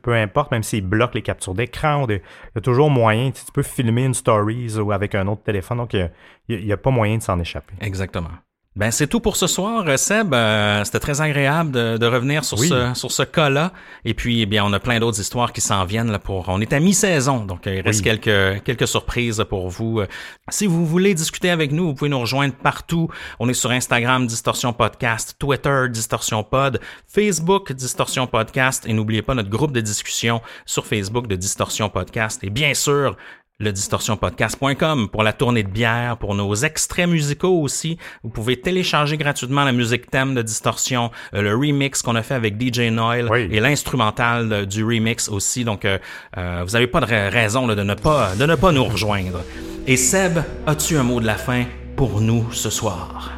Peu 0.03 0.15
importe, 0.15 0.51
même 0.51 0.63
s'ils 0.63 0.87
bloquent 0.87 1.15
les 1.15 1.23
captures 1.23 1.55
d'écran, 1.55 2.07
il 2.09 2.17
y 2.17 2.59
a 2.59 2.61
toujours 2.61 2.91
moyen. 2.91 3.31
Tu 3.31 3.41
peux 3.53 3.63
filmer 3.63 4.05
une 4.05 4.13
stories 4.13 4.77
ou 4.77 4.93
avec 4.93 5.15
un 5.15 5.27
autre 5.27 5.43
téléphone, 5.43 5.79
donc 5.79 5.95
il 5.95 6.11
n'y 6.49 6.73
a 6.73 6.77
pas 6.77 6.91
moyen 6.91 7.17
de 7.17 7.23
s'en 7.23 7.39
échapper. 7.41 7.75
Exactement. 7.81 8.29
Ben 8.77 8.93
c'est 8.93 9.09
tout 9.09 9.19
pour 9.19 9.35
ce 9.35 9.49
soir, 9.49 9.85
euh, 9.89 9.97
Seb. 9.97 10.33
Euh, 10.33 10.85
C'était 10.85 11.01
très 11.01 11.21
agréable 11.21 11.73
de, 11.73 11.97
de 11.97 12.07
revenir 12.07 12.45
sur 12.45 12.57
Oui. 12.61 12.69
ce 12.69 12.93
sur 12.95 13.11
ce 13.11 13.25
cas-là. 13.25 13.73
Et 14.05 14.15
puis, 14.15 14.43
eh 14.43 14.47
bien, 14.47 14.65
on 14.65 14.73
a 14.73 14.79
plein 14.79 15.01
d'autres 15.01 15.19
histoires 15.21 15.53
qui 15.53 15.61
s'en 15.61 15.85
viennent 15.85 16.13
là 16.13 16.21
pour. 16.21 16.49
On 16.49 16.61
est 16.61 16.73
à 16.73 16.79
mi-saison, 16.79 17.45
donc 17.45 17.67
euh, 17.67 17.75
il 17.75 17.81
reste 17.81 17.99
Oui. 17.99 18.05
quelques 18.21 18.63
quelques 18.63 18.87
surprises 18.87 19.45
pour 19.49 19.69
vous. 19.71 20.03
Si 20.51 20.67
vous 20.69 20.87
voulez 20.87 21.15
discuter 21.15 21.51
avec 21.51 21.73
nous, 21.73 21.87
vous 21.89 21.95
pouvez 21.95 22.11
nous 22.11 22.21
rejoindre 22.21 22.55
partout. 22.55 23.09
On 23.41 23.49
est 23.49 23.55
sur 23.55 23.73
Instagram 23.73 24.29
Distorsion 24.29 24.73
Podcast, 24.73 25.35
Twitter 25.41 25.87
Distorsion 25.91 26.45
Pod, 26.45 26.81
Facebook 27.09 27.73
Distorsion 27.73 28.29
Podcast, 28.29 28.85
et 28.87 28.93
n'oubliez 28.93 29.23
pas 29.23 29.35
notre 29.35 29.51
groupe 29.51 29.73
de 29.73 29.81
discussion 29.81 30.41
sur 30.65 30.87
Facebook 30.87 31.27
de 31.27 31.35
Distorsion 31.35 31.89
Podcast. 31.89 32.39
Et 32.45 32.51
bien 32.51 32.73
sûr 32.75 33.17
le 33.61 33.73
distorsionpodcast.com 33.73 35.09
pour 35.11 35.23
la 35.23 35.33
tournée 35.33 35.63
de 35.63 35.69
bière, 35.69 36.17
pour 36.17 36.35
nos 36.35 36.55
extraits 36.55 37.09
musicaux 37.09 37.61
aussi. 37.61 37.99
Vous 38.25 38.31
pouvez 38.31 38.61
télécharger 38.61 39.17
gratuitement 39.17 39.65
la 39.65 39.73
musique 39.73 40.11
thème 40.11 40.35
de 40.35 40.43
Distorsion, 40.43 41.11
euh, 41.35 41.43
le 41.43 41.55
remix 41.55 42.03
qu'on 42.03 42.17
a 42.17 42.23
fait 42.23 42.35
avec 42.35 42.61
DJ 42.61 42.91
Noil 42.91 43.29
Oui. 43.31 43.49
et 43.51 43.61
l'instrumental 43.61 44.53
euh, 44.53 44.67
du 44.67 44.83
remix 44.85 45.29
aussi. 45.29 45.65
Donc, 45.65 45.85
euh, 45.85 45.99
euh, 46.39 46.63
vous 46.67 46.73
n'avez 46.73 46.87
pas 46.87 47.01
de 47.01 47.07
ra- 47.07 47.29
raison 47.31 47.67
là, 47.67 47.75
de, 47.75 47.83
ne 47.83 47.95
pas, 47.95 48.35
de 48.35 48.47
ne 48.47 48.55
pas 48.55 48.73
nous 48.73 48.85
rejoindre. 48.85 49.43
Et 49.87 49.97
Seb, 49.97 50.39
as-tu 50.67 50.97
un 50.97 51.03
mot 51.03 51.21
de 51.21 51.27
la 51.27 51.37
fin 51.37 51.65
pour 51.97 52.21
nous 52.21 52.51
ce 52.53 52.71
soir? 52.71 53.33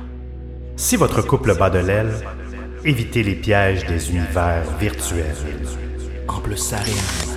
Si 0.77 0.97
votre 0.97 1.23
couple 1.23 1.57
bat 1.59 1.71
de 1.71 1.79
l'aile, 1.81 2.13
évitez 2.85 3.23
les 3.23 3.35
pièges 3.35 3.85
des 3.87 4.11
univers 4.11 4.63
virtuels. 4.81 5.35
En 6.29 6.41
plus, 6.41 6.57
ça 6.57 6.77
rime. 6.79 7.32